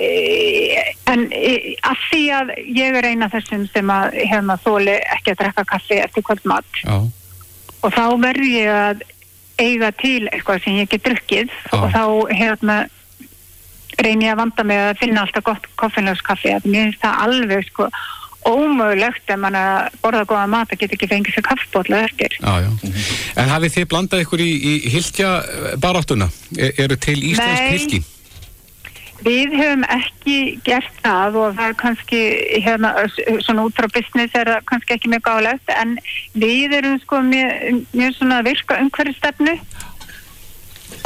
en 1.08 1.28
e, 1.32 1.76
að 1.82 1.98
því 2.10 2.22
að 2.36 2.54
ég 2.76 2.98
er 3.00 3.08
eina 3.10 3.30
þessum 3.30 3.66
sem 3.72 3.88
að 3.94 4.18
hérna 4.26 4.58
þóli 4.64 4.96
ekki 5.16 5.34
að 5.34 5.42
drekka 5.44 5.66
kaffi 5.66 6.00
eftir 6.02 6.26
kvöldmat. 6.28 6.66
Já, 6.84 6.98
og 7.86 7.94
þá 7.94 8.06
verður 8.20 8.50
ég 8.50 8.70
að 8.70 9.02
eiga 9.62 9.92
til 9.96 10.28
eitthvað 10.32 10.64
sem 10.64 10.82
ég 10.82 10.92
get 10.92 11.06
drukkið 11.06 11.48
Já. 11.48 11.80
og 11.80 11.90
þá 11.94 12.04
hérna 12.36 12.78
reyni 14.02 14.28
ég 14.28 14.36
að 14.36 14.42
vanda 14.44 14.68
mig 14.68 14.82
að 14.82 15.00
finna 15.00 15.24
alltaf 15.24 15.48
gott 15.48 15.68
koffinlöfskaffi 15.80 16.54
að 16.58 16.68
mér 16.68 16.90
finnst 16.90 17.04
það 17.04 17.22
alveg 17.26 17.68
sko 17.70 17.90
ómögulegt 18.46 19.32
að 19.34 19.46
borða 20.04 20.26
góða 20.30 20.48
mat 20.52 20.74
að 20.74 20.84
geta 20.84 20.98
ekki 20.98 21.10
fengið 21.10 21.38
sér 21.38 21.46
kaffbótla 21.48 22.02
eftir 22.06 22.36
já, 22.38 22.52
já. 22.62 22.70
En 23.42 23.50
hafið 23.50 23.78
þið 23.78 23.88
blandað 23.94 24.26
ykkur 24.26 24.44
í, 24.44 24.52
í 24.54 24.74
hilkja 24.94 25.32
baráttuna? 25.82 26.30
Er, 26.58 26.76
eru 26.86 27.00
til 27.02 27.18
Nei. 27.24 27.72
hilki? 27.74 28.04
Við 29.26 29.56
höfum 29.58 29.86
ekki 29.90 30.38
gert 30.68 31.00
það 31.02 31.38
og 31.42 31.56
það 31.58 31.70
er 31.72 31.78
kannski 31.82 32.20
hérna, 32.62 32.92
svona 33.42 33.66
út 33.66 33.78
frá 33.78 33.88
business 33.90 34.38
er 34.38 34.52
það 34.52 34.68
kannski 34.70 34.96
ekki 34.98 35.12
mjög 35.14 35.26
gálegt 35.26 35.72
en 35.74 35.96
við 36.38 36.76
erum 36.78 37.00
sko 37.02 37.24
mjög, 37.26 37.82
mjög 37.96 38.16
svona 38.20 38.44
virka 38.46 38.78
umhverfstefnu 38.84 39.56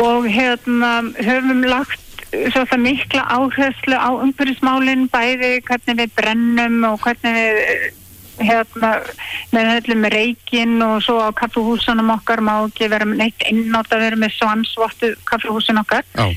og 0.04 0.28
hérna 0.28 0.92
höfum 1.16 1.64
lagt 1.68 2.26
svo 2.30 2.66
það 2.70 2.84
mikla 2.84 3.24
áherslu 3.32 3.96
á 3.96 4.10
umhverfismálin 4.12 5.08
bæði 5.14 5.56
hvernig 5.66 6.02
við 6.04 6.12
brennum 6.20 6.84
og 6.92 7.00
hvernig 7.06 7.40
við 7.40 7.88
hérna 8.40 8.92
með 9.54 9.72
öllum 9.78 10.06
reikinn 10.14 10.78
og 10.86 11.00
svo 11.04 11.18
á 11.20 11.30
kaffihúsunum 11.36 12.12
okkar 12.14 12.44
má 12.44 12.54
ekki 12.68 12.90
vera 12.92 13.08
neitt 13.08 13.44
innátt 13.50 13.92
að 13.94 14.06
vera 14.06 14.20
með 14.20 14.36
svansvottu 14.38 15.12
kaffihúsun 15.30 15.82
okkar. 15.82 16.06
Já, 16.16 16.30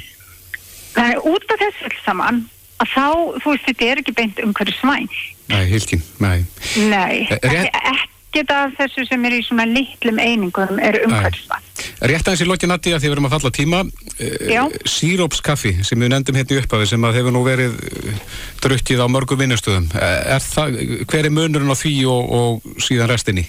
Það 0.92 1.10
er 1.14 1.20
út 1.32 1.52
af 1.54 1.60
þessu 1.66 1.92
saman 2.04 2.42
að 2.82 2.88
þá, 2.94 3.06
þú 3.42 3.52
veist, 3.54 3.66
þetta 3.68 3.90
er 3.92 4.00
ekki 4.02 4.14
beint 4.18 4.40
umhverju 4.44 4.74
svæn. 4.80 5.08
nei, 5.52 5.64
hilkin, 5.70 6.02
nei. 6.20 6.44
Nei, 6.88 7.26
Eh, 7.30 7.38
rétt- 7.42 7.78
ekkert 8.32 8.50
af 8.56 8.72
þessu 8.78 9.04
sem 9.08 9.24
er 9.28 9.34
í 9.36 9.42
svona 9.44 9.66
litlum 9.68 10.18
einingum 10.18 10.78
er 10.80 10.98
umhverju 11.06 11.42
svæn. 11.46 11.66
Rétt 12.00 12.26
aðeins 12.28 12.42
í 12.42 12.46
lokin 12.48 12.70
að 12.72 12.80
því 12.86 12.92
við 13.02 13.10
erum 13.12 13.26
að 13.26 13.34
falla 13.36 13.50
tíma 13.50 13.80
Já. 14.48 14.62
Sírópskaffi 14.88 15.72
sem 15.84 15.98
við 16.00 16.08
nefndum 16.12 16.36
hérna 16.38 16.56
í 16.56 16.60
upphafi 16.62 16.86
sem 16.88 17.02
að 17.04 17.14
hefur 17.18 17.32
nú 17.34 17.42
verið 17.44 17.74
eh, 17.82 18.20
drukkið 18.62 19.02
á 19.02 19.06
mörgum 19.10 19.38
vinnustöðum 19.42 19.88
er 19.94 20.40
það, 20.40 20.78
hver 21.10 21.24
er 21.26 21.30
munurinn 21.34 21.70
á 21.72 21.76
því 21.76 21.94
og, 22.06 22.32
og 22.38 22.80
síðan 22.82 23.10
restinni? 23.12 23.46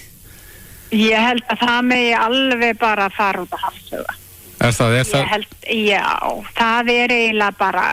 Ég 0.94 1.16
held 1.18 1.42
að 1.50 1.58
það 1.64 1.80
megi 1.90 2.12
alveg 2.14 2.78
bara 2.78 3.08
fara 3.10 3.42
út 3.42 3.50
að 3.56 3.64
hafsöga. 3.66 4.14
Er 4.60 4.74
það, 4.76 4.94
er 5.00 5.08
það 5.08 5.24
held, 5.32 5.56
já, 5.76 6.04
það 6.56 6.90
er 6.94 7.14
eiginlega 7.14 7.56
bara, 7.58 7.88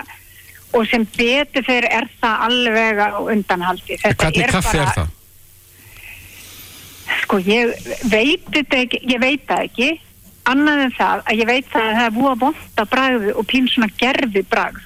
og 0.78 0.86
sem 0.92 1.08
betur 1.18 1.66
fyrir 1.68 1.88
er 1.90 2.08
það 2.22 2.46
alveg 2.48 3.02
á 3.02 3.10
undanhaldi. 3.20 3.98
Þetta 4.04 4.30
hvernig 4.30 4.54
kaffi 4.54 4.78
er 4.78 4.94
það? 5.00 5.18
Sko, 7.24 7.42
ég 7.44 7.74
veit 8.12 8.46
þetta 8.54 8.80
ekki, 8.86 9.02
ég 9.12 9.24
veit 9.24 9.44
það 9.50 9.66
ekki, 9.68 9.90
annað 10.52 10.86
en 10.86 10.94
það 11.00 11.26
að 11.26 11.42
ég 11.42 11.50
veit 11.50 11.72
það 11.74 11.88
að 11.88 11.98
það 11.98 12.06
er 12.06 12.16
búið 12.18 12.32
að 12.32 12.46
vonda 12.46 12.86
bragðu 12.94 13.34
og 13.36 13.50
pín 13.52 13.68
svona 13.72 13.90
gerfi 14.00 14.46
bragð. 14.54 14.86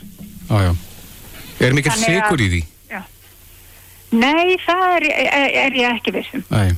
Já, 0.49 0.57
já. 0.69 0.73
Er 1.65 1.75
mikill 1.77 1.99
sigur 1.99 2.41
í 2.41 2.49
því? 2.53 2.63
Nei, 4.15 4.55
það 4.63 4.83
er, 4.95 5.05
er, 5.11 5.53
er 5.65 5.77
ég 5.79 5.97
ekki 5.97 6.13
vissum. 6.15 6.43
Nei. 6.53 6.75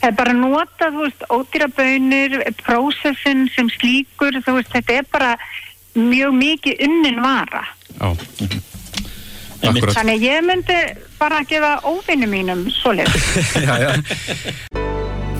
Það 0.00 0.08
er 0.08 0.16
bara 0.16 0.32
nota, 0.32 0.88
þú 0.88 1.04
veist, 1.04 1.24
ódýra 1.28 1.68
bönir, 1.76 2.38
prósessin 2.64 3.46
sem 3.52 3.68
slíkur, 3.74 4.38
þú 4.46 4.56
veist, 4.56 4.72
þetta 4.72 4.96
er 4.96 5.08
bara 5.12 5.34
mjög 5.98 6.36
mikið 6.40 6.84
unnin 6.86 7.20
vara. 7.20 7.66
Já. 7.98 8.14
Einmitt. 9.60 9.82
Akkurat. 9.84 9.96
Þannig 9.98 10.16
að 10.16 10.24
ég 10.24 10.46
myndi 10.48 10.78
bara 11.20 11.42
að 11.42 11.50
gefa 11.50 11.72
óvinnu 11.84 12.30
mínum 12.30 12.64
svoleið. 12.72 13.12
Já, 13.68 13.74
já. 13.82 13.90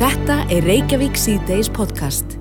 Þetta 0.00 0.36
er 0.52 0.64
Reykjavík 0.64 1.16
C-Days 1.20 1.68
podcast. 1.76 2.36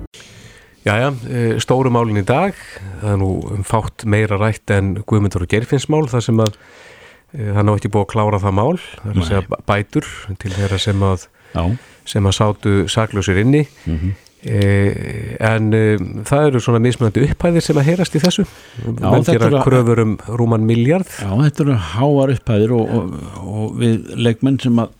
Jæja, 0.84 1.10
eh, 1.28 1.58
stóru 1.60 1.90
málin 1.92 2.20
í 2.20 2.24
dag, 2.24 2.56
það 3.02 3.10
er 3.12 3.18
nú 3.20 3.32
um 3.52 3.64
fátt 3.68 4.06
meira 4.08 4.38
rætt 4.40 4.72
en 4.72 4.94
Guðmundur 5.04 5.44
og 5.44 5.52
Geirfinnsmál, 5.52 6.06
þar 6.08 6.24
sem 6.24 6.40
að 6.40 6.54
eh, 6.56 7.50
það 7.52 7.66
nú 7.68 7.74
ekki 7.76 7.90
búið 7.92 8.06
að 8.06 8.12
klára 8.14 8.40
það 8.40 8.56
mál, 8.56 8.78
það 8.80 9.10
er 9.10 9.20
að 9.20 9.28
segja 9.28 9.60
bætur 9.68 10.08
til 10.40 10.52
þeirra 10.56 10.78
sem 10.80 11.04
að, 11.04 11.26
Já, 11.52 11.64
sem 12.10 12.26
að 12.26 12.36
sátu 12.40 12.74
saklausir 12.90 13.38
inni, 13.44 13.64
Mhm. 13.86 14.12
eh, 14.42 15.36
en 15.40 15.72
eh, 15.76 15.98
það 16.28 16.46
eru 16.50 16.60
svona 16.64 16.80
mismunandi 16.82 17.26
upphæðir 17.28 17.62
sem 17.66 17.76
að 17.80 17.88
heyrast 17.90 18.16
í 18.16 18.22
þessu, 18.22 18.46
menn 18.86 18.96
þetta 19.24 19.34
gera 19.36 19.62
kröfur 19.66 20.00
um 20.04 20.14
rúman 20.40 20.64
miljard, 20.68 21.06
já 21.20 21.28
þetta 21.44 21.66
eru 21.66 21.76
háar 21.94 22.32
upphæðir 22.36 22.72
og, 22.78 22.94
og, 22.96 23.12
og 23.44 23.76
við 23.82 24.14
leikmenn 24.16 24.58
sem 24.62 24.80
að 24.80 24.96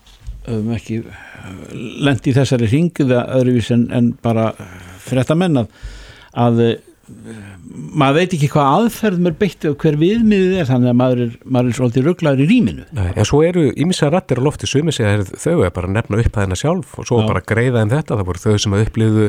um 0.51 0.71
ekki 0.75 1.03
lendi 2.05 2.33
í 2.33 2.37
þessari 2.37 2.69
ringiða 2.69 3.25
öðruvís 3.39 3.71
en, 3.75 3.87
en 3.97 4.13
bara 4.23 4.51
frétta 5.01 5.37
menn 5.39 5.57
að, 5.63 5.69
að 6.37 6.61
eh, 6.67 6.77
maður 7.71 8.17
veit 8.19 8.33
ekki 8.35 8.49
hvað 8.51 8.69
aðferð 8.77 9.19
mér 9.23 9.35
beitti 9.39 9.69
og 9.71 9.77
hver 9.85 9.97
viðmiðið 10.01 10.55
er 10.63 10.69
þannig 10.71 10.91
að 10.91 10.97
maður 11.01 11.21
er, 11.27 11.35
maður 11.45 11.69
er 11.71 11.77
svolítið 11.79 12.07
rugglaður 12.09 12.43
í 12.43 12.47
rýminu 12.51 12.87
Nei, 12.99 13.11
en 13.15 13.29
svo 13.29 13.43
eru 13.47 13.67
ímissa 13.79 14.09
rættir 14.11 14.41
á 14.41 14.47
lofti 14.47 14.67
sumi 14.71 14.95
segja 14.97 15.23
þau 15.39 15.61
er 15.69 15.71
bara 15.77 15.87
að 15.91 15.95
nefna 15.99 16.19
upphæðina 16.25 16.59
sjálf 16.59 16.97
og 16.99 17.07
svo 17.07 17.21
Já. 17.23 17.29
bara 17.31 17.45
greiða 17.47 17.85
um 17.87 17.93
þetta, 17.93 18.17
það 18.19 18.27
voru 18.33 18.43
þau 18.43 18.59
sem 18.65 18.75
að 18.75 18.85
upplýðu 18.89 19.29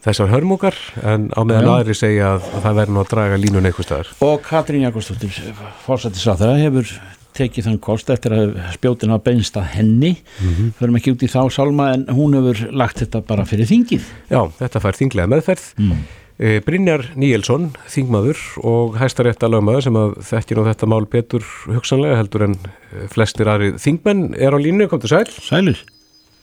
þessar 0.00 0.30
hörmungar 0.32 0.76
en 1.04 1.28
á 1.30 1.40
meðan 1.44 1.70
aðri 1.76 1.94
segja 1.98 2.34
að, 2.34 2.44
að 2.56 2.62
það 2.66 2.76
verður 2.80 2.94
nú 2.96 3.00
að 3.04 3.10
draga 3.14 3.40
línun 3.42 3.66
einhver 3.70 3.86
staðar. 3.86 4.12
og 4.24 4.42
Katrín 4.48 4.86
Jakobsdóttir 4.86 5.40
fórsættisáþara 5.86 6.56
hefur 6.62 6.92
tekið 7.36 7.66
þann 7.68 7.76
kost 7.84 8.08
eftir 8.10 8.32
að 8.34 8.54
spjótin 8.74 9.12
hafa 9.14 9.22
beinst 9.30 9.54
að 9.60 9.68
henni 9.76 10.16
Mhm. 10.40 10.72
förum 10.80 10.96
ekki 10.98 11.12
út 11.14 11.22
í 11.22 11.28
þá 11.30 11.42
sálma 11.52 11.92
en 11.94 12.06
hún 12.10 12.34
hefur 12.34 12.72
lagt 12.72 12.98
þetta 13.04 13.20
bara 13.26 13.44
fyrir 13.46 13.68
þingið 13.70 14.08
Já, 14.32 14.40
þetta 14.58 14.80
fær 14.82 14.98
þinglega 14.98 15.30
meðferð. 15.36 15.68
mm. 15.78 16.00
E, 16.40 16.54
Brynjar 16.64 17.02
Níelsson, 17.20 17.66
þingmaður 17.92 18.38
og 18.64 18.94
hæstarétta 18.96 19.48
lögmaður 19.52 19.84
sem 19.84 19.96
að 20.00 20.12
þekki 20.24 20.56
nú 20.56 20.62
þetta 20.64 20.86
mál 20.88 21.02
betur 21.12 21.44
hugsanlega 21.68 22.16
heldur 22.16 22.46
en 22.46 22.54
eh, 22.64 23.02
flestir 23.12 23.50
aðri 23.52 23.74
þingmenn 23.82 24.22
er 24.40 24.56
á 24.56 24.58
línu, 24.62 24.86
kom 24.88 25.02
til 25.02 25.10
sæl. 25.12 25.26
Sælir 25.28 25.82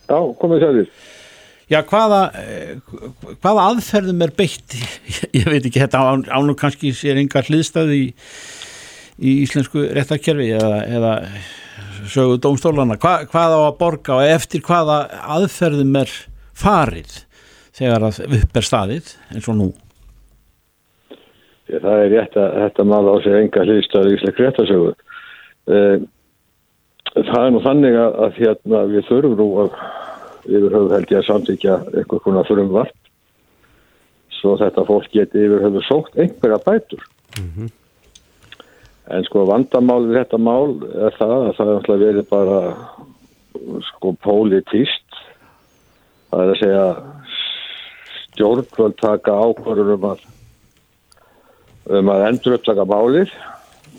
Já, 0.08 0.20
komið 0.39 0.62
sælir. 0.62 0.91
Já, 1.68 1.80
hvaða, 1.89 2.20
eh, 2.43 2.76
hvaða 3.41 3.64
aðferðum 3.72 4.22
er 4.28 4.36
beitt? 4.38 4.78
Ég, 5.38 5.48
veit 5.50 5.66
ekki, 5.66 5.82
þetta 5.82 6.04
án- 6.14 6.28
ánum 6.30 6.60
kannski 6.62 6.93
sér 6.95 7.18
engar 7.24 7.50
hliðstæði 7.50 7.98
í, 7.98 8.06
í 9.18 9.34
íslensku 9.48 9.82
réttarkerfi 9.98 10.52
eða, 10.60 10.78
eða 11.00 11.16
sögu 12.14 12.38
dómstólana. 12.45 13.00
Hva, 13.02 13.18
hvað 13.34 13.58
á 13.58 13.60
að 13.66 13.74
borga 13.82 14.22
og 14.22 14.30
eftir 14.30 14.62
hvaða 14.70 15.02
aðferðum 15.39 15.98
er 16.06 16.14
farið 16.54 17.24
þegar 17.82 18.08
að 18.12 18.24
upp 18.43 18.62
er 18.62 18.70
staðið 18.72 19.12
eins 19.34 19.50
og 19.50 19.58
nú? 19.58 19.70
Ég, 21.68 21.82
það 21.84 22.03
er 22.03 22.13
rétt 22.13 22.38
að 22.39 22.59
þetta 22.63 22.86
mál 22.88 23.07
á 23.11 23.15
sig 23.24 23.39
enga 23.41 23.65
hlýstöðu 23.65 24.13
íslensk 24.15 24.43
réttasögu. 24.43 24.93
Uh, 25.68 25.97
það 27.18 27.41
er 27.41 27.51
nú 27.55 27.63
þannig 27.65 27.97
að, 28.03 28.38
hérna, 28.38 28.86
við 28.93 29.09
þurfum 29.09 29.36
nú 29.41 29.49
að 29.65 29.82
yfir 30.47 30.78
höfu 30.78 30.93
held 30.93 31.11
ég 31.11 31.20
að 31.20 31.28
samtíkja 31.28 31.82
eitthvað 31.91 32.24
konar 32.24 32.47
þurfum 32.47 32.72
vart 32.78 32.95
svo 34.38 34.53
þetta 34.59 34.86
fólk 34.88 35.09
geti 35.11 35.43
yfir 35.43 35.65
höfu 35.65 35.84
sótt 35.88 36.18
einhverja 36.20 36.59
bætur. 36.65 37.03
En 39.07 39.24
sko 39.28 39.45
vandamál 39.47 40.03
við 40.07 40.20
þetta 40.22 40.39
mál 40.41 40.78
er 40.93 41.15
það 41.18 41.36
að 41.36 41.51
það 41.57 41.68
er 41.68 41.76
alltaf 41.76 42.01
verið 42.03 42.30
bara 42.32 42.61
sko 43.89 44.13
pólitíst. 44.24 45.22
Það 46.30 46.43
er 46.43 46.53
að 46.53 46.61
segja 46.61 46.88
stjórnvöld 48.34 48.97
taka 49.01 49.38
ákvarður 49.47 49.93
um 49.95 50.09
að 50.11 50.26
um 51.88 52.10
að 52.12 52.26
endur 52.28 52.58
upptaka 52.58 52.86
málið 52.88 53.34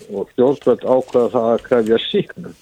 og 0.08 0.32
stjórnvöld 0.32 0.84
ákvaða 0.84 1.30
það 1.34 1.50
að 1.52 1.62
krefja 1.66 2.00
síknum. 2.06 2.56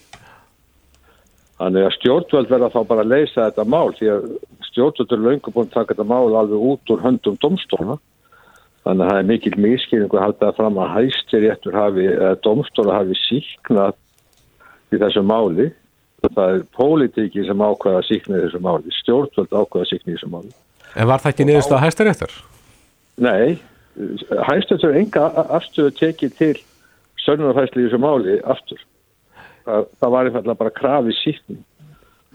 Þannig 1.57 1.87
að 1.87 1.95
stjórnvöld 1.97 2.51
verða 2.53 2.73
þá 2.75 2.81
bara 2.89 3.05
að 3.05 3.13
leysa 3.15 3.47
þetta 3.47 3.65
mál 3.73 3.95
því 3.97 4.11
að 4.13 4.27
stjórnvöld 4.69 5.15
er 5.15 5.25
löngu 5.25 5.55
búin 5.55 5.71
að 5.71 5.77
taka 5.77 5.95
þetta 5.95 6.09
mál 6.11 6.37
alveg 6.37 6.67
út 6.73 6.93
úr 6.93 7.03
höndum 7.05 7.39
domstóla. 7.43 7.97
Þannig 8.87 9.07
að 9.07 9.11
það 9.11 9.21
er 9.21 9.31
mikil 9.31 9.55
miskilningu 9.65 10.19
að 10.19 10.27
halda 10.27 10.43
það 10.45 10.59
fram 10.61 10.77
að 10.83 10.93
hæstir 10.95 11.43
réttur 11.43 11.79
hafi, 11.79 12.05
eða 12.13 12.35
domstóla 12.45 12.99
hafi 13.01 13.17
síknað 13.25 13.97
í 14.93 15.01
þessu 15.03 15.25
máli. 15.27 15.71
Það 16.27 16.53
er 16.53 16.63
pólitíki 16.77 17.47
sem 17.47 17.65
ákvaða 17.67 18.05
síkna 18.07 18.39
í 18.39 18.45
þessu 18.45 18.61
máli. 18.63 18.95
Stjórnvöld 19.01 19.57
ákvaða 19.57 19.89
síkna 19.91 20.13
í 20.13 20.19
þessu 20.19 20.31
máli. 20.31 20.53
En 20.97 21.11
var 21.11 21.23
það 21.23 21.33
ekki 21.33 21.49
niðurst 21.49 21.75
að 21.75 21.83
hæstaréttar? 21.83 22.37
Nei, 23.27 23.57
hæstöður 24.47 24.99
enga 25.01 25.29
afstöðu 25.57 25.95
tekið 26.01 26.37
til 26.39 26.55
sönnunarfæsli 27.25 27.83
í 27.83 27.89
þessu 27.89 28.01
máli 28.03 28.37
aftur. 28.45 28.83
Það, 29.67 29.89
það 30.01 30.15
var 30.15 30.29
einfallega 30.29 30.61
bara 30.61 30.75
krafi 30.77 31.17
síkning 31.23 31.65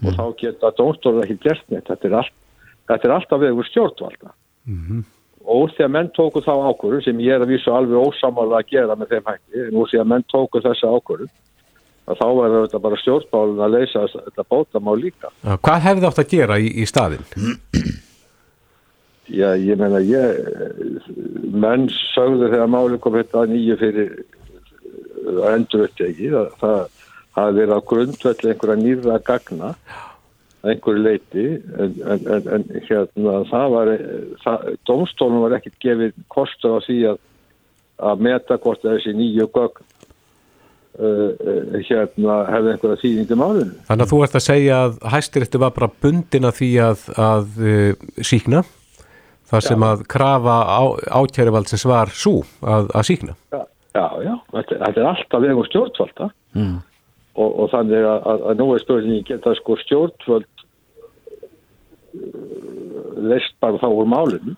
og 0.02 0.16
þá 0.18 0.24
geta 0.40 0.72
dómstólar 0.76 1.26
ekki 1.26 1.38
gert 1.46 1.64
neitt. 1.70 1.88
Þetta 1.88 2.08
er, 2.08 2.16
allt, 2.20 2.34
þetta 2.90 3.08
er 3.08 3.14
alltaf 3.16 3.42
vegur 3.42 3.68
stjórnvalda. 3.68 4.34
Og 5.42 5.64
úr 5.64 5.72
því 5.74 5.86
að 5.86 5.94
menn 5.96 6.10
tóku 6.14 6.42
þá 6.42 6.52
ákvörðu 6.70 7.00
sem 7.06 7.22
ég 7.22 7.34
er 7.34 7.42
að 7.42 7.54
vísu 7.54 7.72
alveg 7.74 7.98
ósamála 7.98 8.60
að 8.60 8.74
gera 8.74 8.98
með 8.98 9.14
þeim 9.14 9.30
hætti, 9.30 9.62
en 9.68 9.78
úr 9.78 9.88
því 9.90 10.02
að 10.02 10.10
menn 10.12 10.26
tóku 10.30 10.62
þessa 10.62 10.92
ákvörðu, 10.92 11.26
að 12.06 12.20
þá 12.20 12.26
var 12.38 12.54
þetta 12.56 12.80
bara 12.84 13.00
stjórnmálun 13.02 13.64
að 13.66 13.74
leysa 13.74 14.04
þetta 14.12 14.46
bótamál 14.54 14.96
líka. 15.00 15.32
Já, 15.42 15.56
Hvað 15.66 15.84
hefði 15.88 16.08
átt 16.10 16.22
að 16.22 16.32
gera 16.36 16.58
í, 16.62 16.70
í 16.82 16.86
staðinn? 16.86 17.26
Já, 19.32 19.52
ég 19.56 19.78
meina, 19.78 20.02
ég, 20.02 20.38
menn 21.52 21.88
sögðu 22.14 22.48
þegar 22.52 22.70
máli 22.72 22.98
kom 23.02 23.18
þetta 23.18 23.44
nýju 23.50 23.76
fyrir 23.80 24.14
endur 25.52 25.86
uppteki, 25.86 26.30
það, 26.32 26.48
það 26.62 26.80
hafi 27.36 27.58
verið 27.58 27.76
á 27.76 27.80
grundvelli 27.92 28.52
einhverja 28.52 29.18
gagna, 29.26 29.70
að 30.62 30.72
einhverju 30.72 31.04
leiti, 31.04 31.46
en, 31.78 31.94
en, 32.14 32.26
en, 32.36 32.50
en 32.56 32.66
hérna, 32.88 33.36
það 33.50 33.76
var, 33.76 33.92
það, 34.44 34.66
domstólum 34.88 35.44
var 35.44 35.56
ekkert 35.58 35.78
gefið 35.82 36.18
kostur 36.32 36.78
á 36.78 36.80
því 36.86 36.98
að, 37.12 37.22
að 38.10 38.26
meta 38.28 38.58
hvort 38.62 38.84
þessi 38.84 39.14
nýju 39.16 39.48
gögn 39.54 39.88
uh, 40.98 41.80
hérna 41.88 42.42
hefði 42.50 42.74
einhverja 42.74 43.02
þýðindi 43.04 43.40
málinu. 43.40 43.80
Þannig 43.88 44.06
að 44.06 44.14
þú 44.14 44.22
ert 44.26 44.38
að 44.38 44.46
segja 44.48 44.84
að 44.86 45.00
hæstarétti 45.16 45.62
var 45.62 45.74
bara 45.78 45.92
bundin 46.04 46.48
að 46.48 46.60
því 46.60 46.70
að, 46.90 47.08
að 47.30 47.60
uh, 47.62 48.06
síkna, 48.22 48.64
þar 49.52 49.66
sem 49.66 49.84
að 49.84 50.06
krafa 50.10 50.56
á, 50.64 50.82
ákærivaldsins 51.20 51.84
var 51.88 52.12
svo 52.16 52.40
að, 52.64 52.88
að 52.96 53.06
síkna. 53.10 53.36
Já, 53.52 53.60
já, 53.92 54.06
já. 54.24 54.34
Þetta, 54.54 54.78
þetta 54.86 55.02
er 55.02 55.10
alltaf 55.10 55.44
vegum 55.44 55.68
stjórnvalda 55.68 56.28
mm. 56.56 56.78
og, 57.36 57.50
og 57.50 57.70
þannig 57.74 58.08
að, 58.08 58.28
að, 58.32 58.46
að 58.48 58.62
nú 58.62 58.68
er 58.72 58.84
spurningi 58.84 59.26
geta 59.28 59.54
sko 59.58 59.76
stjórnvald 59.82 60.64
uh, 62.16 62.24
leist 63.32 63.58
bara 63.60 63.82
þá 63.82 63.88
úr 63.90 64.08
málinu. 64.08 64.56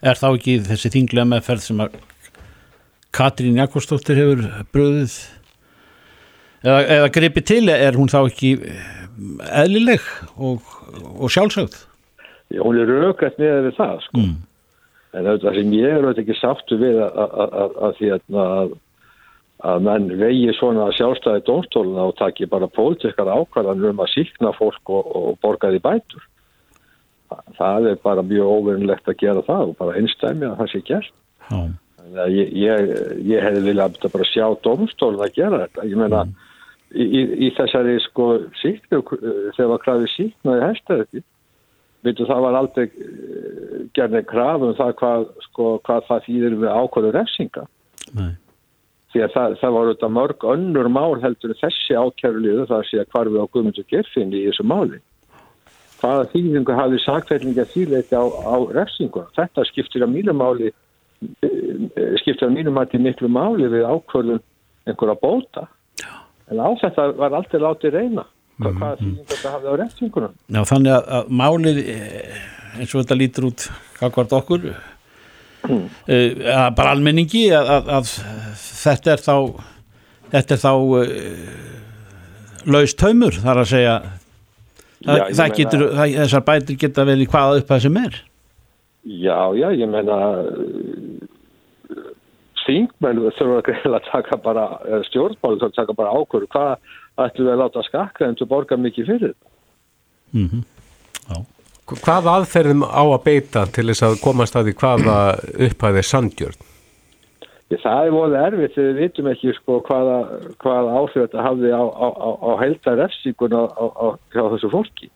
Er 0.00 0.16
þá 0.16 0.30
ekki 0.30 0.60
þessi 0.70 0.94
þinglega 0.94 1.30
meðferð 1.34 1.66
sem 1.66 1.84
að 1.84 1.98
Katrín 3.10 3.58
Jakobsdóttir 3.58 4.20
hefur 4.20 4.46
bröðið 4.70 5.18
eða, 6.62 6.80
eða 6.80 7.12
gripi 7.18 7.42
til, 7.42 7.64
er 7.74 7.98
hún 7.98 8.10
þá 8.12 8.20
ekki 8.22 8.54
eðlileg 9.50 10.04
og, 10.38 10.62
og 11.18 11.32
sjálfsögð? 11.34 11.89
Hún 12.58 12.78
er 12.80 12.88
raukast 12.90 13.38
með 13.38 13.66
við 13.68 13.76
það 13.78 14.00
sko. 14.06 14.22
Mm. 14.22 14.38
En 15.10 15.26
það 15.26 15.58
sem 15.58 15.74
ég 15.74 15.90
er 15.90 16.04
auðvitað 16.04 16.22
ekki 16.22 16.38
sáttu 16.38 16.78
við 16.78 17.00
að, 17.02 17.18
að, 17.18 17.54
að, 17.62 17.76
að 17.86 17.94
því 17.98 18.10
að, 18.14 18.74
að 19.70 19.86
menn 19.86 20.08
vegi 20.20 20.56
svona 20.58 20.88
sjálfstæði 20.94 21.44
dómstóluna 21.46 22.08
og 22.10 22.16
taki 22.18 22.46
bara 22.50 22.70
pólitískar 22.70 23.30
ákvarðanur 23.30 23.94
um 23.94 24.02
að 24.04 24.12
síkna 24.14 24.52
fólk 24.58 24.92
og, 24.94 25.14
og 25.18 25.38
borga 25.42 25.72
því 25.74 25.82
bætur. 25.86 26.26
Það, 27.58 27.90
er 27.92 27.98
bara 28.02 28.26
mjög 28.26 28.52
óvinnlegt 28.56 29.10
að 29.10 29.18
gera 29.22 29.46
það 29.46 29.72
og 29.72 29.76
bara 29.78 29.96
einstæmi 29.98 30.48
að 30.48 30.56
það 30.62 30.70
sé 30.72 30.82
gert. 30.90 31.16
Já. 31.50 31.60
Að 32.10 32.32
ég, 32.34 32.54
ég, 32.58 32.94
ég 33.30 33.44
hefði 33.46 33.66
viljað 33.66 33.98
bara 34.10 34.30
sjá 34.30 34.46
dómstóluna 34.64 35.26
að 35.26 35.36
gera 35.38 35.64
þetta. 35.64 35.90
Ég 35.90 36.00
meina, 36.00 36.24
í, 36.90 37.04
í, 37.06 37.20
í 37.46 37.52
þessari 37.58 37.98
sko 38.06 38.30
síknu, 38.62 39.02
þegar 39.58 39.74
var 39.74 39.84
krafið 39.84 40.14
síknaði 40.16 40.64
hæstaði 40.68 41.22
Veitu, 42.06 42.26
það 42.28 42.44
var 42.46 42.58
aldrei 42.60 42.86
uh, 42.88 43.80
gerðin 43.96 44.28
krafum 44.28 44.76
það 44.78 44.94
hvað, 45.00 45.26
sko, 45.48 45.72
hvað 45.86 46.06
það 46.08 46.24
þýðir 46.28 46.56
við 46.62 46.78
ákvöðu 46.80 47.12
refsinga. 47.16 47.66
Nei. 48.16 48.30
Því 49.10 49.22
að 49.26 49.32
það, 49.34 49.54
það 49.60 49.72
var 49.74 49.88
auðvitað 49.88 50.12
mörg 50.16 50.44
önnur 50.52 50.88
mál 50.94 51.14
heldur 51.22 51.54
þessi 51.58 51.96
ákjæruliðu 51.98 52.66
það 52.70 52.84
sé 52.86 53.00
að 53.02 53.08
hvarfið 53.14 53.40
á 53.42 53.50
Guðmundur 53.50 53.88
Gerfinni 53.90 54.38
í 54.38 54.50
þessu 54.50 54.66
máli. 54.70 55.00
Hvaða 56.00 56.28
þýðingu 56.32 56.76
hafði 56.78 57.00
sakveitlinga 57.04 57.66
þýleiti 57.72 58.16
á, 58.16 58.24
á 58.24 58.56
refsingu? 58.76 59.24
Þetta 59.36 59.66
skiptir 59.68 60.06
að 60.06 60.14
mínu 60.14 60.36
máli 60.38 60.70
skiptir 62.22 62.46
að 62.46 62.54
mínu 62.54 62.72
máli 62.72 63.00
miklu 63.02 63.28
máli 63.28 63.68
við 63.68 63.84
ákvöðun 63.84 64.40
einhverja 64.88 65.18
bóta. 65.20 65.66
En 66.50 66.62
á 66.62 66.70
þetta 66.80 67.10
var 67.18 67.36
aldrei 67.36 67.60
látið 67.60 67.96
reyna. 67.98 68.24
Hvað, 68.60 68.76
hvaða 68.76 68.96
þýðingu 69.00 69.26
þetta 69.30 69.52
hafði 69.54 69.70
á 69.72 69.74
refsingunum? 69.80 70.32
Já, 70.52 70.60
þannig 70.68 70.94
að, 70.96 71.10
að 71.16 71.30
málið 71.40 71.78
eh, 71.88 72.40
eins 72.76 72.94
og 72.94 73.02
þetta 73.02 73.18
lítur 73.18 73.48
út 73.48 73.66
kakvart 73.98 74.34
okkur 74.36 74.66
mm. 74.68 75.82
uh, 75.82 76.68
bara 76.76 76.94
almenningi 76.94 77.46
að, 77.56 77.72
að, 77.76 77.90
að 77.98 78.14
þetta 78.60 79.14
er 79.14 79.24
þá 79.24 79.36
þetta 80.30 80.56
er 80.56 80.62
þá 80.62 80.72
uh, 80.74 81.04
laust 82.70 83.00
taumur 83.00 83.40
þar 83.40 83.62
að 83.62 83.70
segja 83.72 83.96
það, 84.00 85.16
Já, 85.16 85.24
það 85.40 85.56
getur, 85.58 85.86
það, 85.96 86.16
þessar 86.20 86.46
bætur 86.50 86.80
geta 86.84 87.06
vel 87.08 87.20
í 87.24 87.30
hvaða 87.30 87.62
upp 87.62 87.74
að 87.74 87.84
sem 87.86 88.00
er 88.04 88.20
Já, 89.00 89.38
já, 89.56 89.68
ég 89.72 89.88
meina 89.88 90.16
þingmenn 92.66 93.22
þurfa 93.38 93.76
að 93.96 94.08
taka 94.10 94.36
bara 94.44 94.66
eða 94.84 95.06
stjórnmáli 95.08 95.60
þurfa 95.62 95.70
að 95.70 95.78
taka 95.78 95.96
bara 95.96 96.12
ákvörðu 96.12 96.50
hvað 96.52 96.90
ætlum 97.18 97.46
við 97.46 97.52
að 97.54 97.62
láta 97.62 97.82
skakka 97.86 98.28
en 98.28 98.36
þú 98.38 98.46
borga 98.50 98.76
mikið 98.80 99.10
fyrir 99.10 99.32
þetta. 99.32 99.46
Hvað 101.90 102.28
aðferðum 102.30 102.84
á 102.86 103.02
að 103.02 103.22
beita 103.24 103.64
til 103.66 103.88
þess 103.90 104.06
að 104.06 104.20
komast 104.22 104.56
að 104.56 104.68
því 104.68 104.74
hvaða 104.78 105.16
upphæði 105.66 105.98
er 105.98 106.06
sandjörn? 106.06 106.66
Það 107.70 108.06
er 108.06 108.14
volið 108.14 108.44
erfitt 108.44 108.74
þegar 108.74 108.88
við 108.90 109.00
vitum 109.00 109.30
ekki 109.30 109.52
sko, 109.54 109.78
hvaða, 109.86 110.16
hvaða 110.62 110.94
áhrif 110.98 111.18
þetta 111.20 111.44
hafði 111.46 111.70
á, 111.70 111.82
á, 111.86 112.06
á, 112.10 112.30
á 112.34 112.50
heilta 112.58 112.94
refsingun 112.98 113.54
á, 113.54 113.62
á, 113.70 113.84
á 113.94 114.06
hjá 114.34 114.42
þessu 114.54 114.70
fólki. 114.72 115.10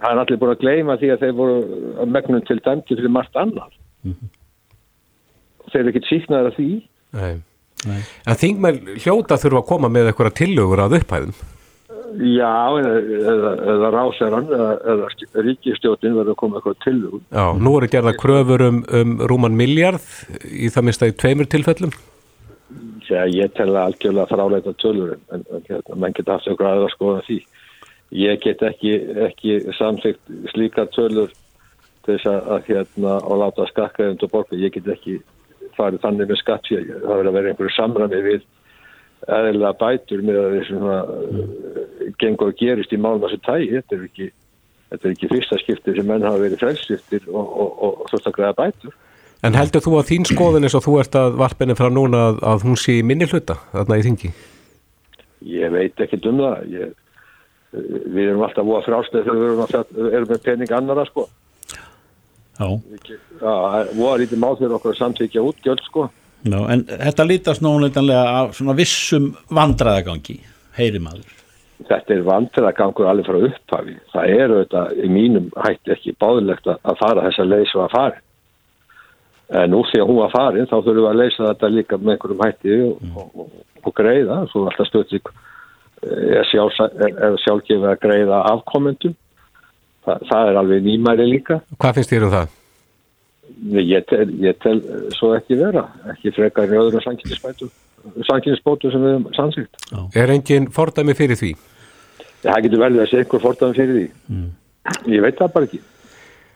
Það 0.00 0.10
er 0.10 0.20
allir 0.22 0.40
búin 0.40 0.52
að 0.52 0.62
gleyma 0.64 0.96
því 1.00 1.12
að 1.12 1.24
þeir 1.24 1.36
voru 1.36 1.56
megnum 2.08 2.44
til 2.48 2.58
dæmdi 2.64 2.96
fyrir 2.96 3.12
margt 3.12 3.36
annar. 3.40 3.72
Þeir 5.70 5.80
eru 5.80 5.92
ekkert 5.92 6.10
síknaður 6.10 6.50
af 6.50 6.56
því. 6.56 6.68
Nei. 7.16 7.34
En 7.88 8.36
þingmenn 8.36 8.98
hljóta 9.00 9.38
þurfa 9.40 9.62
að 9.62 9.70
koma 9.70 9.90
með 9.92 10.10
eitthvað 10.10 10.36
tillögur 10.42 10.84
að 10.84 11.00
upphæðum. 11.00 11.34
Já, 12.18 12.74
eða, 12.80 12.92
eða, 13.30 13.50
eða 13.72 13.88
ráseran 13.94 14.48
eða, 14.50 14.70
eða 14.92 15.42
ríkistjótin 15.46 16.16
verður 16.16 16.34
að 16.34 16.38
koma 16.42 16.58
eitthvað 16.58 16.78
til 16.84 16.96
þú. 17.04 17.20
Já, 17.30 17.44
nú 17.54 17.74
eru 17.78 17.88
gerða 17.92 18.14
kröfur 18.18 18.64
um, 18.66 18.80
um 18.98 19.12
rúman 19.30 19.54
miljard 19.56 20.06
í 20.50 20.72
það 20.74 20.86
minnst 20.88 21.04
að 21.06 21.12
í 21.12 21.16
tveimur 21.22 21.50
tilfellum. 21.52 21.94
Já, 23.06 23.22
ég 23.30 23.54
tel 23.54 23.70
að 23.72 23.84
algjörlega 23.84 24.30
fráleita 24.30 24.74
tölur 24.82 25.16
en, 25.16 25.44
en 25.50 25.64
hérna, 25.68 25.98
menn 26.02 26.16
geta 26.16 26.36
haft 26.36 26.50
eitthvað 26.50 26.76
aðra 26.76 26.90
skoða 26.94 27.22
því. 27.26 27.38
ég 28.20 28.40
get 28.42 28.62
ekki, 28.66 28.92
ekki 29.26 29.56
samþygt 29.78 30.34
slíka 30.50 30.86
tölur 30.94 31.30
til 32.04 32.16
þess 32.16 32.26
að, 32.30 32.64
hérna 32.66 33.18
og 33.22 33.38
láta 33.42 33.66
skakkæðund 33.70 34.24
og 34.26 34.32
borga, 34.34 34.58
ég 34.58 34.74
get 34.74 34.88
ekki 34.90 35.20
farið 35.80 36.04
þannig 36.04 36.30
með 36.30 36.40
skatt 36.42 36.70
það 36.70 37.06
verður 37.10 37.30
að 37.30 37.38
vera 37.38 37.52
einhverju 37.52 37.76
samræmi 37.76 38.22
við 38.28 38.48
eðlilega 39.28 39.72
bætur 39.80 40.24
með 40.24 40.40
að 40.40 40.54
mm. 40.54 41.50
gengur 42.22 42.52
og 42.52 42.60
gerist 42.60 42.94
í 42.96 43.00
málum 43.00 43.26
þessu 43.26 43.40
tægi, 43.44 43.74
þetta 43.76 43.96
er 43.96 44.06
ekki 44.06 44.30
þetta 44.90 45.06
er 45.06 45.14
ekki 45.14 45.30
fyrsta 45.34 45.60
skipti 45.60 45.94
sem 45.96 46.08
menn 46.08 46.24
hafa 46.26 46.40
verið 46.40 46.62
frelsiftir 46.62 47.28
og, 47.28 47.44
og, 47.44 47.70
og, 47.86 48.04
og 48.06 48.16
að 48.20 48.36
græða 48.38 48.58
bætur 48.62 48.96
En 49.46 49.56
heldur 49.56 49.80
þú 49.80 49.94
að 49.96 50.08
þín 50.10 50.26
skoðin 50.28 50.68
eins 50.68 50.76
og 50.76 50.84
þú 50.84 50.94
ert 51.00 51.16
að 51.16 51.36
varpinni 51.40 51.76
frá 51.76 51.88
núna 51.92 52.26
að, 52.28 52.40
að 52.50 52.64
hún 52.66 52.80
sé 52.80 52.98
minni 53.06 53.28
hluta 53.28 53.56
þarna 53.72 53.96
í 53.96 54.02
þingi? 54.04 54.32
Ég 55.48 55.72
veit 55.72 56.02
ekki 56.04 56.18
um 56.28 56.42
það. 56.42 56.66
Ég, 56.74 56.90
við 57.72 58.26
erum 58.26 58.44
alltaf 58.44 58.68
að 58.68 58.84
fráslega 58.88 59.24
þegar 59.24 59.38
við 59.38 59.46
erum, 59.46 59.62
að, 59.64 59.94
erum 60.10 60.32
með 60.34 60.42
pening 60.44 60.74
annara 60.76 61.06
sko. 61.08 61.24
Það 62.60 63.92
var 63.98 64.22
lítið 64.22 64.42
mál 64.42 64.54
fyrir 64.58 64.76
okkur 64.76 64.94
að 64.94 65.00
samtíkja 65.00 65.44
útgjöld 65.48 65.84
sko. 65.86 66.06
Já, 66.44 66.58
en 66.72 66.86
þetta 66.88 67.28
lítast 67.28 67.64
nóguleitanlega 67.64 68.24
af 68.38 68.56
svona 68.56 68.76
vissum 68.78 69.30
vandraðagangi, 69.52 70.38
heyri 70.78 71.02
maður. 71.02 71.36
Þetta 71.88 72.14
er 72.14 72.24
vandraðagangur 72.28 73.08
alveg 73.08 73.28
frá 73.28 73.38
upphafi. 73.48 73.94
Það 74.12 74.32
er 74.36 74.54
auðvitað 74.54 74.98
í 75.00 75.12
mínum 75.12 75.52
hætti 75.64 75.94
ekki 75.96 76.16
báðilegt 76.20 76.68
að 76.72 77.00
fara 77.00 77.24
þessa 77.28 77.48
leið 77.48 77.70
sem 77.72 77.84
að 77.84 77.94
fara 77.96 78.20
en 79.50 79.72
nú 79.72 79.82
því 79.88 80.02
að 80.02 80.10
hún 80.10 80.20
var 80.20 80.32
farin 80.34 80.68
þá 80.70 80.76
þurfum 80.76 81.00
við 81.00 81.08
að 81.10 81.20
leysa 81.20 81.46
þetta 81.48 81.70
líka 81.74 81.98
með 81.98 82.12
einhverjum 82.14 82.44
hætti 82.44 82.74
og, 82.84 82.92
mm. 83.00 83.16
og, 83.16 83.30
og, 83.42 83.54
og 83.82 83.94
greiða 83.98 84.36
svo 84.52 84.66
alltaf 84.68 84.90
stöðsík 84.90 85.30
eh, 86.06 86.38
er, 86.38 87.16
er 87.26 87.38
sjálfgefið 87.44 87.88
að 87.90 88.02
greiða 88.04 88.42
afkomendum 88.52 89.16
Þa, 90.00 90.16
það 90.30 90.50
er 90.50 90.58
alveg 90.62 90.86
nýmæri 90.86 91.28
líka 91.28 91.60
Hvað 91.76 91.98
finnst 91.98 92.14
þér 92.14 92.26
um 92.26 92.34
það? 92.34 92.56
Ég 93.76 94.06
tel, 94.08 94.26
ég 94.40 94.58
tel 94.62 94.78
svo 95.16 95.34
ekki 95.36 95.58
vera 95.60 95.84
ekki 96.14 96.32
frekar 96.36 96.70
í 96.70 96.78
öðrum 96.80 97.04
sanginnisbótu 97.04 98.92
sem 98.92 99.04
við 99.04 99.16
hefum 99.16 99.28
sannsýtt 99.36 100.16
Er 100.16 100.32
engin 100.32 100.70
fordæmi 100.72 101.16
fyrir 101.18 101.36
því? 101.40 101.52
Það 102.40 102.64
getur 102.66 102.84
vel 102.86 102.92
að 102.96 103.10
sé 103.10 103.20
einhver 103.20 103.44
fordæmi 103.44 103.76
fyrir 103.76 103.96
því 103.98 104.06
mm. 104.32 104.50
Ég 105.12 105.24
veit 105.26 105.40
það 105.40 105.56
bara 105.56 105.68
ekki 105.68 105.82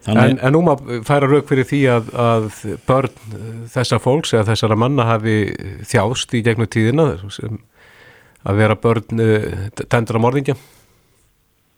En, 0.04 0.36
en 0.36 0.52
nú 0.52 0.60
maður 0.60 1.00
færa 1.08 1.28
rauk 1.30 1.46
fyrir 1.48 1.64
því 1.64 1.78
að, 1.88 2.08
að 2.20 2.48
börn 2.84 3.14
þessa 3.72 3.96
fólks 4.04 4.34
eða 4.34 4.50
þessara 4.50 4.76
manna 4.76 5.06
hafi 5.08 5.36
þjást 5.88 6.34
í 6.36 6.42
gegnum 6.44 6.68
tíðina 6.68 7.06
að 8.44 8.58
vera 8.60 8.76
börn 8.76 9.22
tendur 9.88 10.20
á 10.20 10.24
morðingja? 10.26 10.58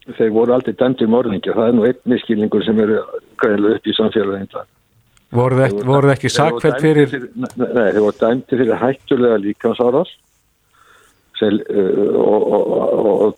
Þeir 0.07 0.31
voru 0.31 0.55
aldrei 0.55 0.77
tendur 0.79 1.11
morðingja, 1.11 1.55
það 1.57 1.69
er 1.69 1.75
nú 1.75 1.87
einn 1.89 2.03
miskilningur 2.13 2.63
sem 2.63 2.79
eru 2.79 3.01
gæðilega 3.43 3.79
upp 3.79 3.89
í 3.91 3.95
samfélagin 3.97 4.53
Voru 5.35 5.59
það 5.59 6.13
ekki 6.13 6.31
sakfælt 6.31 6.79
fyrir? 6.85 7.11
fyrir 7.11 7.33
nei, 7.35 7.89
þeir 7.91 8.05
voru 8.05 8.19
dæmti 8.21 8.61
fyrir 8.61 8.79
hættulega 8.79 9.41
líkansáras 9.43 10.13
og, 11.43 12.47
og, 12.53 13.35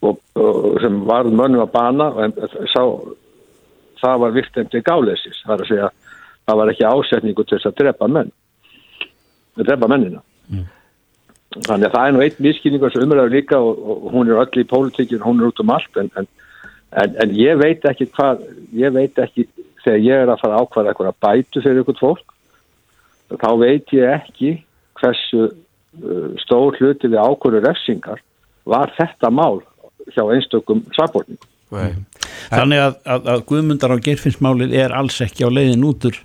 og, 0.00 0.20
og 0.38 0.78
sem 0.80 1.02
var 1.08 1.26
mönnum 1.28 1.64
að 1.66 1.74
bana 1.74 2.06
en 2.24 2.36
sá 2.70 2.84
það 4.02 4.22
var 4.24 4.36
virtendi 4.36 4.82
gálesis, 4.82 5.42
það 5.44 5.54
er 5.54 5.64
að 5.64 5.70
segja 5.70 5.90
það 6.46 6.60
var 6.60 6.72
ekki 6.72 6.86
ásetningu 6.88 7.44
til 7.44 7.58
þess 7.58 7.70
að 7.70 7.78
drepa 7.82 8.08
menn 8.10 8.32
drepa 9.62 9.90
mennina 9.90 10.22
mm. 10.48 10.64
Þannig 11.66 11.88
að 11.88 11.94
það 11.96 12.06
er 12.06 12.14
nú 12.14 12.22
einn 12.24 12.44
miskynningar 12.46 12.92
sem 12.94 13.04
umræður 13.06 13.34
líka 13.34 13.58
og, 13.60 13.82
og 13.82 14.06
hún 14.14 14.30
er 14.30 14.40
öll 14.42 14.62
í 14.62 14.68
pólitíkinu, 14.68 15.24
hún 15.24 15.42
er 15.42 15.50
út 15.50 15.62
um 15.62 15.72
allt 15.74 16.00
en, 16.00 16.10
en, 16.18 16.28
en, 17.02 17.16
en 17.24 17.34
ég 17.36 17.58
veit 17.60 17.84
ekki 17.88 18.08
hvað 18.16 18.44
ég 18.76 18.94
veit 18.94 19.18
ekki, 19.20 19.46
þegar 19.84 20.04
ég 20.06 20.24
er 20.24 20.32
að 20.32 20.42
fara 20.44 20.62
ákvæða 20.62 20.92
eitthvað 20.92 21.12
að 21.12 21.20
bætu 21.26 21.64
fyrir 21.64 21.82
ykkur 21.84 22.00
fólk 22.00 22.36
þá 23.40 23.50
veit 23.60 23.94
ég 23.96 24.16
ekki 24.18 24.54
hversu 25.00 25.46
uh, 25.48 26.32
stór 26.44 26.76
hluti 26.80 27.10
við 27.10 27.20
ákvæðu 27.20 27.62
refsingar 27.66 28.20
var 28.68 28.92
þetta 28.98 29.30
mál 29.34 29.62
hjá 30.12 30.24
einstökum 30.34 30.82
sakborningum. 30.96 31.48
Nei. 31.72 31.94
Þannig 32.52 32.82
að, 32.82 32.98
að, 33.08 33.28
að 33.32 33.44
Guðmundar 33.48 33.94
á 33.94 34.04
gerfinsmálið 34.04 34.74
er 34.76 34.92
alls 34.96 35.16
ekki 35.24 35.46
á 35.46 35.50
leiðin 35.50 35.86
útur 35.88 36.18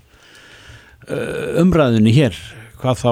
uh, 1.08 1.62
umræðinu 1.62 2.12
hér, 2.16 2.36
hvað 2.82 3.02
þá 3.04 3.12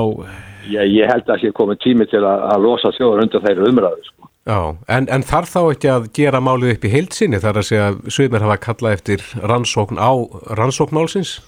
ég, 0.69 0.93
ég 0.95 1.11
held 1.11 1.25
að 1.25 1.33
það 1.33 1.41
sé 1.41 1.51
komið 1.59 1.81
tími 1.85 2.07
til 2.11 2.21
að, 2.23 2.45
að 2.53 2.65
losa 2.67 2.93
þjóður 2.97 3.25
undan 3.25 3.45
þeirra 3.47 3.69
umræðu 3.71 4.07
sko. 4.07 4.29
Já, 4.45 4.59
en, 4.93 5.07
en 5.09 5.25
þarf 5.25 5.51
þá 5.55 5.61
ekki 5.63 5.89
að 5.89 6.09
gera 6.13 6.41
málið 6.43 6.75
upp 6.75 6.83
í 6.85 6.93
heilsinni 6.93 7.41
þar 7.41 7.61
að 7.61 7.67
segja 7.69 7.91
svöymir 8.13 8.45
hafa 8.45 8.57
kallað 8.61 8.97
eftir 8.99 9.23
rannsókn 9.41 9.97
á 9.97 10.11
rannsóknmálsins? 10.59 11.39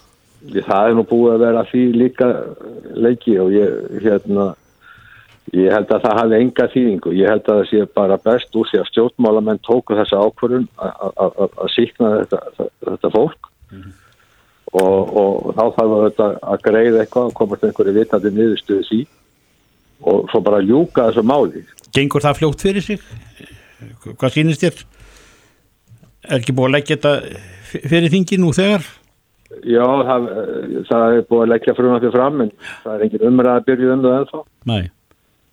Það 0.54 0.88
er 0.88 0.96
nú 0.98 1.04
búið 1.06 1.34
að 1.34 1.44
vera 1.44 1.62
því 1.68 1.84
líka 1.98 2.30
leiki 2.94 3.38
og 3.42 3.54
ég 3.54 4.02
hérna 4.02 4.54
Ég 5.56 5.72
held 5.72 5.92
að 5.94 6.02
það 6.04 6.18
hafi 6.18 6.38
enga 6.42 6.64
þýðingu. 6.74 7.12
Ég 7.16 7.30
held 7.32 7.46
að 7.46 7.60
það 7.60 7.68
sé 7.70 7.84
bara 7.96 8.18
best 8.20 8.56
úr 8.58 8.68
því 8.68 8.80
að 8.82 8.88
stjórnmálamenn 8.90 9.60
tóku 9.64 9.96
þessa 9.96 10.20
ákvörðun 10.26 10.66
að 10.76 11.70
síkna 11.72 12.10
þetta, 12.18 12.66
þetta 12.84 13.10
fólk 13.14 13.48
mm 13.70 13.78
-hmm. 13.78 13.94
Og, 14.72 15.16
og 15.20 15.54
þá 15.56 15.62
þarf 15.78 15.94
þetta 16.04 16.28
að 16.52 16.62
greiða 16.66 17.02
eitthvað 17.02 17.30
og 17.30 17.36
komast 17.38 17.64
einhverju 17.64 17.94
vitandi 17.96 18.32
niðurstuði 18.34 18.86
sí 18.88 19.00
og 20.08 20.28
svo 20.30 20.40
bara 20.44 20.60
ljúka 20.62 21.08
þessu 21.08 21.24
máli. 21.26 21.64
Gengur 21.94 22.22
það 22.22 22.38
fljótt 22.38 22.64
fyrir 22.66 22.84
sig? 22.84 23.02
Hvað 24.04 24.34
sínist 24.34 24.62
þér? 24.62 24.82
Er 26.28 26.40
ekki 26.40 26.54
búið 26.54 26.68
að 26.68 26.74
leggja 26.76 26.98
þetta 26.98 27.82
fyrir 27.88 28.12
þingi 28.12 28.38
nú 28.42 28.52
þegar? 28.56 28.84
Já, 29.64 29.86
það, 30.04 30.28
það 30.90 31.16
er 31.16 31.24
búið 31.30 31.42
að 31.42 31.50
leggja 31.54 31.74
frumafið 31.78 32.14
fram 32.14 32.44
en 32.44 32.52
það 32.84 32.92
er 32.92 33.06
engin 33.06 33.26
umræð 33.30 33.54
að 33.54 33.66
byrja 33.70 33.94
um 33.94 34.04
það 34.04 34.18
ennþá. 34.18 34.42
Nei. 34.70 34.82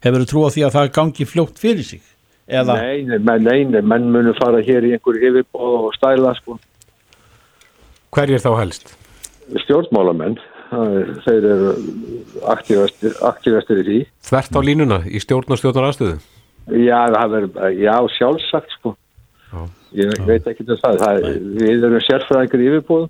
Hefur 0.05 0.21
þú 0.21 0.29
trú 0.29 0.43
á 0.45 0.49
því 0.53 0.65
að 0.67 0.75
það 0.75 0.91
gangi 0.99 1.27
fljótt 1.29 1.61
fyrir 1.61 1.87
sig? 1.87 2.03
Eða... 2.45 2.75
Nei, 2.77 3.01
nei, 3.07 3.39
nei, 3.41 3.63
nei, 3.71 3.81
menn 3.81 4.11
munum 4.13 4.35
fara 4.37 4.59
hér 4.61 4.85
í 4.85 4.91
einhverju 4.93 5.31
yfirbóð 5.31 5.87
og 5.87 5.95
stæla 5.95 6.35
sko. 6.37 6.59
Hver 8.13 8.35
er 8.35 8.43
þá 8.43 8.51
helst? 8.59 8.93
Stjórnmálamenn, 9.65 10.37
þeir 11.25 11.47
eru 11.51 11.73
aktífastir, 12.49 13.81
í 13.81 13.85
því. 13.85 13.99
Þvert 14.25 14.57
á 14.57 14.61
línuna 14.65 14.99
í 15.05 15.21
stjórn 15.21 15.53
og 15.53 15.61
stjórnar 15.61 15.89
aðstöðu? 15.91 16.17
Já, 16.81 16.99
er, 17.13 17.47
já 17.77 17.95
sjálfsagt 18.17 18.73
sko. 18.79 18.95
Já. 19.51 19.61
Ég 19.95 20.11
já. 20.17 20.25
veit 20.25 20.49
ekki 20.49 20.65
til 20.65 20.79
það. 20.81 20.99
það 21.03 21.21
er, 21.29 21.39
við 21.61 21.87
erum 21.89 22.05
sérfræðingur 22.07 22.65
í 22.65 22.69
yfirbóð. 22.71 23.07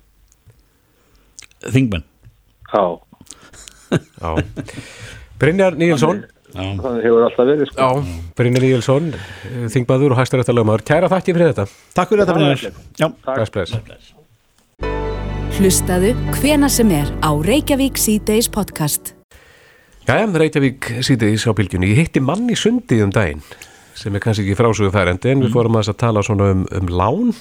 Þingmenn? 1.66 2.06
Já. 2.72 2.84
Já. 4.20 4.30
Brynjar 5.40 5.76
Níelsson 5.78 6.24
það 6.56 7.00
hefur 7.04 7.24
alltaf 7.26 7.48
verið 7.48 7.70
sko. 7.70 7.86
Já, 7.86 8.18
Brynir 8.38 8.68
Ígilsson 8.70 9.08
Þingbaður 9.72 10.16
og 10.16 10.22
hæstaréttalögumar 10.22 10.84
Kæra 10.86 11.10
þakki 11.12 11.36
fyrir 11.36 11.52
þetta 11.52 11.66
Takk 11.96 12.12
fyrir 12.12 12.24
þetta 12.24 12.38
Brynir 12.38 12.68
Já, 12.96 13.10
takk 13.26 14.15
Hlustaðu 15.56 16.10
hvena 16.36 16.68
sem 16.68 16.90
er 16.92 17.08
á 17.24 17.32
Reykjavík 17.32 17.96
C-Days 17.96 18.50
podcast. 18.52 19.14
Jæja, 20.04 20.26
Reykjavík 20.28 20.90
C-Days 21.00 21.46
á 21.48 21.56
bylgjunni. 21.56 21.88
Ég 21.94 22.02
hitti 22.02 22.20
mann 22.20 22.44
í 22.52 22.56
sundi 22.60 22.98
um 23.00 23.12
daginn 23.14 23.40
sem 23.96 24.12
er 24.12 24.20
kannski 24.20 24.44
ekki 24.44 24.58
frásögu 24.58 24.92
færendi 24.92 25.32
en 25.32 25.40
mm. 25.40 25.46
við 25.46 25.54
fórum 25.56 25.78
að 25.80 25.94
tala 25.96 26.24
svona 26.26 26.50
um, 26.52 26.66
um 26.76 26.90
lán. 26.92 27.32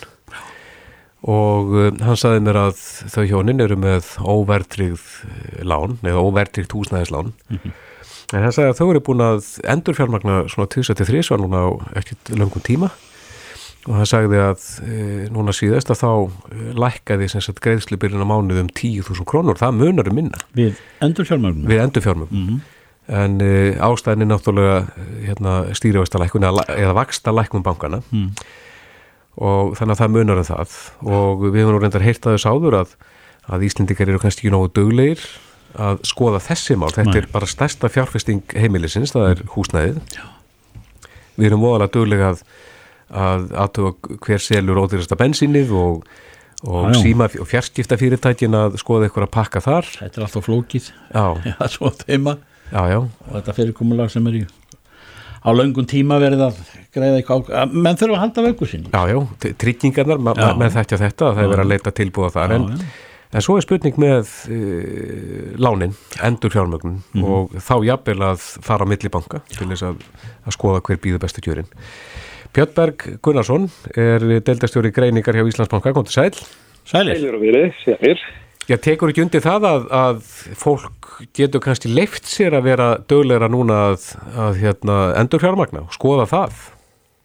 Og 1.28 1.76
um, 1.76 2.00
hann 2.06 2.22
saði 2.22 2.46
mér 2.46 2.62
að 2.64 2.80
þau 3.12 3.26
hjónin 3.34 3.66
eru 3.66 3.76
með 3.84 4.14
óvertrið 4.24 5.04
lán 5.68 6.00
eða 6.00 6.24
óvertrið 6.24 6.72
húsnæðislán. 6.72 7.36
Mm 7.50 7.60
-hmm 7.60 7.82
En 8.34 8.42
það 8.42 8.54
sagði 8.56 8.72
að 8.72 8.80
þau 8.80 8.88
eru 8.90 9.02
búin 9.06 9.24
að 9.24 9.50
endur 9.70 9.98
fjármagna 9.98 10.38
svona 10.50 10.70
23 10.74 11.26
svar 11.28 11.42
núna 11.44 11.62
á 11.62 11.70
ekkert 12.02 12.32
langum 12.34 12.64
tíma 12.66 12.90
og 13.86 14.00
það 14.00 14.08
sagði 14.10 14.40
að 14.42 14.64
e, 14.82 15.00
núna 15.34 15.54
síðast 15.54 15.92
að 15.94 16.00
þá 16.02 16.10
e, 16.10 16.62
lækkaði 16.82 17.28
greiðslubyrjun 17.62 18.26
á 18.26 18.32
mánuð 18.32 18.62
um 18.64 18.72
10.000 18.72 19.28
krónur, 19.30 19.60
það 19.60 19.78
munar 19.82 20.10
um 20.10 20.18
minna. 20.18 20.42
Við 20.58 20.80
endur 21.06 21.28
fjármagna? 21.30 21.70
Við 21.70 21.84
endur 21.84 22.06
fjármagna. 22.06 22.40
Mm 22.40 22.48
-hmm. 22.48 22.72
En 23.06 23.38
e, 23.42 23.78
ástæðin 23.78 24.26
er 24.26 24.32
náttúrulega 24.32 24.78
hérna, 25.28 25.54
stýrjavæstalækun 25.78 26.48
eða 26.74 26.94
vakstalækun 26.98 27.64
bankana 27.64 28.02
mm. 28.10 28.32
og 29.38 29.78
þannig 29.78 29.94
að 29.94 30.02
það 30.02 30.14
munar 30.16 30.42
um 30.42 30.48
það 30.50 30.78
og 31.06 31.44
við 31.46 31.60
hefum 31.62 31.76
nú 31.76 31.82
reyndar 31.84 32.02
heyrt 32.02 32.26
að 32.26 32.34
þess 32.34 32.50
áður 32.50 32.80
að, 32.82 32.96
að 33.46 33.66
Íslindikar 33.68 34.10
eru 34.10 34.20
kannski 34.20 34.48
ekki 34.48 34.56
nógu 34.56 34.74
döglegir 34.74 35.22
að 35.78 36.02
skoða 36.02 36.40
þessi 36.42 36.76
mál, 36.80 36.90
þetta 36.90 37.12
Nei. 37.12 37.20
er 37.22 37.28
bara 37.30 37.46
stærsta 37.46 37.92
fjárfesting 37.92 38.42
heimilisins, 38.58 39.14
það 39.14 39.30
er 39.30 39.44
húsnæðið 39.54 40.02
Já. 40.16 40.26
við 41.36 41.46
erum 41.52 41.62
voðalega 41.62 41.94
dögulega 41.94 42.32
að 42.34 42.42
að 43.12 43.50
aðtöfa 43.66 44.18
hver 44.26 44.42
selur 44.42 44.80
ódýrasta 44.82 45.16
bensinnið 45.20 45.72
og, 45.78 46.06
og 46.66 46.90
já, 46.90 46.96
já. 46.96 47.02
síma 47.04 47.28
og 47.40 47.48
fjarskipta 47.52 47.98
fyrirtækin 48.02 48.56
að 48.58 48.78
skoða 48.82 49.08
eitthvað 49.10 49.28
að 49.28 49.34
pakka 49.38 49.62
þar. 49.62 49.90
Þetta 50.02 50.22
er 50.22 50.28
alltaf 50.28 50.46
flókið. 50.48 50.92
Já, 51.14 51.26
já 51.52 51.56
svo 51.76 51.92
þeima 52.06 52.38
já, 52.72 52.98
og 53.04 53.34
þetta 53.36 53.54
fyrirkomulag 53.60 54.10
sem 54.14 54.26
er 54.32 54.40
í 54.42 54.46
á 55.46 55.50
löngum 55.54 55.86
tíma 55.86 56.18
verið 56.18 56.42
að 56.48 56.56
greiða 56.96 57.20
eitthvað 57.22 57.52
að 57.54 57.74
menn 57.78 57.98
þurfa 58.00 58.16
að 58.18 58.22
halda 58.24 58.44
vöggu 58.48 58.66
sinni. 58.72 58.90
Já, 58.90 59.02
já, 59.14 59.20
t- 59.44 59.52
tryggingarnar, 59.62 60.18
ma 60.18 60.34
Já. 60.34 60.48
með 60.58 60.74
þetta 60.80 60.98
þetta, 61.04 61.28
það 61.38 61.44
er 61.44 61.52
verið 61.52 61.66
að 61.68 61.70
leita 61.76 61.94
tilbúða 62.00 62.32
þar. 62.34 62.54
En, 62.56 62.66
já. 62.74 62.88
en 63.38 63.46
svo 63.46 63.58
er 63.60 63.66
spurning 63.68 64.00
með 64.02 64.32
uh, 64.50 65.52
lánin, 65.62 65.94
endur 66.26 66.50
fjármögnun 66.56 66.98
Mhm. 67.14 67.24
og 67.30 67.54
þá 67.62 67.76
jafnvel 67.92 68.18
að 68.32 68.48
fara 68.66 68.88
á 68.88 68.90
millibanka 68.90 69.44
til 69.54 69.68
þess 69.70 69.86
að, 69.92 70.02
að 70.50 70.58
skoða 70.58 70.82
hver 70.90 70.98
býður 71.06 71.22
bestu 71.28 71.46
kjörin 71.46 71.70
Björnberg 72.56 73.20
Gunnarsson 73.20 73.66
er 74.00 74.24
deildastjóri 74.48 74.94
greiningar 74.96 75.36
hjá 75.36 75.44
Íslandsbanka, 75.44 75.92
kom 75.92 76.06
til 76.08 76.16
sæl 76.16 76.38
Sælir, 76.86 77.18
Heilir 77.18 77.36
og 77.36 77.42
verið, 77.42 77.74
sér. 77.82 78.22
Já, 78.70 78.78
tekur 78.82 79.12
ekki 79.12 79.26
undir 79.26 79.44
það 79.44 79.66
að, 79.68 79.88
að 79.98 80.22
fólk 80.62 81.10
getur 81.36 81.64
kannski 81.66 81.92
leift 81.92 82.30
sér 82.30 82.56
að 82.56 82.70
vera 82.70 82.88
döglegra 83.10 83.50
núna 83.52 83.82
að, 83.90 84.08
að 84.40 84.62
hérna, 84.62 84.96
endur 85.20 85.44
fjármagna 85.44 85.84
og 85.84 85.98
skoða 85.98 86.30
það 86.32 86.64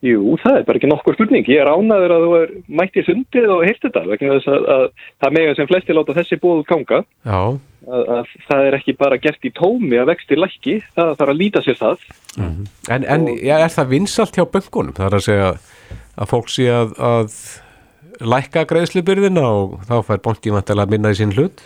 Jú, 0.00 0.34
það 0.40 0.58
er 0.58 0.62
bara 0.64 0.80
ekki 0.80 0.88
nokkur 0.88 1.12
spurning. 1.12 1.44
Ég 1.52 1.60
er 1.60 1.68
ánaður 1.68 2.14
að 2.14 2.22
þú 2.24 2.36
er 2.38 2.52
mætti 2.80 3.02
sundið 3.04 3.50
og 3.52 3.66
heyrst 3.66 3.82
þetta 3.84 4.04
vegna 4.08 4.38
þess 4.38 4.48
að, 4.48 4.68
að 4.74 4.84
það 5.20 5.34
mega 5.36 5.56
sem 5.58 5.68
flesti 5.68 5.96
láta 5.96 6.14
þessi 6.16 6.38
bóðu 6.40 6.62
ganga. 6.70 7.00
Já, 7.28 7.40
Að, 7.80 8.02
að 8.12 8.32
það 8.44 8.66
er 8.66 8.76
ekki 8.76 8.94
bara 9.00 9.16
gert 9.16 9.46
í 9.48 9.52
tómi 9.56 9.96
að 9.96 10.10
vexti 10.10 10.36
lækki, 10.36 10.76
það 10.98 11.14
þarf 11.16 11.32
að 11.32 11.38
líta 11.40 11.62
sér 11.64 11.78
það. 11.78 12.06
En, 12.36 13.06
en 13.08 13.26
ja, 13.40 13.56
er 13.56 13.72
það 13.72 13.92
vinsalt 13.94 14.36
hjá 14.36 14.44
böngunum? 14.44 14.94
Það 14.98 15.06
er 15.06 15.16
að 15.16 15.26
segja 15.26 15.50
að 16.20 16.30
fólk 16.34 16.52
sé 16.52 16.68
að, 16.74 16.92
að 17.00 17.36
lækka 18.20 18.66
greiðslubyrðina 18.68 19.44
og 19.48 19.76
þá 19.88 19.94
fær 20.06 20.24
bankið 20.28 20.58
vantilega 20.58 20.88
að 20.88 20.96
minna 20.96 21.14
í 21.14 21.20
sín 21.20 21.36
hlut? 21.38 21.64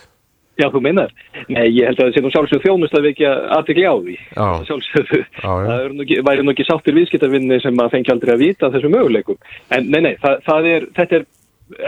Já, 0.55 0.69
þú 0.71 0.79
meinar. 0.85 1.11
Nei, 1.51 1.65
ég 1.75 1.89
held 1.89 1.99
að 1.99 2.05
það 2.05 2.13
sé 2.15 2.21
nú 2.23 2.29
sjálfsögðu 2.31 2.63
þjónust 2.63 2.93
að 2.95 3.05
við 3.05 3.11
ekki 3.11 3.25
aðtekli 3.57 3.87
á 3.91 3.95
því. 3.99 4.13
Já. 4.15 4.45
Sjálfsögðu. 4.69 5.17
Já, 5.19 5.49
já. 5.51 5.65
Það 5.67 5.87
nú 5.91 6.05
ekki, 6.05 6.19
væri 6.29 6.45
nú 6.45 6.53
ekki 6.53 6.67
sáttir 6.69 6.95
viðskiptavinni 6.95 7.57
sem 7.63 7.81
að 7.83 7.95
fengi 7.97 8.13
aldrei 8.13 8.31
að 8.31 8.43
vita 8.45 8.69
af 8.69 8.77
þessum 8.77 8.95
möguleikum. 8.95 9.39
En 9.75 9.89
nei, 9.91 9.99
nei, 10.05 10.13
það, 10.21 10.37
það 10.47 10.69
er, 10.71 10.85
þetta 10.95 11.19
er 11.19 11.25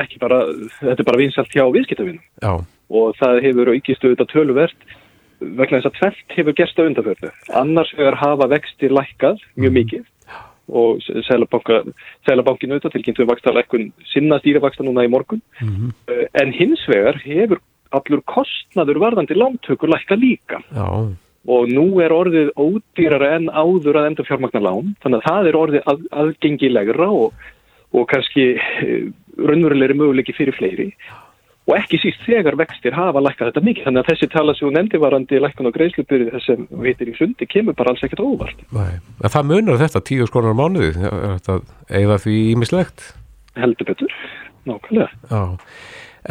ekki 0.03 0.19
bara, 0.19 0.41
þetta 0.81 0.97
er 0.97 1.07
bara 1.07 1.21
vinsalt 1.21 1.55
hjá 1.55 1.63
viðskiptavinnum. 1.77 2.25
Já, 2.43 2.51
og 2.89 3.15
það 3.19 3.41
hefur 3.45 3.73
aukistu 3.73 4.09
auðvitað 4.09 4.31
töluvert 4.33 4.87
vegna 5.39 5.79
þess 5.79 5.89
að 5.89 5.97
tvelt 5.99 6.37
hefur 6.37 6.57
gerst 6.57 6.79
á 6.79 6.87
undarförðu. 6.87 7.31
Annars 7.59 7.91
hefur 7.97 8.17
hafa 8.17 8.47
vextir 8.51 8.93
lækkað 8.95 9.41
mjög 9.59 9.75
mikið 9.77 10.05
og 10.67 10.99
Sælabankin 11.27 12.73
auðvitað 12.73 12.95
tilkynntu 12.97 13.23
um 13.23 13.29
vaxtarlækkun 13.31 13.91
sinna 14.11 14.39
stýrivaksta 14.41 14.83
núna 14.83 15.05
í 15.07 15.11
morgun. 15.11 15.41
Uh, 15.61 16.25
En 16.35 16.51
hins 16.51 16.83
vegar 16.89 17.19
hefur 17.23 17.61
allur 17.95 18.23
kostnaður 18.27 18.99
varðandi 18.99 19.37
lántökur 19.37 19.93
lækka 19.93 20.17
líka. 20.19 20.59
Já, 20.75 21.07
og 21.47 21.69
nú 21.71 22.01
er 22.03 22.11
orðið 22.11 22.49
ódýrara 22.59 23.37
en 23.37 23.47
áður 23.47 24.01
að 24.01 24.09
enda 24.09 24.25
fjármagnar 24.27 24.65
lán. 24.65 24.89
Þannig 25.03 25.21
að 25.21 25.29
það 25.29 25.47
er 25.47 25.59
orðið 25.61 25.87
að, 25.87 26.01
aðgengilegra 26.23 27.07
og, 27.07 27.47
og 27.95 28.09
kannski 28.11 28.49
eh, 28.57 29.07
raunverulegri 29.39 29.95
möguleiki 29.95 30.35
fyrir 30.35 30.57
fleiri 30.57 30.89
og 31.67 31.75
ekki 31.75 31.99
síst 31.99 32.23
þegar 32.23 32.55
vextir 32.59 32.95
hafa 32.95 33.21
lækkað 33.23 33.51
þetta 33.51 33.65
mikið. 33.67 33.85
Þannig 33.89 34.03
að 34.03 34.09
þessi 34.13 34.31
tala 34.31 34.55
sem 34.55 34.69
hún 34.69 34.77
nefndi 34.79 35.03
varandi 35.03 35.43
lækkun 35.43 35.69
og 35.69 35.75
greiðslubyrði 35.75 36.33
þessum 36.37 36.67
vitir 36.83 37.11
í 37.11 37.15
sundi 37.19 37.47
kemur 37.49 37.75
bara 37.77 37.91
alls 37.93 38.03
ekkert 38.07 38.23
óvart. 38.23 38.65
Það 39.27 39.47
munar 39.51 39.81
þetta 39.83 40.03
tíu 40.07 40.27
skronar 40.29 40.55
á 40.55 40.59
mánuði, 40.63 40.93
eða 41.91 42.21
því 42.23 42.41
ímislegt? 42.55 43.09
heldur 43.61 43.85
betur, 43.85 44.13
nákvæmlega. 44.65 45.09
Já, 45.31 45.43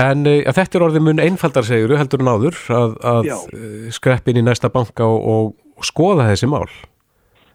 en 0.09 0.27
uh, 0.27 0.43
þetta 0.57 0.79
er 0.79 0.87
orðið 0.89 1.07
mun 1.07 1.23
einfaldar 1.23 1.67
segjuru 1.67 1.99
heldur 2.01 2.25
en 2.25 2.33
áður 2.33 2.59
að, 2.81 2.99
að 3.13 3.31
uh, 3.31 3.79
skrepp 3.95 4.29
inn 4.31 4.43
í 4.43 4.45
næsta 4.47 4.71
banka 4.73 5.07
og, 5.07 5.55
og, 5.77 5.87
skoða 5.87 6.31
þessi 6.31 6.49
mál. 6.51 6.69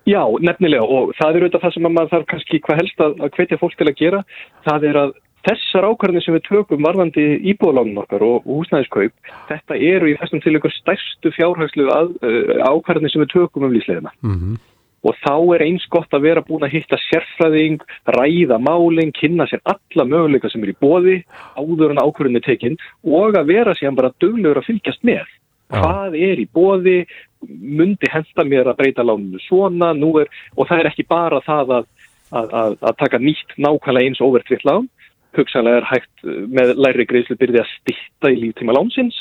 Já, 0.09 0.21
nefnilega. 0.41 0.86
Og 0.86 1.11
það 1.17 1.36
er 1.36 1.43
auðvitað 1.43 1.63
það 1.63 1.73
sem 1.75 1.88
að 1.88 1.93
maður 1.95 2.11
þarf 2.15 2.29
kannski 2.32 2.59
hvað 2.65 2.79
helst 2.82 3.03
að, 3.05 3.19
að 3.21 3.36
hvetja 3.38 3.59
fólk 3.61 3.75
til 3.77 3.88
að 3.89 3.99
gera. 3.99 4.21
Það 4.65 4.88
er 4.89 4.99
að 5.01 5.11
þessar 5.47 5.87
ákvarðinir 5.91 6.25
sem 6.25 6.35
við 6.37 6.47
tökum 6.49 6.83
varðandi 6.85 7.27
íbúðalánum 7.53 8.01
okkar 8.03 8.25
og, 8.25 8.49
húsnæðiskaup 8.49 9.31
þetta 9.51 9.79
eru 9.91 10.11
í 10.11 10.17
þessum 10.19 10.43
til 10.43 10.57
ykkur 10.59 10.75
stærstu 10.75 11.33
fjárhagslu 11.37 11.87
uh, 11.87 12.11
ákvarðinir 12.67 13.13
sem 13.13 13.25
við 13.25 13.33
tökum 13.37 13.69
um 13.69 13.73
lífsleðina 13.75 14.13
Mm 14.21 14.59
og 15.07 15.17
þá 15.23 15.33
er 15.55 15.63
eins 15.65 15.85
gott 15.91 16.13
að 16.13 16.25
vera 16.27 16.43
búin 16.45 16.65
að 16.65 16.75
hitta 16.75 16.99
sérfræðing, 17.07 17.81
ræða 18.13 18.59
málinn, 18.61 19.13
kynna 19.15 19.47
sér 19.49 19.63
alla 19.69 20.05
möguleika 20.07 20.51
sem 20.51 20.63
er 20.65 20.73
í 20.73 20.77
bóði 20.77 21.17
áður 21.57 21.95
en 21.95 22.03
ákvörðin 22.03 22.37
er 22.37 22.45
tekinn 22.45 22.77
og 23.01 23.37
að 23.39 23.49
vera 23.49 23.75
síðan 23.77 23.97
bara 23.97 24.13
duglegur 24.21 24.61
að 24.61 24.69
fylgjast 24.69 25.05
með. 25.07 25.25
Já. 25.71 25.79
Hvað 25.79 26.17
er 26.19 26.41
í 26.43 26.47
bóði, 26.51 26.97
mundi 27.47 28.09
henda 28.11 28.45
mér 28.45 28.69
að 28.69 28.81
breyta 28.81 29.05
lánunu 29.07 29.39
svona, 29.47 29.93
nú 29.97 30.13
er, 30.21 30.29
og 30.57 30.67
það 30.69 30.83
er 30.83 30.91
ekki 30.91 31.07
bara 31.09 31.39
það 31.45 31.77
að, 31.79 31.85
að, 32.29 32.57
að, 32.61 32.75
að 32.89 32.97
taka 32.99 33.21
nýtt 33.21 33.55
nákvæmlega 33.57 34.11
eins 34.11 34.25
overtvitt 34.25 34.67
lán, 34.67 34.89
hugsanlega 35.38 35.82
er 35.82 35.89
hægt 35.89 36.25
uh, 36.25 36.41
með 36.51 36.73
læri 36.79 37.07
greiðslubyrði 37.09 37.61
að 37.63 37.71
stitta 37.75 38.34
í 38.34 38.39
líftíma 38.41 38.75
lánsins, 38.77 39.17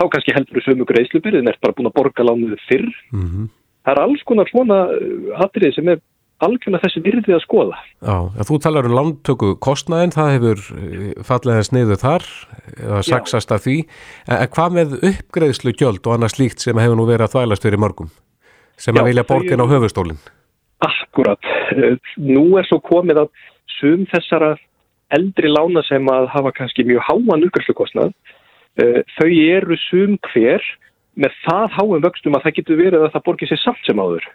þá 0.00 0.04
kannski 0.12 0.36
heldur 0.36 0.60
þú 0.60 0.66
sömu 0.66 0.88
greiðslubyrði 0.88 1.42
en 1.42 1.52
er 1.52 1.58
bara 1.62 1.76
búin 1.76 1.90
að 1.90 1.98
borga 1.98 2.26
lánuðu 2.26 2.60
fyrr 2.68 2.88
-hmm. 3.12 3.50
það 3.84 3.92
er 3.94 4.02
alls 4.04 4.22
konar 4.28 4.48
svona 4.52 4.80
atrið 5.44 5.74
sem 5.74 5.88
er 5.88 6.00
algjörlega 6.44 6.86
þessi 6.86 7.02
virðið 7.04 7.36
að 7.36 7.42
skoða. 7.44 7.78
Já, 8.00 8.16
ja, 8.36 8.46
þú 8.48 8.58
talar 8.64 8.88
um 8.88 8.96
lántöku 8.96 9.52
kostnaðin, 9.62 10.14
það 10.14 10.32
hefur 10.36 10.62
eh, 10.78 11.12
fallega 11.26 11.66
sniðu 11.66 11.98
þar 12.00 12.26
eða 12.76 13.02
saksast 13.10 13.54
af 13.54 13.64
því, 13.66 13.76
en, 14.26 14.48
hvað 14.56 14.76
með 14.78 14.96
uppgreðslu 15.10 15.74
gjöld 15.76 16.06
og 16.06 16.16
annað 16.16 16.34
slíkt 16.36 16.64
sem 16.64 16.80
hefur 16.80 16.98
nú 16.98 17.06
verið 17.08 17.28
að 17.28 17.36
þvælast 17.36 17.66
fyrir 17.66 17.82
mörgum 17.82 18.12
sem 18.80 18.96
Já, 18.96 19.02
að 19.02 19.10
vilja 19.10 19.26
borgin 19.28 19.60
á 19.60 19.66
höfustólinn? 19.68 20.20
Akkurat. 20.80 21.52
Eh, 21.76 21.96
Nú 22.24 22.46
er 22.56 22.68
svo 22.68 22.80
komið 22.84 23.26
að 23.26 23.32
sum 23.76 24.06
þessara 24.08 24.54
eldri 25.16 25.50
lána 25.50 25.82
sem 25.88 26.06
að 26.12 26.28
hafa 26.34 26.52
kannski 26.56 26.86
mjög 26.88 27.02
háan 27.08 27.46
uppgræslukostnað, 27.48 28.14
þau 29.16 29.28
eru 29.28 29.76
sum 29.88 30.14
hver 30.30 30.64
með 31.20 31.34
það 31.44 31.74
háum 31.76 32.04
vöxtum 32.04 32.36
að 32.38 32.46
það 32.46 32.56
getur 32.58 32.78
verið 32.80 33.04
að 33.04 33.12
það 33.16 33.26
borgir 33.26 33.50
sér 33.50 33.60
samt 33.64 33.82
sem 33.86 34.00
áður 34.00 34.28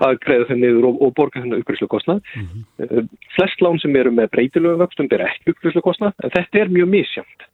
að 0.00 0.18
greiða 0.24 0.48
þeim 0.48 0.60
niður 0.62 0.88
og, 0.90 0.98
og 1.04 1.14
borga 1.16 1.42
þennan 1.42 1.62
uppgræslukostnað. 1.62 2.20
Mm 2.36 3.08
Flest 3.36 3.62
lán 3.64 3.78
sem 3.80 3.96
eru 3.96 4.12
með 4.14 4.30
breytilögum 4.34 4.82
vöxtum 4.82 5.08
ber 5.10 5.24
ekki 5.26 5.54
uppgræslukostnað, 5.54 6.14
en 6.24 6.34
þetta 6.34 6.62
er 6.62 6.72
mjög 6.72 6.90
misjamt. 6.94 7.46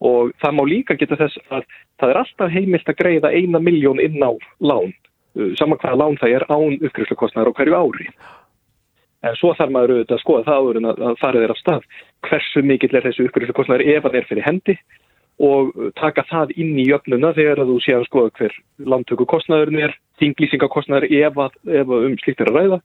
Og 0.00 0.32
það 0.40 0.56
má 0.56 0.62
líka 0.68 0.96
geta 0.96 1.18
þess 1.20 1.38
að 1.52 1.66
það 2.00 2.12
er 2.12 2.20
alltaf 2.22 2.52
heimilt 2.54 2.88
að 2.88 3.00
greiða 3.02 3.32
eina 3.34 3.60
miljón 3.60 4.00
inn 4.00 4.22
á 4.22 4.32
lán, 4.64 4.94
uh, 5.36 5.50
sama 5.60 5.76
hvaða 5.82 6.00
lán 6.00 6.20
það 6.22 6.36
er 6.38 6.46
án 6.48 6.78
uppgræslukostnaðar 6.78 7.52
á 7.52 7.56
hverju 7.58 7.76
ári. 7.76 8.08
En 9.26 9.36
svo 9.36 9.52
þarf 9.56 9.72
maður 9.74 9.94
auðvitað 9.94 10.16
að 10.16 10.22
skoða 10.22 10.46
það 10.46 10.60
áður 10.60 10.80
en 10.80 10.88
að, 10.90 11.02
farið 11.20 11.44
er 11.44 11.52
af 11.52 11.60
stað. 11.60 11.86
Hversu 12.28 12.62
mikill 12.64 12.94
er 12.94 13.04
þessu 13.04 13.26
uppgræslukostnaðar 13.28 13.86
ef 13.92 14.06
hann 14.06 14.16
er 14.16 14.28
fyrir 14.28 14.46
hendi 14.46 14.76
og 15.40 15.70
uh, 15.76 15.90
taka 15.96 16.24
það 16.28 16.54
inn 16.60 16.74
í 16.80 16.88
jöfnuna 16.88 17.32
þegar 17.36 17.62
að 17.62 17.72
þú 17.72 17.78
sé 17.84 17.96
að 17.96 18.06
skoða 18.08 18.32
hver 18.38 18.56
landtöku 18.92 19.26
kostnaðurinn 19.28 19.84
er, 19.88 19.94
þinglýsingakostnaður 20.20 21.08
ef, 21.08 21.40
ef 21.80 21.94
um 21.96 22.16
slíkt 22.20 22.44
er 22.44 22.52
að 22.52 22.58
ræða 22.58 22.80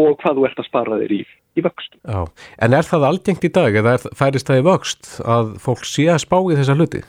og 0.00 0.18
hvað 0.22 0.38
þú 0.38 0.48
ert 0.48 0.60
að 0.62 0.68
spara 0.68 0.98
þér 1.00 1.14
í, 1.16 1.20
í 1.58 1.64
vöxt. 1.64 1.96
Já, 2.04 2.20
en 2.64 2.76
er 2.76 2.88
það 2.88 3.06
algengt 3.08 3.46
í 3.46 3.52
dag 3.52 3.78
eða 3.80 3.96
færist 4.16 4.50
það 4.50 4.60
í 4.60 4.66
vöxt 4.68 5.14
að 5.36 5.54
fólk 5.64 5.88
sé 5.88 6.06
að 6.12 6.22
spá 6.24 6.38
í 6.40 6.58
þessa 6.60 6.76
hluti? 6.78 7.02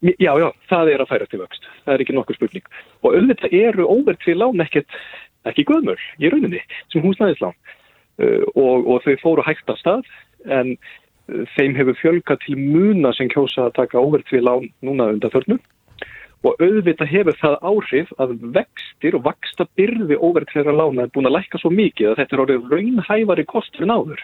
Já, 0.00 0.32
já, 0.40 0.46
það 0.70 0.94
er 0.94 1.02
að 1.02 1.10
færa 1.10 1.26
til 1.28 1.42
vöxt. 1.42 1.66
Það 1.84 1.94
er 1.94 2.02
ekki 2.04 2.14
nokkur 2.16 2.38
spurning. 2.38 2.70
Og 3.04 3.18
auðvitað 3.18 3.56
eru 3.58 3.84
óvertri 3.84 4.32
lán 4.32 4.64
ekkert, 4.64 4.96
ekki 5.48 5.66
göðmör 5.68 6.00
í 6.18 6.30
rauninni 6.32 6.62
sem 6.88 7.04
húsnæðislán. 7.04 7.52
Uh, 8.20 8.44
og, 8.52 8.84
og 8.84 9.04
þau 9.06 9.14
fóru 9.22 9.44
hægt 9.46 9.70
af 9.72 9.78
stað 9.80 10.08
en 10.52 10.74
uh, 10.76 11.44
þeim 11.56 11.76
hefur 11.78 11.96
fjölgað 11.96 12.42
til 12.44 12.56
muna 12.60 13.14
sem 13.16 13.30
kjósa 13.32 13.68
að 13.68 13.76
taka 13.78 14.02
óvertri 14.02 14.42
lán 14.44 14.66
núna 14.84 15.08
undan 15.14 15.32
þörnum. 15.32 15.60
Og 16.44 16.56
auðvitað 16.60 17.10
hefur 17.12 17.36
það 17.40 17.56
áhrif 17.68 18.12
að 18.20 18.36
vextir 18.56 19.16
og 19.16 19.24
vaksta 19.26 19.66
byrði 19.76 20.16
óvertriðra 20.16 20.72
lána 20.72 21.04
er 21.04 21.14
búin 21.14 21.28
að 21.28 21.36
lækka 21.36 21.60
svo 21.60 21.72
mikið 21.72 22.12
að 22.12 22.20
þetta 22.22 22.36
er 22.36 22.42
orðið 22.44 22.70
raunhæfari 22.74 23.46
kostur 23.48 23.84
en 23.84 23.92
áður 23.92 24.22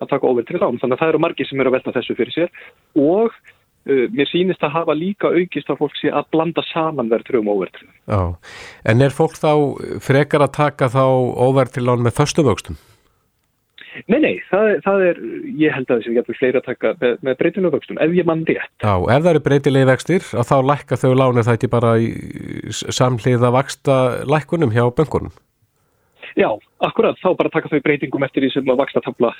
að 0.00 0.10
taka 0.10 0.32
óvertrið 0.32 0.64
lán. 0.64 0.80
Þannig 0.80 0.96
að 0.96 1.02
það 1.02 1.12
eru 1.12 1.22
margir 1.24 1.48
sem 1.48 1.60
eru 1.60 1.72
að 1.72 1.78
velta 1.78 1.94
þessu 1.96 2.18
fyrir 2.18 2.34
sér 2.34 2.50
og 3.00 3.30
uh, 3.36 4.04
mér 4.16 4.32
sýnist 4.32 4.64
að 4.64 4.76
hafa 4.80 4.96
líka 4.96 5.32
aukist 5.32 5.72
að 5.72 5.80
fólk 5.80 5.96
sé 6.00 6.12
að 6.12 6.28
blanda 6.36 6.64
saman 6.72 7.12
verðtröðum 7.12 7.48
og 7.52 7.62
óvertröðum. 7.62 7.94
Já, 8.04 8.20
en 8.92 9.06
er 9.08 9.16
fólk 9.16 9.40
þá 9.40 9.52
frekar 10.04 10.44
að 10.44 10.56
taka 10.60 10.92
þá 10.92 11.04
óverð 11.48 11.76
til 11.76 11.88
lán 11.88 12.04
með 12.04 12.20
föstu 12.20 12.44
vöxtum? 12.44 12.80
Nei, 14.10 14.18
nei, 14.20 14.34
það, 14.50 14.68
það 14.84 15.02
er, 15.06 15.18
ég 15.60 15.74
held 15.74 15.90
að 15.90 16.00
þessi 16.00 16.14
getur 16.16 16.38
fleiri 16.38 16.60
að 16.60 16.68
taka 16.68 16.92
með, 17.00 17.16
með 17.26 17.36
breytinu 17.40 17.72
vöxtum, 17.72 18.00
ef 18.02 18.14
ég 18.16 18.28
mann 18.28 18.44
rétt. 18.48 18.72
Já, 18.82 18.92
ef 18.92 19.24
það 19.24 19.30
eru 19.32 19.42
breytilegi 19.46 19.88
vextir 19.90 20.26
þá 20.26 20.56
lækka 20.70 21.00
þau 21.00 21.12
lán 21.16 21.40
er 21.40 21.46
það 21.48 21.58
ekki 21.58 21.72
bara 21.72 21.92
í 22.02 22.08
samhliða 22.72 23.52
vaksta 23.56 23.98
lækkunum 24.28 24.74
hjá 24.74 24.84
böngunum? 24.96 25.34
Já, 26.36 26.50
akkurat, 26.84 27.18
þá 27.22 27.30
bara 27.38 27.52
taka 27.54 27.72
þau 27.72 27.80
breytingum 27.84 28.26
eftir 28.26 28.44
því 28.44 28.52
sem 28.58 28.72
að 28.74 28.82
vaksta 28.82 29.04
tabla 29.04 29.32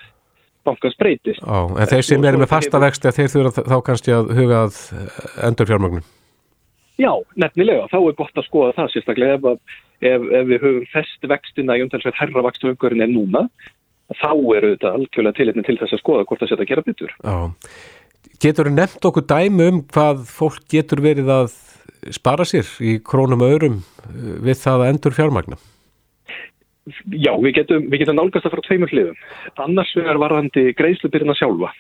bankans 0.67 0.97
breytist. 0.99 1.43
Já, 1.43 1.59
en 1.77 1.91
þeir 1.93 2.07
sem 2.09 2.29
eru 2.31 2.43
með 2.43 2.53
fasta 2.55 2.83
vexti 2.83 3.15
þeir 3.15 3.33
þurfa 3.35 3.67
þá 3.69 3.77
kannski 3.87 4.15
að 4.17 4.33
huga 4.39 4.63
að 4.67 4.79
endur 5.47 5.69
fjármögnum. 5.69 6.07
Já, 6.97 7.13
nefnilega, 7.37 7.91
þá 7.93 7.99
er 8.01 8.15
gott 8.17 8.41
að 8.41 8.47
skoða 8.49 8.73
það 8.79 8.95
sérstaklega 8.95 9.37
ef 9.37 9.77
ef, 10.01 10.21
ef 10.21 10.47
við 10.49 10.63
höfum 10.63 10.87
fest 10.93 11.29
vextina 11.29 11.77
í 11.77 11.85
umtalsveit 11.85 12.19
herra 12.19 12.45
vakstu 12.45 12.71
umhverfin 12.73 13.05
en 13.05 13.15
núna, 13.17 13.45
þá 14.15 14.33
eru 14.57 14.73
þetta 14.75 14.93
algjörlega 14.95 15.37
tilitni 15.37 15.65
til 15.67 15.79
þess 15.81 15.97
að 15.97 16.03
skoða 16.03 16.27
hvort 16.27 16.43
það 16.43 16.53
setja 16.53 16.67
að 16.67 16.73
gera 16.73 16.85
byttur. 16.87 17.15
Já. 17.23 17.37
Getur 18.43 18.69
þú 18.69 18.75
nefnt 18.77 19.09
okkur 19.09 19.25
dæmi 19.27 19.71
um 19.71 19.81
hvað 19.95 20.27
fólk 20.29 20.67
getur 20.71 21.03
verið 21.03 21.33
að 21.33 21.57
spara 22.15 22.47
sér 22.47 22.69
í 22.85 22.99
krónum 23.03 23.43
og 23.43 23.57
örum 23.57 23.81
uh, 23.81 24.37
við 24.45 24.61
það 24.63 24.85
að 24.85 24.93
endur 24.93 25.17
fjármagna? 25.17 25.59
Já, 27.11 27.33
við 27.43 27.57
getum, 27.57 27.89
við 27.91 28.05
getum 28.05 28.19
nálgast 28.21 28.47
það 28.47 28.53
frá 28.55 28.65
tveimur 28.69 28.93
hliðum. 28.95 29.23
Annars 29.65 29.95
vegar 29.99 30.21
varðandi 30.23 30.69
greiðslubyrjina 30.79 31.35
sjálfa 31.35 31.73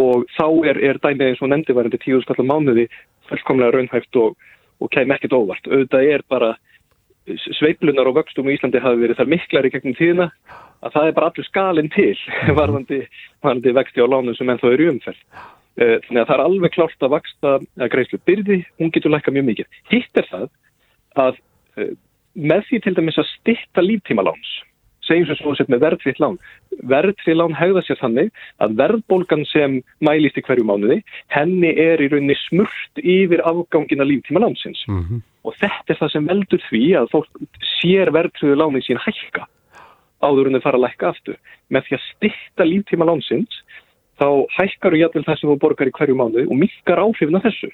og 0.00 0.26
þá 0.36 0.46
er, 0.70 0.78
er 0.90 1.00
dæmið 1.02 1.30
eins 1.30 1.40
og 1.42 1.50
nefndi 1.50 1.74
varðandi 1.74 1.98
tíu 2.02 2.20
skallar 2.22 2.46
mánuði 2.46 2.84
fullkomlega 3.30 3.74
raunhæft 3.74 4.18
og, 4.20 4.36
og 4.78 4.90
kem 4.92 5.10
ekkert 5.14 5.34
óvart. 5.34 5.64
Auðvitað 5.70 6.10
er 6.12 6.26
bara 6.30 6.52
sveiplunar 7.56 8.10
og 8.10 8.18
vöxtum 8.20 8.48
í 8.50 8.56
Íslandi 8.56 8.82
hafi 8.82 9.02
verið 9.02 9.18
þar 9.20 9.32
miklari 9.32 9.72
gegnum 9.72 9.96
tíðina 9.98 10.28
að 10.80 10.94
það 10.96 11.08
er 11.08 11.16
bara 11.16 11.30
allur 11.30 11.48
skalinn 11.48 11.90
til 11.94 12.14
varðandi, 12.60 13.00
varðandi 13.44 13.74
vexti 13.76 14.04
á 14.04 14.06
lánum 14.10 14.36
sem 14.38 14.52
ennþá 14.52 14.72
eru 14.76 14.88
umferð. 14.94 15.20
Eh, 15.80 15.98
Þannig 16.06 16.22
að 16.22 16.30
það 16.30 16.36
er 16.36 16.44
alveg 16.46 16.74
klárt 16.76 17.04
að 17.06 17.14
vaksta 17.16 17.52
að 17.60 17.92
greiðslu 17.92 18.22
byrði, 18.28 18.62
hún 18.80 18.94
getur 18.94 19.14
lækka 19.14 19.34
mjög 19.34 19.46
mikið. 19.50 19.78
Hitt 19.92 20.20
er 20.22 20.30
það 20.30 20.48
að 21.26 21.38
eh, 21.76 21.94
með 22.34 22.66
því 22.68 22.82
til 22.84 22.96
dæmis 22.98 23.20
að 23.20 23.30
stitta 23.30 23.84
líftíma 23.84 24.24
láns, 24.26 24.50
segjum 25.06 25.26
sem 25.26 25.38
svo 25.40 25.54
sett 25.58 25.70
með 25.72 25.82
verðfritt 25.86 26.20
lán, 26.22 26.36
verðfritt 26.90 27.38
lán 27.38 27.56
hegða 27.58 27.82
sér 27.86 27.98
þannig 27.98 28.28
að 28.62 28.76
verðbólgan 28.78 29.42
sem 29.50 29.80
mælist 30.04 30.38
í 30.38 30.44
hverju 30.46 30.66
mánuði, 30.68 31.00
henni 31.34 31.72
er 31.74 32.02
í 32.02 32.10
rauninni 32.12 32.36
smurt 32.44 33.02
yfir 33.02 33.42
afgangina 33.48 34.06
líftíma 34.06 34.44
lánsins. 34.44 34.84
Mm 34.88 35.26
Og 35.40 35.54
þetta 35.56 35.94
er 35.94 35.96
það 35.96 36.10
sem 36.12 36.26
veldur 36.28 36.62
því 36.68 36.82
að 37.00 37.06
fólk 37.14 37.38
sér 37.80 38.10
verðfriðu 38.12 38.58
lánin 38.60 38.84
sín 38.84 39.00
hækka 39.00 39.46
áður 40.24 40.50
en 40.50 40.58
þau 40.58 40.64
fara 40.64 40.80
að 40.80 40.84
lækka 40.86 41.12
aftur. 41.12 41.38
Með 41.72 41.86
því 41.86 41.96
að 41.96 42.06
stitta 42.08 42.66
líftíma 42.68 43.08
lánsins 43.08 43.60
þá 44.20 44.26
hækkar 44.58 44.96
og 44.96 45.02
jætvel 45.02 45.24
það 45.26 45.38
sem 45.40 45.50
þú 45.50 45.60
borgar 45.62 45.90
í 45.90 45.94
hverju 45.96 46.18
mánuði 46.18 46.48
og 46.48 46.60
minkar 46.60 47.00
áhrifin 47.00 47.38
af 47.38 47.46
þessu. 47.48 47.70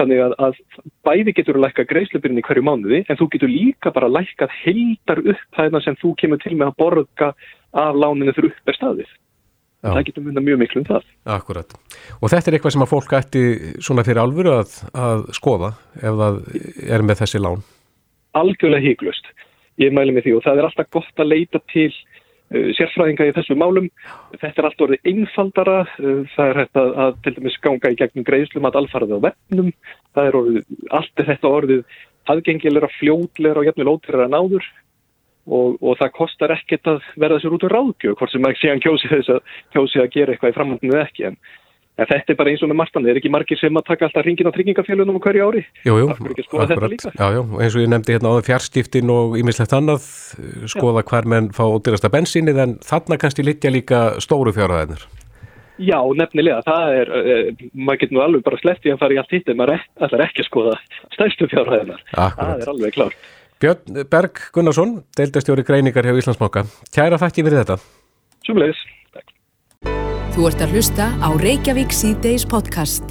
Þannig 0.00 0.22
að, 0.24 0.34
að 0.40 0.60
bæði 1.04 1.34
getur 1.36 1.58
að 1.58 1.66
lækka 1.66 1.86
greiðslubyrjun 1.90 2.40
í 2.40 2.44
hverju 2.46 2.64
mánuði 2.64 3.02
en 3.02 3.18
þú 3.18 3.28
getur 3.34 3.52
líka 3.52 3.92
bara 3.94 4.08
lækkað 4.10 4.54
heildar 4.62 5.20
upphæðina 5.34 5.82
sem 5.84 5.98
þú 6.00 6.14
kemur 6.22 6.40
til 6.42 6.54
með 6.54 6.70
að 6.70 6.78
borga 6.80 7.32
af 7.82 7.98
láninu 7.98 8.34
fyrir 8.36 8.54
upp 8.54 8.72
er 8.72 8.78
staðið. 8.78 9.12
Já. 9.82 9.90
Það 9.90 10.04
getur 10.06 10.24
mynda 10.28 10.42
mjög 10.46 10.58
miklu 10.60 10.80
um 10.80 10.86
það. 10.86 11.06
Akkurat. 11.34 11.72
Og 12.22 12.30
þetta 12.30 12.50
er 12.50 12.56
eitthvað 12.56 12.74
sem 12.76 12.84
að 12.84 12.92
fólk 12.92 13.14
ætti 13.18 13.40
svona 13.82 14.04
fyrir 14.06 14.22
alvöru 14.22 14.52
að, 14.60 14.76
að 14.94 15.24
skoða 15.34 15.72
ef 15.98 16.20
það 16.20 16.38
er 16.86 17.02
með 17.08 17.22
þessi 17.24 17.40
lán. 17.42 17.64
Algjörlega 18.38 18.86
híklust. 18.86 19.32
Ég 19.80 19.94
mæli 19.94 20.12
með 20.12 20.26
því 20.26 20.34
og 20.36 20.44
það 20.44 20.60
er 20.60 20.68
alltaf 20.68 20.90
gott 20.92 21.22
að 21.22 21.30
leita 21.32 21.60
til 21.72 21.88
uh, 21.88 22.68
sérfræðinga 22.76 23.28
í 23.30 23.34
þessu 23.38 23.56
málum. 23.56 23.88
Þetta 24.36 24.62
er 24.62 24.68
allt 24.68 24.84
orðið 24.86 25.10
einfaldara. 25.12 25.78
Uh, 25.96 26.22
það 26.34 26.52
er 26.52 26.60
hægt 26.62 26.80
að, 26.82 26.92
að 27.04 27.18
til 27.24 27.34
dæmis 27.38 27.58
ganga 27.64 27.92
í 27.92 27.98
gegnum 28.02 28.28
greiðslum 28.28 28.68
að 28.68 28.80
alfarði 28.82 29.18
á 29.18 29.24
vefnum. 29.28 29.72
Það 30.12 30.30
er 30.30 30.40
orðið, 30.42 30.78
allt 31.00 31.24
er 31.24 31.30
þetta 31.32 31.56
orðið 31.60 31.82
aðgengilegra, 32.32 32.92
fljótlegra 33.00 33.62
og 33.62 33.68
jafnvel 33.70 33.92
ótrýra 33.94 34.28
en 34.28 34.38
áður. 34.38 34.70
Og, 35.42 35.74
og 35.82 35.96
það 35.98 36.12
kostar 36.14 36.52
ekkert 36.54 36.86
að 36.86 37.06
verða 37.18 37.40
sér 37.42 37.54
út 37.56 37.64
úr 37.66 37.72
ráðgjöf 37.74 38.12
hvort 38.20 38.30
sem 38.30 38.44
maður 38.44 38.60
síðan 38.60 38.82
kjósi 38.84 39.08
þess 39.10 39.32
að 39.34 39.56
kjósi 39.74 39.98
að 39.98 40.12
gera 40.14 40.34
eitthvað 40.36 40.52
í 40.52 40.54
framhaldinu 40.54 40.94
eða 40.94 41.06
ekki 41.08 41.24
en, 41.26 41.38
en 42.00 42.08
þetta 42.08 42.32
er 42.32 42.38
bara 42.38 42.52
eins 42.52 42.62
og 42.64 42.70
með 42.70 42.78
margtann, 42.80 43.06
er 43.10 43.18
ekki 43.20 43.32
margir 43.32 43.60
sem 43.60 43.76
að 43.76 43.88
taka 43.90 44.06
alltaf 44.08 44.24
ringin 44.26 44.48
á 44.48 44.52
tryggingafélunum 44.56 45.18
á 45.20 45.24
hverju 45.24 45.48
ári 45.48 45.64
Jú, 45.84 45.96
jú, 46.00 46.06
líka? 46.88 47.12
Já, 47.12 47.26
já, 47.36 47.42
eins 47.42 47.76
og 47.76 47.82
ég 47.84 47.90
nefndi 47.92 48.16
hérna 48.16 48.32
áður 48.32 48.46
fjarstiftin 48.48 49.12
og 49.12 49.36
ýmislegt 49.40 49.74
annað, 49.76 50.06
eh, 50.38 50.62
skoða 50.72 51.04
hver 51.04 51.28
menn 51.28 51.50
fá 51.52 51.64
ódýrasta 51.68 52.12
bensínið 52.12 52.62
en 52.64 52.78
þarna 52.86 53.18
kannski 53.20 53.44
litja 53.44 53.72
líka 53.72 54.00
stóru 54.24 54.54
fjárhæðinir. 54.56 55.04
Já, 55.82 55.98
nefnilega, 56.16 56.62
það 56.66 56.96
er 57.00 57.12
uh, 57.16 57.62
maður 57.72 58.02
getur 58.02 58.16
nú 58.16 58.22
alveg 58.22 58.42
bara 58.44 58.58
sleppt 58.60 58.86
í 58.86 58.92
að 58.92 59.00
fara 59.00 59.16
í 59.16 59.20
allt 59.22 59.32
hitt 59.32 59.48
en 59.48 59.58
maður 59.58 59.80
ætlar 60.04 60.24
ekki 60.28 60.44
að 60.44 60.48
skoða 60.50 60.74
stærstu 61.16 61.48
fjárhæðinar 61.48 62.02
Akkurat. 62.12 62.36
það 62.36 62.60
er 62.60 62.72
alveg 62.74 62.96
klart 62.98 63.30
Björn 63.62 64.02
Berg 64.10 64.40
Gunnarsson, 64.52 64.96
deildastjóri 65.16 65.62
greiningar 65.62 66.02
hjá 66.02 66.16
Íslandsmáka. 66.18 66.64
Kæra 66.90 67.18
þakki 67.22 67.44
fyrir 67.46 67.60
þetta. 67.62 67.76
Sumleis 68.42 68.80
Þú 70.32 70.46
ert 70.48 70.62
að 70.64 70.70
hlusta 70.76 71.06
á 71.20 71.28
Reykjavík 71.36 71.92
C-Days 71.92 72.44
podcast. 72.48 73.10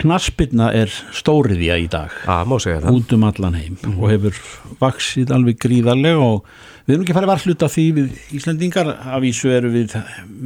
Knaspirna 0.00 0.70
er 0.74 0.92
stóriðja 1.14 1.76
í 1.80 1.84
dag 1.92 2.12
Já, 2.24 2.42
má 2.48 2.56
segja 2.60 2.80
það. 2.82 2.96
út 2.98 3.12
um 3.14 3.26
allan 3.28 3.56
heim 3.56 3.76
og 3.94 4.06
hefur 4.10 4.38
vaksið 4.80 5.30
alveg 5.36 5.58
gríðarlega 5.62 6.24
og 6.24 6.48
við 6.84 6.96
erum 6.96 7.04
ekki 7.04 7.16
farið 7.16 7.30
varhluta 7.30 7.68
því 7.72 7.84
við 7.98 8.16
Íslendingar 8.40 8.90
af 8.96 9.20
vísu 9.24 9.52
eru 9.54 9.70
við 9.72 9.94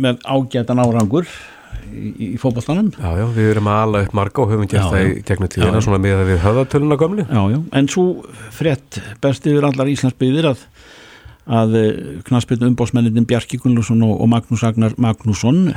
með 0.05 0.20
ágætan 0.29 0.83
árangur 0.83 1.31
í, 1.89 2.12
í 2.29 2.31
fótballtanum 2.43 2.93
Já, 2.99 3.09
já, 3.22 3.24
við 3.39 3.51
erum 3.55 3.70
að 3.72 3.81
ala 3.87 4.05
upp 4.05 4.14
marga 4.20 4.45
og 4.45 4.53
höfum 4.53 4.68
gert 4.68 4.83
Já, 4.85 4.91
það 4.93 5.07
í 5.07 5.16
gegnum 5.31 5.53
tíðina 5.57 5.81
já. 5.81 5.87
svona 5.89 6.03
með 6.05 6.20
að 6.20 6.31
við 6.35 6.43
höfðatöluna 6.45 7.01
gömlu. 7.03 7.26
Já, 7.31 7.43
já, 7.55 7.59
en 7.81 7.91
svo 7.95 8.07
frétt 8.61 9.01
best 9.24 9.49
yfir 9.49 9.70
allar 9.70 9.91
Íslandsbyðir 9.95 10.53
að 10.53 10.66
að 11.49 11.76
knaspirna 12.28 12.68
umbósmennin 12.68 13.26
Bjarki 13.28 13.59
Gunnlússon 13.62 14.03
og, 14.05 14.18
og 14.20 14.28
Magnús 14.28 14.64
Agnar 14.68 14.94
Magnússon 15.01 15.70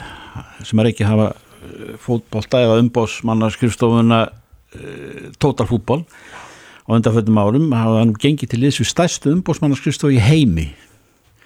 sem 0.67 0.81
er 0.83 0.89
ekki 0.91 1.07
hafa 1.07 1.31
eh, 1.31 1.95
fótbolta 2.01 2.59
eða 2.65 2.79
umbósmanna 2.81 3.49
skrifstofuna 3.55 4.21
uh, 4.27 5.31
totalfútbol 5.39 6.03
á 6.03 6.89
undanföldum 6.91 7.39
árum 7.39 7.71
hafa 7.75 8.03
nú 8.09 8.17
gengið 8.19 8.51
til 8.51 8.63
þessu 8.65 8.87
stærstu 8.89 9.31
umbósmanna 9.31 9.79
skrifstofi 9.79 10.19
í 10.19 10.25
heimi. 10.25 10.67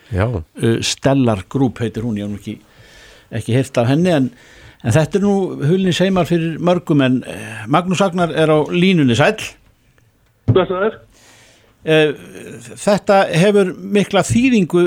Já, 0.09 0.26
uh, 0.26 0.78
Stellar 0.82 1.45
Group 1.49 1.84
heitir 1.84 2.05
hún, 2.05 2.17
ég 2.17 2.30
hef 2.30 2.41
ekki 2.41 2.57
ekki 3.36 3.55
heyrt 3.57 3.78
af 3.82 3.89
henni 3.89 4.13
en, 4.13 4.30
en 4.82 4.93
þetta 4.95 5.19
er 5.19 5.26
nú 5.26 5.36
hulni 5.65 5.93
seimar 5.93 6.30
fyrir 6.30 6.57
mörgum 6.61 7.01
en 7.05 7.21
Magnús 7.69 8.01
Agnar 8.05 8.34
er 8.34 8.53
á 8.53 8.57
línunni. 8.73 9.17
Sæll. 9.17 9.53
Blessaður. 10.49 10.97
Eh, 10.97 11.14
þetta 11.86 13.19
hefur 13.29 13.71
mikla 13.77 14.23
þýðingu 14.25 14.86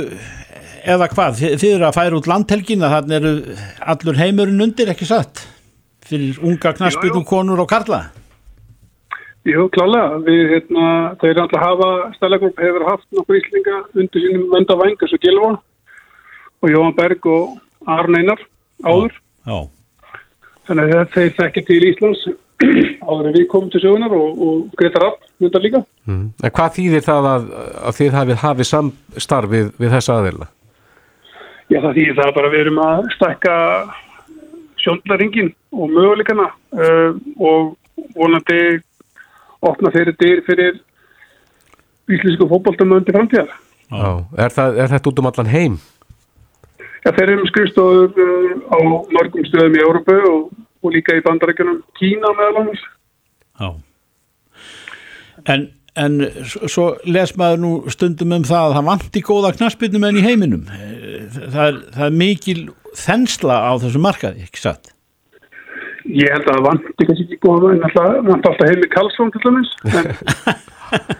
eða 0.88 1.09
hvað, 1.12 1.40
þið, 1.42 1.66
eru 1.76 1.86
að 1.88 1.96
færa 1.99 2.18
út 2.18 2.30
landhelgin 2.30 2.84
að 2.86 2.94
þannig 2.96 3.18
eru 3.18 3.57
allur 3.94 4.18
heimurinn 4.18 4.64
undir 4.66 4.90
ekki 4.92 5.09
satt? 5.09 5.44
Fyrir 6.09 6.40
unga 6.42 6.72
knaspinu 6.74 7.22
konur 7.28 7.62
og 7.62 7.68
karla? 7.70 8.09
Jú, 9.49 9.68
klálega. 9.72 10.18
Við, 10.26 10.42
hérna, 10.53 10.84
þeir 11.22 11.42
alltaf 11.44 11.62
hafa, 11.62 11.88
Stælagrúpp 12.18 12.61
hefur 12.61 12.84
haft 12.88 13.07
nokkur 13.16 13.38
íslinga 13.38 13.80
undir 13.94 14.24
sínum 14.24 14.49
venda 14.53 14.76
væng 14.80 14.99
eins 14.99 15.14
og 16.59 16.70
Jóhann 16.72 16.94
Berg 16.96 17.26
og 17.30 17.59
Arn 17.86 18.16
Einar 18.18 18.40
áður. 18.82 19.12
Já, 19.46 19.59
Þannig 20.68 20.94
að 20.99 21.12
þeir 21.14 21.30
þekki 21.38 21.62
til 21.64 21.84
Íslands 21.88 22.24
áður 22.59 23.28
en 23.28 23.36
við 23.36 23.46
komum 23.50 23.70
til 23.70 23.82
sögunar 23.82 24.14
og, 24.16 24.40
og 24.42 24.78
Gretar 24.78 25.04
Rapp 25.04 25.26
myndar 25.38 25.62
líka. 25.62 25.82
mm. 26.09 26.24
en 26.42 26.54
hvað 26.59 26.74
þýðir 26.78 27.04
það 27.06 27.28
að, 27.32 27.48
að 27.86 27.98
þið 28.00 28.16
hafið 28.18 28.40
hafið 28.42 28.70
samstarf 28.72 29.52
við, 29.52 29.70
þessa 29.84 30.16
aðeila? 30.18 30.48
Já, 31.68 31.78
það 31.84 31.98
þýðir 32.00 32.18
það 32.18 32.34
bara 32.38 32.48
að 32.48 32.56
við 32.56 32.64
erum 32.64 32.82
að 32.82 33.09
stækka 33.14 33.54
sjónlaringin 34.82 35.52
og 35.74 35.92
möguleikana 35.92 36.48
uh, 36.48 37.11
og 37.38 37.74
vonandi 38.16 38.61
opna 39.68 39.92
fyrir 39.94 40.16
dyr 40.18 40.42
fyrir 40.46 40.78
íslensku 42.09 42.48
fótboltamöndi 42.48 43.12
framtíðar. 43.12 43.50
Já. 43.88 44.09
Er, 44.38 44.52
það, 44.54 44.78
er 44.80 44.90
þetta 44.94 45.11
út 45.11 45.20
um 45.20 45.28
allan 45.30 45.50
heim? 45.52 45.76
Já, 47.04 47.11
þeir 47.12 47.34
eru 47.34 47.50
skrifstofur 47.50 48.16
uh, 48.24 48.54
á 48.74 48.76
mörgum 49.14 49.46
stöðum 49.46 49.76
í 49.76 49.84
Európu 49.84 50.16
og, 50.30 50.48
og 50.83 50.95
líka 50.95 51.16
í 51.18 51.24
bandarækjunum 51.26 51.83
Kína 51.99 52.35
meðal 52.39 52.62
annars. 52.62 52.85
já 53.61 53.68
En, 55.49 55.68
en 55.97 56.18
svo 56.68 56.91
les 57.07 57.31
maður 57.39 57.61
nú 57.62 57.72
stundum 57.95 58.35
um 58.37 58.45
það 58.45 58.66
að 58.66 58.76
það 58.76 58.89
vanti 58.91 59.22
góða 59.24 59.53
knaspinu 59.57 60.01
menn 60.03 60.18
í 60.18 60.24
heiminum 60.26 60.66
Eh, 60.68 61.26
það 61.53 61.64
er, 61.64 61.79
það 61.95 62.05
er 62.07 62.16
mikil 62.22 62.61
þensla 62.99 63.57
á 63.68 63.72
þessu 63.83 64.01
markaði, 64.03 64.47
ekki 64.49 64.62
satt 64.62 64.93
Ég 66.09 66.31
held 66.33 66.47
að 66.49 66.55
það 66.57 66.66
vanti 66.66 67.07
kannski 67.09 67.24
ekki 67.26 67.39
góða 67.45 67.72
en 67.74 67.83
alltaf, 67.89 68.14
vanti 68.29 68.49
alltaf 68.49 68.70
heimi 68.70 68.89
Karlsson 68.95 69.33
til 69.35 69.43
dæmis. 69.45 69.72
En, 69.93 70.07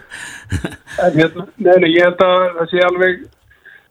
en 1.05 1.19
hérna, 1.19 1.45
nei, 1.61 1.75
nei, 1.83 1.91
ég 1.93 2.07
held 2.07 2.23
að 2.25 2.45
það 2.57 2.71
sé 2.71 2.85
alveg 2.87 3.19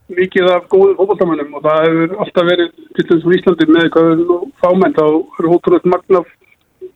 mikið 0.08 0.50
af 0.54 0.68
góðum 0.72 0.96
fótboltamönnum 1.00 1.56
og 1.58 1.64
það 1.66 1.86
hefur 1.86 2.18
alltaf 2.24 2.48
verið 2.48 2.70
til 2.96 3.06
dæmis 3.10 3.26
á 3.28 3.36
Íslandi 3.38 3.68
með 3.76 3.90
hvað 3.96 4.12
nú 4.22 4.38
fámenn 4.64 4.96
þá 4.96 5.06
eru 5.08 5.52
hótturlega 5.52 5.92
magna 5.92 6.22
af 6.22 6.30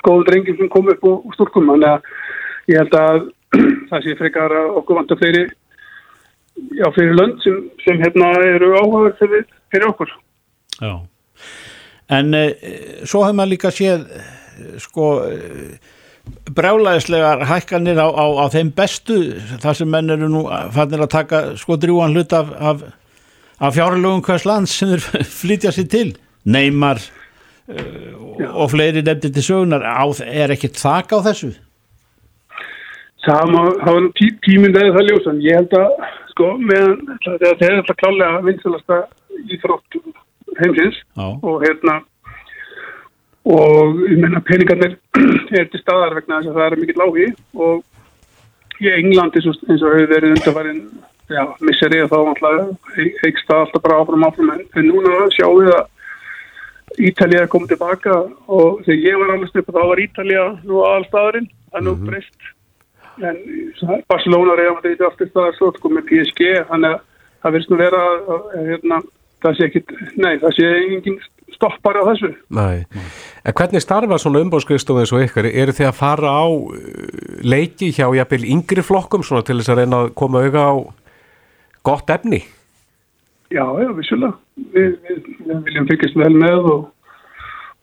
góðum 0.05 0.27
drengum 0.29 0.59
sem 0.59 0.71
kom 0.71 0.91
upp 0.93 1.07
og 1.09 1.35
stúrkum 1.35 1.71
þannig 1.73 1.89
að 1.91 2.71
ég 2.71 2.81
held 2.81 2.97
að 3.01 3.21
það 3.89 4.05
sé 4.05 4.17
frekar 4.19 4.55
að 4.61 4.77
okkur 4.81 5.01
vantar 5.01 5.19
fleiri 5.19 5.45
já, 6.79 6.87
fyrir 6.95 7.15
lönd 7.17 7.41
sem, 7.43 7.57
sem 7.85 7.99
hérna 8.01 8.33
eru 8.47 8.73
áhugaður 8.77 9.17
fyrir, 9.19 9.47
fyrir 9.73 9.89
okkur. 9.91 10.13
Já. 10.79 10.93
En 12.11 12.35
e, 12.35 12.45
svo 13.07 13.25
hefur 13.25 13.37
maður 13.39 13.53
líka 13.53 13.73
séð 13.75 14.07
sko 14.81 15.09
e, 15.25 15.37
brjálæðislegar 16.55 17.45
hækkanir 17.49 17.99
á, 17.99 18.07
á, 18.07 18.25
á 18.39 18.45
þeim 18.53 18.71
bestu 18.77 19.19
þar 19.63 19.77
sem 19.77 19.89
menn 19.89 20.13
eru 20.13 20.29
nú 20.31 20.43
fannir 20.75 21.05
að 21.05 21.13
taka 21.15 21.43
sko 21.59 21.79
drjúan 21.81 22.15
hlut 22.15 22.35
af, 22.35 22.51
af, 22.59 22.83
af 23.61 23.75
fjárlögum 23.77 24.23
hvers 24.25 24.45
lands 24.49 24.73
sem 24.73 24.93
þeir 24.93 25.25
flytja 25.39 25.73
sér 25.75 25.89
til 25.91 26.07
neymar 26.43 27.01
uh, 27.69 28.55
og 28.57 28.71
fleiri 28.73 29.03
nefndir 29.05 29.35
til 29.35 29.45
sögunar 29.45 29.85
á, 29.85 30.01
er 30.25 30.55
ekkert 30.55 30.81
þak 30.81 31.13
á 31.13 31.17
þessu? 31.29 31.53
Nú 33.21 33.99
tí, 34.17 34.31
tíminn 34.41 34.73
eða 34.73 34.95
það 34.95 35.09
ljós 35.11 35.27
en 35.29 35.41
ég 35.45 35.59
held 35.59 35.75
að 35.77 35.91
sko 36.31 36.55
meðan 36.57 36.95
þetta 37.21 37.67
er 37.67 37.75
alltaf 37.77 37.99
klálega 37.99 38.39
vinsalasta 38.47 38.97
íþrótt 39.45 39.99
heimsins 40.57 40.97
Já. 41.13 41.27
og 41.29 41.61
hérna 41.61 41.99
og 43.45 44.01
ég 44.09 44.17
menna 44.21 44.41
peningarnir 44.45 44.97
er 45.59 45.69
til 45.69 45.81
staðar 45.83 46.17
vegna 46.17 46.41
þess 46.41 46.49
að 46.49 46.59
það 46.59 46.67
er 46.67 46.81
mikill 46.81 47.05
áhugi 47.05 47.29
og 47.67 48.81
í 48.81 48.89
England 48.89 49.37
eins 49.37 49.49
og, 49.51 49.61
eins 49.69 49.85
og 49.85 49.95
hefur 49.95 50.13
verið 50.15 50.35
undarfærin 50.35 50.83
já, 51.31 51.43
misseri 51.65 52.03
og 52.03 52.11
þá 52.11 52.17
það 53.47 53.57
alltaf 53.63 53.83
bara 53.83 53.99
áfram 54.01 54.27
áfram 54.27 54.53
en, 54.55 54.63
en 54.75 54.87
núna 54.87 55.27
sjáum 55.35 55.59
við 55.63 55.73
að 55.77 55.89
Ítalija 56.99 57.45
er 57.45 57.51
komið 57.51 57.71
tilbaka 57.71 58.15
og 58.51 58.81
þegar 58.85 59.05
ég 59.05 59.19
var 59.21 59.29
alveg 59.35 59.51
snipp 59.51 59.69
þá 59.71 59.83
var 59.91 60.01
Ítalija 60.03 60.47
nú 60.67 60.81
aðalstaðurinn, 60.83 61.47
það 61.71 61.79
er 61.79 61.85
nú 61.87 61.93
breyst 62.01 62.49
en 63.21 64.03
Barcelona 64.09 64.55
Real 64.59 64.75
Madrid 64.77 65.03
aftur 65.05 65.29
staðar 65.29 65.57
svo 65.57 65.71
sko 65.75 65.91
með 65.91 66.07
PSG 66.09 66.47
þannig 66.69 66.95
að 66.95 67.03
það 67.41 67.55
verðist 67.55 67.71
nú 67.71 67.79
vera 67.79 68.01
að, 68.07 68.47
hérna, 68.69 69.01
það 69.43 69.57
sé 69.57 69.69
ekki, 69.69 69.83
nei 70.21 70.33
það 70.41 70.57
sé 70.57 70.71
engin 70.79 71.19
stoppar 71.55 71.99
á 71.99 72.03
þessu 72.11 72.31
Nei. 72.53 72.85
En 73.41 73.55
hvernig 73.57 73.83
starfa 73.83 74.19
svona 74.21 74.43
umbóðskrifstofið 74.45 75.03
eins 75.03 75.13
og 75.15 75.25
ykkar? 75.25 75.49
Eru 75.49 75.75
þið 75.75 75.89
að 75.89 75.97
fara 75.97 76.31
á 76.31 76.45
uh, 76.45 76.73
leiki 77.43 77.91
hjá 77.95 78.05
jafnvel 78.17 78.47
yngri 78.55 78.85
flokkum 78.85 79.25
svona 79.25 79.45
til 79.47 79.59
þess 79.59 79.73
að 79.73 79.83
reyna 79.83 80.03
að 80.05 80.13
koma 80.21 80.43
auga 80.45 80.65
á 80.67 80.73
gott 81.87 82.09
efni? 82.09 82.41
Já, 83.51 83.65
já, 83.83 83.89
vissulega. 83.97 84.33
Við, 84.71 84.95
við, 85.03 85.23
við 85.47 85.63
viljum 85.67 85.87
fylgjast 85.89 86.17
vel 86.19 86.33
með 86.39 86.69
og, 86.71 86.85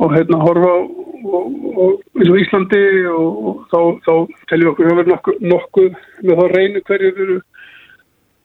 og 0.01 0.15
hérna 0.15 0.41
horfa 0.41 0.73
og, 0.79 1.59
og, 1.75 1.99
eins 2.17 2.31
og 2.31 2.41
Íslandi 2.41 2.83
og, 3.13 3.43
og 3.51 3.61
þá, 3.73 3.81
þá 4.07 4.13
teljum 4.51 4.65
við 4.65 4.73
okkur 4.73 4.91
hefur 4.91 5.11
nokkuð, 5.13 5.45
nokkuð 5.53 6.01
með 6.25 6.41
þá 6.41 6.45
reynu 6.55 6.85
hverjur 6.89 7.23
eru 7.27 7.39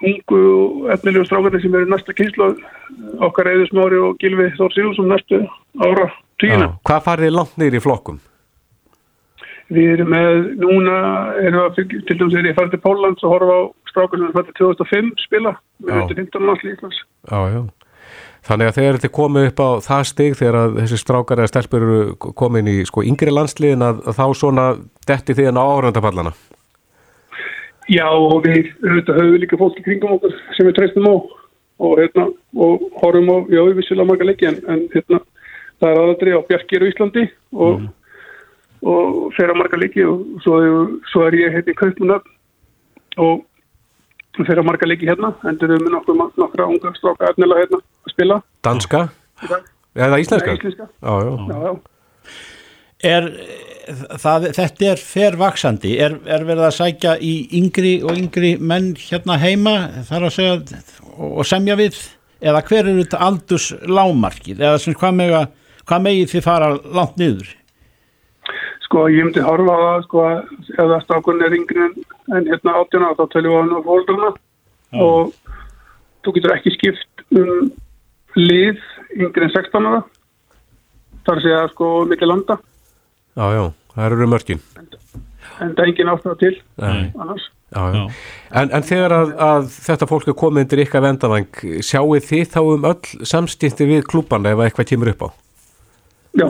ungu 0.04 0.42
og 0.44 0.92
efnilegu 0.92 1.30
strákarnir 1.30 1.64
sem 1.64 1.76
eru 1.80 1.90
næsta 1.92 2.16
kynslu 2.18 2.50
okkar 3.24 3.50
Eður 3.54 3.72
Smári 3.72 4.02
og 4.04 4.20
Gilvi 4.20 4.50
Þór 4.58 4.76
Sigurðsson 4.76 5.10
næstu 5.12 5.40
ára 5.80 6.10
tíuna. 6.42 6.68
Já. 6.68 6.76
Hvað 6.90 7.06
farið 7.08 7.36
langt 7.38 7.68
í 7.70 7.84
flokkum? 7.84 8.20
Við 9.74 9.94
erum 9.96 10.12
með, 10.12 10.42
núna 10.60 10.98
erum 11.40 11.62
við 11.62 11.64
að 11.64 12.04
til 12.10 12.18
dæmis 12.20 12.36
er 12.36 12.50
ég 12.52 12.58
farið 12.58 12.76
til 12.76 12.84
Póllands 12.84 13.24
og 13.24 13.32
horfa 13.38 13.56
á 13.56 13.62
strákar 13.94 14.20
sem 14.20 14.28
er 14.28 14.36
fættið 14.36 14.60
2005 14.60 15.14
spila 15.24 15.56
með 15.80 16.02
undir 16.02 16.22
15 16.24 16.48
landslið 16.50 16.76
Íslands. 16.76 17.02
Já, 17.30 17.40
já. 17.54 17.62
Þannig 18.44 18.70
að 18.70 18.78
þegar 18.78 18.98
þið 19.00 19.12
komið 19.16 19.46
upp 19.50 19.62
á 19.64 19.70
það 19.86 20.02
stig 20.10 20.34
þegar 20.36 20.58
að 20.60 20.74
þessi 20.82 20.98
strákar 21.00 21.40
eða 21.40 21.52
stelpur 21.54 21.86
eru 21.86 22.00
komin 22.20 22.68
í 22.68 22.82
sko 22.90 23.06
yngri 23.08 23.32
landsliðin 23.32 23.86
að, 23.88 24.02
að 24.04 24.18
þá 24.18 24.26
svona 24.36 24.66
detti 25.08 25.36
þið 25.38 25.56
á 25.56 25.64
árandapallana. 25.64 26.34
Já 27.92 28.08
og 28.12 28.44
við 28.44 28.74
auðvitað 28.84 29.20
höfum 29.22 29.40
líka 29.40 29.60
fólk 29.60 29.80
í 29.80 29.86
kringum 29.86 30.18
okkur 30.18 30.36
sem 30.58 30.68
við 30.68 30.76
treystum 30.78 31.08
á 31.08 31.16
og, 31.16 31.96
hérna, 32.00 32.28
og 32.56 32.84
horfum 33.02 33.32
á, 33.32 33.38
já 33.52 33.62
við 33.64 33.80
vissulega 33.80 34.10
marga 34.12 34.28
leiki 34.28 34.48
en, 34.48 34.60
en 34.72 34.84
hérna, 34.94 35.20
það 35.80 35.90
er 35.90 36.02
aðaldri 36.04 36.36
á 36.36 36.48
Bjarkir 36.48 36.86
á 36.86 36.90
Íslandi 36.92 37.26
og, 37.56 37.88
og 38.88 39.10
fer 39.38 39.52
á 39.52 39.56
marga 39.56 39.80
leiki 39.80 40.06
og 40.08 40.24
svo, 40.46 40.60
svo 41.12 41.26
er 41.28 41.40
ég 41.40 41.58
hérna 41.58 41.76
í 41.76 41.80
Kaupmunöfn 41.80 42.40
og 44.40 44.48
fer 44.48 44.62
á 44.62 44.64
marga 44.66 44.90
leiki 44.90 45.10
hérna 45.10 45.34
endur 45.50 45.76
við 45.76 45.84
með 45.86 45.96
nokkur, 45.98 46.22
nokkra 46.42 46.70
unga 46.70 46.94
stráka 46.98 47.30
efnilega 47.34 47.66
hérna 47.66 47.82
að 47.82 48.16
spila 48.16 48.40
Danska? 48.66 49.04
Eða 49.94 50.20
íslenska? 50.24 50.54
Nei, 50.54 50.58
íslenska. 50.58 50.90
Já, 51.04 51.14
já. 51.22 51.34
Já, 51.52 51.58
já. 51.68 51.74
Er, 53.04 53.26
það, 54.24 54.46
þetta 54.56 54.90
er 54.94 55.02
fervaksandi, 55.04 55.94
er, 56.00 56.16
er 56.24 56.46
verið 56.48 56.68
að 56.70 56.76
sækja 56.78 57.16
í 57.20 57.34
yngri 57.60 57.98
og 58.06 58.16
yngri 58.16 58.54
menn 58.62 58.94
hérna 59.00 59.38
heima 59.42 59.76
þar 60.08 60.30
að 60.30 60.36
segja 60.38 60.54
og, 60.58 61.28
og 61.44 61.48
semja 61.48 61.76
við 61.80 62.00
eða 62.44 62.64
hver 62.68 62.88
eru 62.88 63.02
þetta 63.02 63.20
aldurs 63.28 63.68
lámarkið 63.88 64.64
eða 64.64 64.80
sem 64.82 64.96
hvað, 64.98 65.20
mega, 65.20 65.44
hvað 65.88 66.08
megið 66.08 66.32
þið 66.34 66.46
fara 66.48 66.72
langt 66.96 67.20
niður? 67.22 67.52
Sko 68.88 69.06
ég 69.12 69.28
myndi 69.28 69.44
horfa 69.44 69.76
á 69.76 69.80
það 69.84 70.08
sko 70.08 70.24
að 70.24 70.40
ef 70.74 70.82
það 70.82 70.98
strákunni 71.06 71.48
er 71.48 71.58
yngri 71.60 71.86
en, 71.88 71.96
en 72.32 72.48
hérna 72.48 72.76
átjana 72.80 73.14
þá 73.20 73.24
teljum 73.34 73.52
við 73.52 73.58
á 73.58 73.62
hann 73.64 73.76
á 73.76 73.88
fólkdrana 73.88 74.30
og 75.04 75.34
þú 76.24 76.36
getur 76.38 76.56
ekki 76.56 76.74
skipt 76.78 77.26
um 77.36 77.72
lið 78.40 78.80
yngri 79.20 79.48
en 79.50 79.56
16 79.56 79.90
ára 79.92 80.04
þar 81.26 81.40
að 81.40 81.44
segja 81.48 81.64
sko 81.74 81.90
mikið 82.12 82.32
landa 82.32 82.60
Já, 83.34 83.46
já, 83.58 83.64
það 83.96 84.06
eru 84.12 84.28
mörkin. 84.30 84.60
en 84.78 85.72
það 85.74 85.80
er 85.84 85.88
engin 85.90 86.12
ástæða 86.14 86.36
til 86.40 86.54
Nei. 86.78 87.12
annars. 87.18 87.46
Já, 87.74 87.82
já. 87.96 88.02
En, 88.62 88.70
en 88.78 88.84
þegar 88.86 89.16
að, 89.16 89.32
að 89.42 89.64
þetta 89.88 90.08
fólk 90.12 90.28
er 90.30 90.36
komið 90.38 90.62
undir 90.68 90.82
ykkar 90.84 91.02
vendavang, 91.02 91.48
sjáuð 91.82 92.28
þið 92.28 92.44
þá 92.54 92.60
um 92.62 92.86
öll 92.92 93.26
samstýtti 93.26 93.88
við 93.90 94.04
klúbana 94.06 94.54
ef 94.54 94.62
eitthvað 94.68 94.90
kemur 94.92 95.10
upp 95.16 95.26
á? 95.26 95.30
Já. 96.38 96.46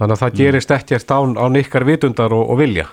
Þannig 0.00 0.16
að 0.16 0.22
það 0.24 0.38
gerist 0.40 0.72
ekkert 0.78 1.12
án, 1.12 1.36
án 1.36 1.60
ykkar 1.60 1.84
vitundar 1.84 2.32
og, 2.32 2.48
og 2.54 2.58
vilja? 2.62 2.88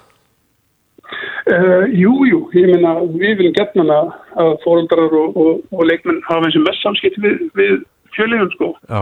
Uh, 1.49 1.87
jú, 1.97 2.11
jú, 2.29 2.43
ég 2.53 2.67
meina 2.69 2.91
við 3.09 3.39
viljum 3.39 3.55
getna 3.55 3.85
að, 3.95 4.09
að 4.43 4.51
fóreldrar 4.61 5.15
og, 5.17 5.37
og, 5.39 5.63
og 5.73 5.87
leikmenn 5.89 6.19
hafa 6.27 6.45
eins 6.45 6.57
og 6.59 6.65
mest 6.67 6.83
samskipt 6.85 7.17
við, 7.23 7.39
við 7.57 7.79
fjölegjum 8.13 8.51
sko. 8.53 8.67
Já. 8.85 9.01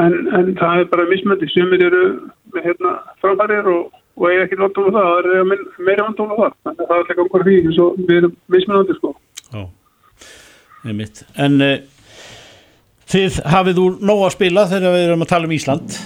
en, 0.00 0.16
en 0.38 0.48
það 0.56 0.80
er 0.80 0.88
bara 0.94 1.06
mismöndi 1.10 1.50
sumir 1.52 1.84
eru 1.84 2.02
með 2.54 2.70
hérna 2.70 2.94
framfærir 3.20 3.68
og, 3.74 3.92
og 4.16 4.26
eiga 4.30 4.46
ekki 4.46 4.60
vandum 4.62 4.88
á 4.88 4.92
það 4.96 5.10
það 5.10 5.28
er 5.34 5.46
meira, 5.50 5.68
meira 5.90 6.08
vandum 6.08 6.32
á 6.32 6.36
það. 6.40 6.56
Að 6.72 6.82
það 6.82 6.96
er 6.96 7.12
ekki 7.12 7.26
okkur 7.26 7.46
því 7.50 7.58
eins 7.60 7.82
og 7.84 8.00
við 8.00 8.16
erum 8.22 8.34
mismöndi 8.56 8.98
sko. 8.98 9.14
Já, 9.50 9.62
einmitt. 10.88 11.24
En 11.36 11.60
uh, 11.68 11.76
þið 13.12 13.40
hafið 13.58 13.84
úr 13.84 14.00
nóg 14.00 14.26
að 14.30 14.36
spila 14.38 14.68
þegar 14.72 14.96
við 14.96 15.08
erum 15.10 15.28
að 15.28 15.32
tala 15.36 15.50
um 15.50 15.56
Ísland. 15.60 16.02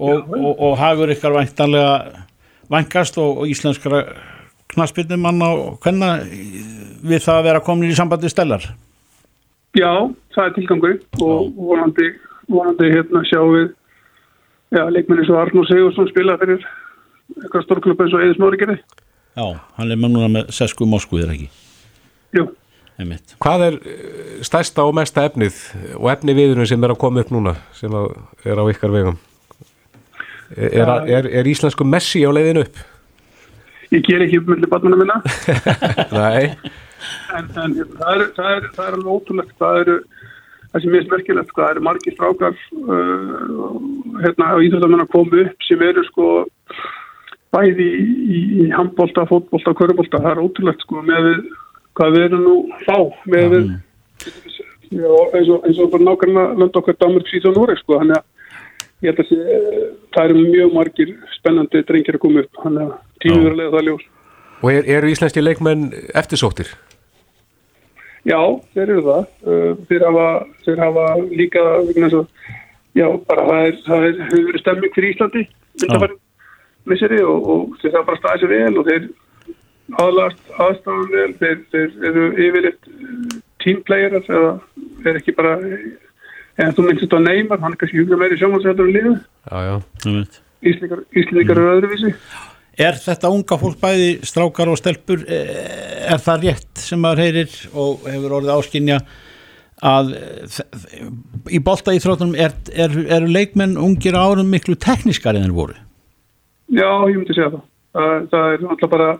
Og, 0.00 0.36
og, 0.38 0.52
og 0.54 0.78
hagur 0.80 1.10
ykkar 1.12 1.34
væntanlega 1.34 2.26
vængast 2.70 3.18
og, 3.18 3.42
og 3.42 3.50
íslenskara 3.50 4.04
knaspirnum 4.70 5.24
manna 5.26 5.50
og 5.54 5.80
hvenna 5.82 6.12
við 6.22 7.24
það 7.24 7.36
að 7.36 7.46
vera 7.48 7.64
komin 7.66 7.90
í 7.90 7.96
sambandi 7.98 8.30
stellar? 8.30 8.64
Já, 9.78 10.10
það 10.34 10.46
er 10.46 10.56
tilgangur 10.56 10.96
og 11.22 11.50
vonandi, 11.58 12.08
vonandi 12.50 12.90
hérna 12.90 13.22
sjáum 13.28 13.54
við 13.54 13.68
já, 14.74 14.82
leikmenni 14.90 15.26
svo 15.26 15.38
Arnur 15.38 15.68
Sigursson 15.68 16.10
spila 16.10 16.38
fyrir 16.40 16.64
eitthvað 17.38 17.66
stórklub 17.66 18.02
eins 18.02 18.16
og 18.16 18.24
Eðis 18.24 18.58
gerði 18.58 18.80
Já, 19.38 19.46
hann 19.78 19.92
er 19.92 19.98
með 19.98 20.16
núna 20.16 20.30
með 20.34 20.50
Sesku 20.54 20.86
Moskvu, 20.90 21.20
er 21.22 21.30
ekki? 21.30 21.46
Jú. 22.34 22.48
Einmitt. 23.00 23.36
Hvað 23.40 23.66
er 23.68 23.76
eh, 23.78 24.40
stærsta 24.44 24.84
og 24.84 24.96
mesta 24.98 25.24
efnið 25.28 25.56
og 25.96 26.10
efni 26.12 26.34
viðurinn 26.36 26.68
sem 26.68 26.82
er 26.84 26.92
að 26.92 27.00
koma 27.00 27.22
upp 27.22 27.30
núna 27.32 27.54
sem 27.78 27.94
að 27.94 28.10
er 28.44 28.60
á 28.60 28.64
ykkar 28.74 28.92
vegum? 28.92 29.20
Er, 30.56 30.88
er, 31.06 31.28
er, 31.30 31.46
íslensku 31.46 31.86
messi 31.86 32.24
á 32.26 32.30
leiðinu 32.34 32.64
upp? 32.66 32.78
Ég 33.90 34.06
ger 34.06 34.22
ekki 34.24 34.40
upp 34.40 34.48
mellir 34.50 34.70
barnana 34.70 34.98
minna. 34.98 35.20
Nei. 36.16 36.50
en, 37.34 37.46
en 37.54 37.76
hérna, 37.76 37.98
það, 37.98 38.14
er, 38.14 38.24
það, 38.36 38.54
er, 38.56 38.66
það 38.74 38.86
er 38.86 38.96
alveg 38.96 39.12
ótrúlegt. 39.14 39.54
Það 39.60 39.82
eru 39.84 39.98
það 40.70 40.84
sem 40.84 40.96
er 40.96 41.06
merkilegt 41.10 41.54
það 41.56 41.70
eru 41.72 41.84
margir 41.86 42.14
strákar 42.14 42.58
uh, 42.78 43.78
hérna 44.22 44.50
á 44.54 44.56
íþjóðamenn 44.62 45.04
að 45.04 45.12
koma 45.14 45.44
upp 45.44 45.66
sem 45.66 45.82
eru 45.82 46.04
sko 46.06 46.26
bæði 47.50 47.86
í, 47.86 48.04
í, 48.06 48.40
í 48.62 48.66
handbólta, 48.70 49.26
fótbólta, 49.26 49.74
körubólta 49.78 50.20
það 50.22 50.32
er 50.36 50.42
ótrúlegt 50.44 50.84
sko 50.86 51.02
með 51.02 51.30
hvað 51.98 52.14
við 52.14 52.26
erum 52.28 52.44
nú 52.46 52.56
fá 52.84 52.98
með 53.26 53.56
við 53.56 53.72
eins 54.90 55.78
og, 55.78 55.90
bara 55.90 56.06
nákvæmlega 56.06 56.58
lönd 56.58 56.78
okkar 56.78 56.96
Danmark, 56.98 57.28
Svíð 57.30 57.50
og 57.50 57.58
Noreg 57.58 57.78
sko. 57.78 57.98
Þannig 58.00 58.16
að 58.18 58.24
ég 59.00 59.10
held 59.10 59.20
að 59.24 59.28
sé, 59.30 59.58
það 60.14 60.24
eru 60.30 60.46
mjög 60.46 60.72
margir 60.76 61.12
spennandi 61.38 61.84
drengir 61.88 62.18
að 62.18 62.24
koma 62.24 62.44
upp 62.44 62.64
tímið 63.20 63.50
er 63.50 63.60
leiða 63.60 63.76
það 63.76 63.86
ljós 63.88 64.08
Og 64.60 64.72
er, 64.72 64.88
eru 64.98 65.08
íslenski 65.08 65.40
leikmenn 65.40 65.88
eftirsóttir? 66.16 66.68
Já, 68.28 68.40
þeir 68.74 68.82
eru 68.84 69.04
það. 69.06 69.28
Uh, 69.46 69.70
Þeir 69.88 70.02
hafa, 70.04 70.26
þeir 70.66 70.82
hafa 70.84 71.04
líka, 71.32 71.62
að, 72.10 72.18
já, 72.98 73.06
bara 73.30 73.46
það 73.48 73.68
er, 73.68 73.78
það 73.86 74.04
er, 74.08 74.18
hefur 74.26 74.44
verið 74.50 74.64
stemming 74.64 74.94
fyrir 74.96 75.14
Íslandi, 75.14 75.46
myndafæri, 75.80 76.18
misseri 76.92 77.22
og, 77.24 77.48
og 77.54 77.78
þeir 77.80 77.96
hafa 77.96 78.08
bara 78.10 78.20
staðið 78.20 78.44
sér 78.44 78.52
vel 78.52 78.82
og 78.82 78.90
þeir 78.90 79.08
aðlast 80.04 80.52
aðstæðan 80.66 81.08
vel, 81.14 81.32
þeir, 81.40 81.56
þeir 81.72 82.10
eru 82.10 82.26
yfirleitt 82.44 82.92
teamplayerar 83.64 84.28
eða 84.28 84.52
er 85.08 85.20
ekki 85.22 85.36
bara, 85.38 85.56
en 86.60 86.76
þú 86.76 86.86
minnst 86.86 87.16
á 87.16 87.20
Neymar, 87.24 87.60
hann 87.62 87.74
er 87.74 87.80
kannski 87.80 88.02
hugað 88.02 88.22
meiri 88.22 88.38
sjónvarsættur 88.40 88.88
en 88.88 88.96
liðu. 88.96 89.16
Íslendingar, 90.60 91.04
Íslendingar 91.16 91.56
eru 91.56 91.76
öðruvísi 91.78 92.14
Er 92.80 92.96
þetta 92.96 93.30
unga 93.32 93.58
fólk 93.60 93.80
bæði 93.80 94.12
strákar 94.24 94.70
og 94.72 94.78
stelpur 94.78 95.24
eh, 95.28 96.12
er 96.14 96.20
það 96.22 96.46
rétt 96.46 96.80
sem 96.80 97.00
maður 97.02 97.24
heyrir 97.26 97.56
og 97.76 98.06
hefur 98.08 98.36
orðið 98.38 98.52
áskynja 98.54 99.00
að 99.90 100.12
eh, 100.16 100.60
í 101.56 101.60
bolta 101.64 101.92
íþróttunum 101.96 102.38
er, 102.40 102.54
er, 102.72 102.94
eru 103.18 103.28
leikmenn 103.28 103.76
ungir 103.80 104.16
árum 104.16 104.48
miklu 104.52 104.78
teknískar 104.80 105.36
en 105.36 105.44
þeir 105.48 105.56
voru? 105.56 105.76
Já, 106.70 106.88
ég 107.10 107.18
myndi 107.18 107.36
segja 107.36 107.50
það. 107.56 107.66
Það, 107.90 108.16
það 108.32 108.54
er 108.54 108.66
alltaf 108.70 108.92
bara 108.94 109.10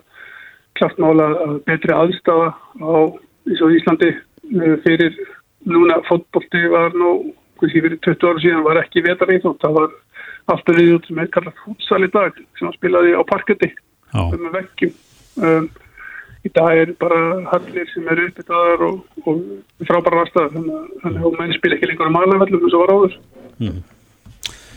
klart 0.78 1.03
mála 1.03 1.28
að 1.45 1.55
betri 1.66 1.97
aðstafa 1.97 2.51
á 2.80 2.93
Íslandi 3.51 4.12
eh, 4.14 4.76
fyrir 4.86 5.20
núna 5.68 6.00
fótbolti 6.08 6.62
var 6.72 6.94
nú, 6.96 7.34
hversi 7.61 7.82
fyrir 7.84 8.00
20 8.06 8.30
ára 8.30 8.42
síðan 8.42 8.64
var 8.66 8.80
ekki 8.82 9.04
vetar 9.04 9.32
íþrótt. 9.34 9.61
Það 9.62 9.76
var 9.76 9.92
við 10.76 10.96
út 10.96 11.06
sem 11.06 11.20
er 11.20 11.30
kallað 11.34 11.61
fútsal 11.64 12.02
í 12.04 12.11
dag 12.11 12.34
sem 12.58 12.66
hann 12.66 12.76
spilaði 12.76 13.14
á 13.14 13.22
parketti 13.28 13.70
með 14.14 14.52
vekkjum. 14.56 14.94
Um, 15.40 15.68
í 16.44 16.50
dag 16.56 16.78
er 16.82 16.94
bara 16.98 17.20
hallir 17.52 17.90
sem 17.92 18.08
eru 18.11 18.28
uppbyttaðar 18.30 18.86
og, 18.86 19.02
og 19.28 19.84
frábæra 19.86 20.24
aðstæðar 20.24 20.54
þannig 21.04 21.26
að 21.28 21.36
menn 21.38 21.54
spila 21.56 21.76
ekki 21.76 21.90
lengur 21.90 22.11
á 22.11 22.16
malavellum 22.16 22.64
eins 22.64 22.76
og 22.76 22.84
var 22.84 22.94
áður. 22.96 23.18
Mm. 23.61 23.82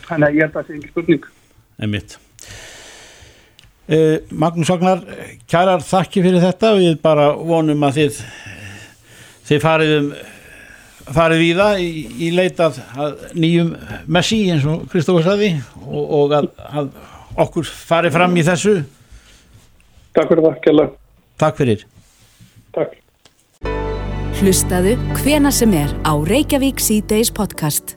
Þannig 0.04 0.28
að 0.28 0.36
ég 0.36 0.44
held 0.44 0.52
að 0.52 0.58
það 0.58 0.68
sé 0.68 0.76
ekki 0.78 0.92
spurning. 0.92 1.26
Einmitt. 1.80 2.18
Uh, 3.84 4.16
Magnús 4.32 4.70
Agnar, 4.72 5.02
kærar 5.50 5.82
þakki 5.84 6.22
fyrir 6.24 6.44
þetta 6.44 6.70
við 6.78 6.94
bara 7.04 7.32
vonum 7.36 7.82
að 7.84 7.98
þið 7.98 8.20
þið 9.44 9.60
farið 9.60 9.96
um 9.98 10.06
farið 11.12 11.42
við 11.42 11.60
það 11.60 11.80
í, 11.84 11.88
í 12.26 12.30
leitað 12.34 12.80
nýjum 13.36 13.72
messi 14.06 14.40
eins 14.54 14.66
og 14.68 14.84
Kristófur 14.92 15.26
saði 15.26 15.54
og, 15.84 16.04
og 16.18 16.36
að, 16.40 16.50
að 16.70 16.92
okkur 17.44 17.68
farið 17.68 18.16
fram 18.16 18.36
í 18.38 18.44
þessu. 18.46 18.76
Takk 20.14 20.30
fyrir 20.30 20.46
það, 20.46 20.60
Kjella 20.64 20.86
Takk 21.42 21.58
fyrir. 21.58 21.82
Takk. 22.74 23.00
Hlustaðu 24.38 24.94
hvena 25.22 25.52
sem 25.54 25.74
er 25.78 25.92
á 26.06 26.12
Reykjavík 26.14 26.82
C-Days 26.82 27.30
podcast 27.34 27.96